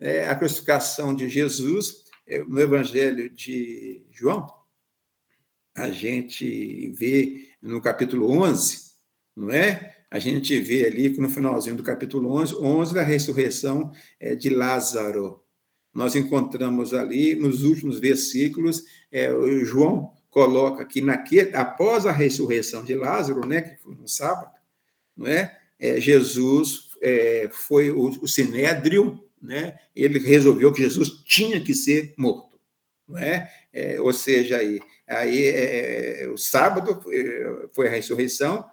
É, 0.00 0.28
a 0.28 0.34
crucificação 0.34 1.14
de 1.14 1.28
Jesus 1.28 2.04
é, 2.26 2.38
no 2.44 2.60
Evangelho 2.60 3.30
de 3.30 4.04
João, 4.10 4.46
a 5.74 5.90
gente 5.90 6.90
vê 6.90 7.50
no 7.62 7.80
capítulo 7.80 8.30
11, 8.30 8.92
não 9.34 9.50
é? 9.50 9.97
A 10.10 10.18
gente 10.18 10.58
vê 10.60 10.86
ali 10.86 11.10
que 11.10 11.20
no 11.20 11.28
finalzinho 11.28 11.76
do 11.76 11.82
capítulo 11.82 12.32
11, 12.32 12.56
11 12.56 12.94
da 12.94 13.02
ressurreição 13.02 13.92
é, 14.18 14.34
de 14.34 14.48
Lázaro. 14.48 15.42
Nós 15.92 16.14
encontramos 16.14 16.94
ali 16.94 17.34
nos 17.34 17.62
últimos 17.62 17.98
versículos, 17.98 18.84
é, 19.12 19.32
o 19.32 19.64
João 19.64 20.12
coloca 20.30 20.84
que 20.84 21.00
naquele, 21.00 21.54
após 21.54 22.06
a 22.06 22.12
ressurreição 22.12 22.84
de 22.84 22.94
Lázaro, 22.94 23.46
né, 23.46 23.62
que 23.62 23.82
foi 23.82 23.94
no 23.94 24.08
sábado, 24.08 24.52
não 25.16 25.26
é? 25.26 25.58
é 25.78 26.00
Jesus 26.00 26.90
é, 27.02 27.48
foi 27.52 27.90
o, 27.90 28.08
o 28.22 28.28
sinédrio, 28.28 29.22
né? 29.40 29.78
Ele 29.94 30.18
resolveu 30.18 30.72
que 30.72 30.82
Jesus 30.82 31.22
tinha 31.24 31.60
que 31.60 31.74
ser 31.74 32.14
morto, 32.16 32.58
não 33.06 33.18
é? 33.18 33.50
é 33.72 34.00
ou 34.00 34.12
seja, 34.12 34.58
aí, 34.58 34.80
aí 35.06 35.46
é, 35.46 36.28
o 36.32 36.36
sábado 36.36 37.00
foi 37.72 37.88
a 37.88 37.90
ressurreição, 37.90 38.64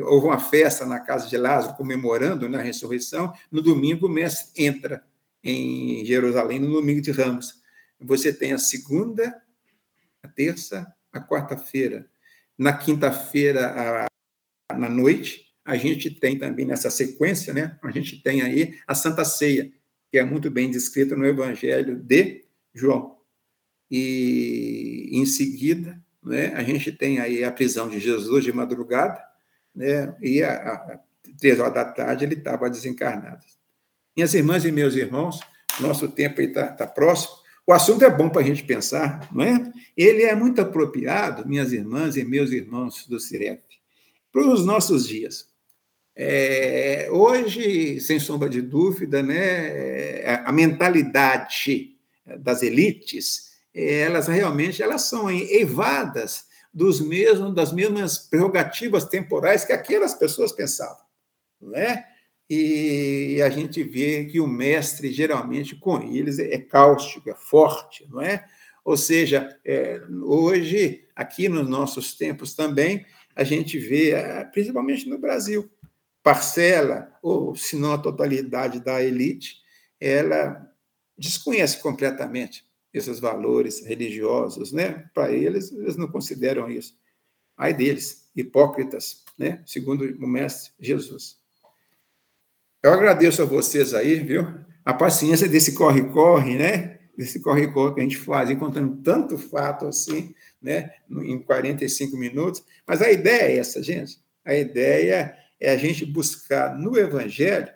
houve 0.00 0.26
uma 0.26 0.38
festa 0.38 0.84
na 0.84 1.00
casa 1.00 1.28
de 1.28 1.36
Lázaro 1.36 1.76
comemorando 1.76 2.48
né, 2.48 2.58
a 2.58 2.62
ressurreição. 2.62 3.32
No 3.50 3.62
domingo, 3.62 4.06
o 4.06 4.10
mestre 4.10 4.64
entra 4.64 5.04
em 5.42 6.04
Jerusalém, 6.04 6.58
no 6.58 6.72
domingo 6.72 7.00
de 7.00 7.10
Ramos. 7.10 7.62
Você 8.00 8.32
tem 8.32 8.52
a 8.52 8.58
segunda, 8.58 9.40
a 10.22 10.28
terça, 10.28 10.86
a 11.12 11.20
quarta-feira. 11.20 12.08
Na 12.56 12.72
quinta-feira, 12.72 14.06
na 14.76 14.88
noite, 14.88 15.46
a 15.64 15.76
gente 15.76 16.10
tem 16.10 16.38
também 16.38 16.66
nessa 16.66 16.90
sequência, 16.90 17.52
né? 17.52 17.78
A 17.82 17.90
gente 17.90 18.22
tem 18.22 18.42
aí 18.42 18.78
a 18.86 18.94
Santa 18.94 19.24
Ceia, 19.24 19.70
que 20.10 20.18
é 20.18 20.24
muito 20.24 20.50
bem 20.50 20.70
descrita 20.70 21.14
no 21.14 21.26
Evangelho 21.26 21.96
de 21.96 22.44
João. 22.74 23.18
E 23.90 25.10
em 25.12 25.24
seguida, 25.26 26.02
né, 26.22 26.48
a 26.54 26.62
gente 26.62 26.92
tem 26.92 27.20
aí 27.20 27.44
a 27.44 27.52
prisão 27.52 27.88
de 27.88 27.98
Jesus 27.98 28.44
de 28.44 28.52
madrugada, 28.52 29.22
né? 29.78 30.12
e 30.20 30.42
às 30.42 30.98
três 31.40 31.60
horas 31.60 31.74
da 31.74 31.84
tarde 31.84 32.24
ele 32.24 32.34
estava 32.34 32.68
desencarnado. 32.68 33.44
Minhas 34.16 34.34
irmãs 34.34 34.64
e 34.64 34.72
meus 34.72 34.96
irmãos, 34.96 35.38
nosso 35.78 36.08
tempo 36.08 36.40
está 36.40 36.66
tá 36.66 36.86
próximo. 36.86 37.34
O 37.64 37.72
assunto 37.72 38.04
é 38.04 38.10
bom 38.10 38.28
para 38.28 38.40
a 38.40 38.44
gente 38.44 38.64
pensar, 38.64 39.28
não 39.32 39.44
é? 39.44 39.72
Ele 39.96 40.24
é 40.24 40.34
muito 40.34 40.60
apropriado, 40.60 41.46
minhas 41.46 41.72
irmãs 41.72 42.16
e 42.16 42.24
meus 42.24 42.50
irmãos 42.50 43.06
do 43.06 43.20
CIREP, 43.20 43.62
para 44.32 44.42
os 44.42 44.66
nossos 44.66 45.06
dias. 45.06 45.46
É, 46.16 47.08
hoje, 47.12 48.00
sem 48.00 48.18
sombra 48.18 48.48
de 48.48 48.60
dúvida, 48.60 49.22
né, 49.22 50.42
a 50.44 50.50
mentalidade 50.50 51.96
das 52.40 52.62
elites, 52.62 53.52
elas 53.72 54.26
realmente 54.26 54.82
elas 54.82 55.02
são 55.02 55.30
eivadas 55.30 56.47
dos 56.72 57.00
mesmos, 57.00 57.54
das 57.54 57.72
mesmas 57.72 58.18
prerrogativas 58.18 59.04
temporais 59.04 59.64
que 59.64 59.72
aquelas 59.72 60.14
pessoas 60.14 60.52
pensavam, 60.52 61.02
não 61.60 61.74
é? 61.74 62.06
E 62.50 63.42
a 63.42 63.50
gente 63.50 63.82
vê 63.82 64.24
que 64.24 64.40
o 64.40 64.46
mestre, 64.46 65.12
geralmente, 65.12 65.76
com 65.76 66.00
eles, 66.00 66.38
é 66.38 66.56
cáustico, 66.56 67.28
é 67.28 67.34
forte, 67.34 68.06
não 68.10 68.22
é? 68.22 68.46
Ou 68.84 68.96
seja, 68.96 69.58
é, 69.64 70.00
hoje, 70.24 71.06
aqui 71.14 71.48
nos 71.48 71.68
nossos 71.68 72.14
tempos 72.16 72.54
também, 72.54 73.04
a 73.36 73.44
gente 73.44 73.78
vê, 73.78 74.12
é, 74.12 74.44
principalmente 74.44 75.08
no 75.08 75.18
Brasil, 75.18 75.70
parcela, 76.22 77.12
ou 77.22 77.54
se 77.54 77.76
não 77.76 77.92
a 77.92 77.98
totalidade 77.98 78.80
da 78.80 79.02
elite, 79.02 79.56
ela 80.00 80.66
desconhece 81.18 81.82
completamente 81.82 82.67
esses 82.92 83.20
valores 83.20 83.84
religiosos, 83.84 84.72
né? 84.72 85.08
Para 85.14 85.32
eles, 85.32 85.70
eles 85.72 85.96
não 85.96 86.08
consideram 86.08 86.70
isso. 86.70 86.96
Ai 87.56 87.74
deles, 87.74 88.30
hipócritas, 88.34 89.24
né? 89.36 89.62
Segundo 89.66 90.04
o 90.04 90.26
mestre 90.26 90.72
Jesus. 90.80 91.38
Eu 92.82 92.92
agradeço 92.92 93.42
a 93.42 93.44
vocês 93.44 93.92
aí, 93.94 94.20
viu? 94.20 94.46
A 94.84 94.94
paciência 94.94 95.48
desse 95.48 95.74
corre-corre, 95.74 96.56
né? 96.56 97.00
Desse 97.16 97.40
corre-corre 97.40 97.94
que 97.94 98.00
a 98.00 98.02
gente 98.04 98.16
faz, 98.16 98.48
encontrando 98.48 98.96
tanto 99.02 99.36
fato 99.36 99.86
assim, 99.86 100.34
né? 100.62 100.92
Em 101.10 101.38
45 101.42 102.16
minutos. 102.16 102.64
Mas 102.86 103.02
a 103.02 103.10
ideia 103.10 103.42
é 103.42 103.58
essa, 103.58 103.82
gente. 103.82 104.18
A 104.44 104.54
ideia 104.54 105.36
é 105.60 105.70
a 105.70 105.76
gente 105.76 106.06
buscar 106.06 106.78
no 106.78 106.96
Evangelho 106.96 107.68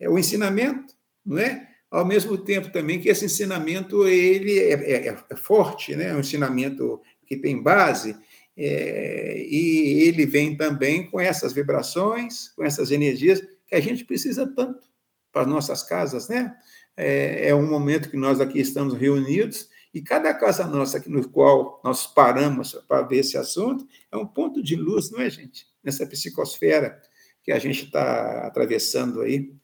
é 0.00 0.08
o 0.08 0.18
ensinamento, 0.18 0.94
não 1.24 1.38
é? 1.38 1.68
Ao 1.90 2.04
mesmo 2.04 2.38
tempo 2.38 2.70
também 2.70 3.00
que 3.00 3.08
esse 3.08 3.24
ensinamento 3.24 4.06
ele 4.06 4.58
é, 4.58 5.08
é, 5.08 5.16
é 5.28 5.36
forte, 5.36 5.96
né? 5.96 6.10
é 6.10 6.14
um 6.14 6.20
ensinamento 6.20 7.00
que 7.26 7.36
tem 7.36 7.60
base, 7.60 8.16
é, 8.56 9.42
e 9.42 10.02
ele 10.02 10.26
vem 10.26 10.56
também 10.56 11.10
com 11.10 11.18
essas 11.18 11.52
vibrações, 11.52 12.50
com 12.50 12.62
essas 12.62 12.90
energias 12.90 13.40
que 13.66 13.74
a 13.74 13.80
gente 13.80 14.04
precisa 14.04 14.46
tanto 14.46 14.88
para 15.32 15.42
as 15.42 15.48
nossas 15.48 15.82
casas, 15.82 16.28
né? 16.28 16.54
É, 16.96 17.48
é, 17.48 17.54
um 17.54 17.66
momento 17.66 18.10
que 18.10 18.16
nós 18.16 18.40
aqui 18.40 18.60
estamos 18.60 18.94
reunidos 18.94 19.70
e 19.94 20.02
cada 20.02 20.34
casa 20.34 20.66
nossa 20.66 21.02
no 21.06 21.26
qual 21.28 21.80
nós 21.82 22.06
paramos 22.06 22.72
para 22.86 23.02
ver 23.02 23.20
esse 23.20 23.38
assunto 23.38 23.86
é 24.12 24.16
um 24.16 24.26
ponto 24.26 24.62
de 24.62 24.76
luz, 24.76 25.10
não 25.10 25.20
é, 25.20 25.30
gente? 25.30 25.66
Nessa 25.82 26.04
psicosfera 26.04 27.00
que 27.42 27.52
a 27.52 27.58
gente 27.58 27.84
está 27.84 28.46
atravessando 28.46 29.22
aí 29.22 29.54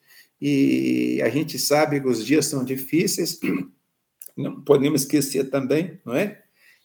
e 0.41 1.21
a 1.23 1.29
gente 1.29 1.59
sabe 1.59 2.01
que 2.01 2.09
os 2.09 2.25
dias 2.25 2.47
são 2.47 2.65
difíceis, 2.65 3.41
não 4.37 4.61
podemos 4.63 5.03
esquecer 5.03 5.51
também, 5.51 6.01
não 6.05 6.15
é? 6.15 6.43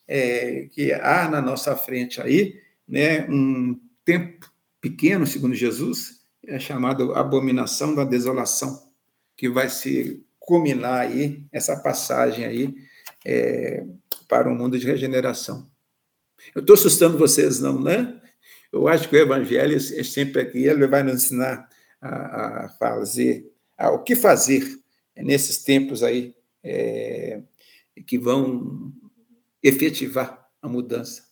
é 0.07 0.67
que 0.71 0.93
há 0.93 1.29
na 1.29 1.41
nossa 1.41 1.75
frente 1.75 2.21
aí 2.21 2.59
né, 2.87 3.27
um 3.29 3.79
tempo 4.03 4.51
pequeno, 4.79 5.27
segundo 5.27 5.53
Jesus, 5.55 6.21
é 6.45 6.59
chamado 6.59 7.13
abominação 7.13 7.93
da 7.93 8.03
desolação, 8.03 8.91
que 9.37 9.47
vai 9.47 9.69
se 9.69 10.25
culminar 10.39 11.01
aí, 11.01 11.45
essa 11.51 11.77
passagem 11.77 12.45
aí 12.45 12.73
é, 13.25 13.85
para 14.27 14.49
o 14.49 14.53
um 14.53 14.55
mundo 14.55 14.77
de 14.77 14.87
regeneração. 14.87 15.69
Eu 16.55 16.61
estou 16.61 16.73
assustando 16.73 17.17
vocês, 17.17 17.59
não, 17.59 17.79
né? 17.79 18.19
Eu 18.73 18.87
acho 18.87 19.07
que 19.07 19.15
o 19.15 19.19
Evangelho 19.19 19.75
é 19.75 20.03
sempre 20.03 20.41
aqui, 20.41 20.63
ele 20.63 20.87
vai 20.87 21.03
nos 21.03 21.23
ensinar 21.23 21.69
a, 22.01 22.65
a 22.65 22.69
fazer, 22.69 23.49
a, 23.77 23.91
o 23.91 24.03
que 24.03 24.15
fazer 24.15 24.79
nesses 25.15 25.63
tempos 25.63 26.03
aí 26.03 26.35
é, 26.63 27.41
que 28.05 28.17
vão 28.17 28.91
efetivar 29.61 30.49
a 30.61 30.67
mudança. 30.67 31.30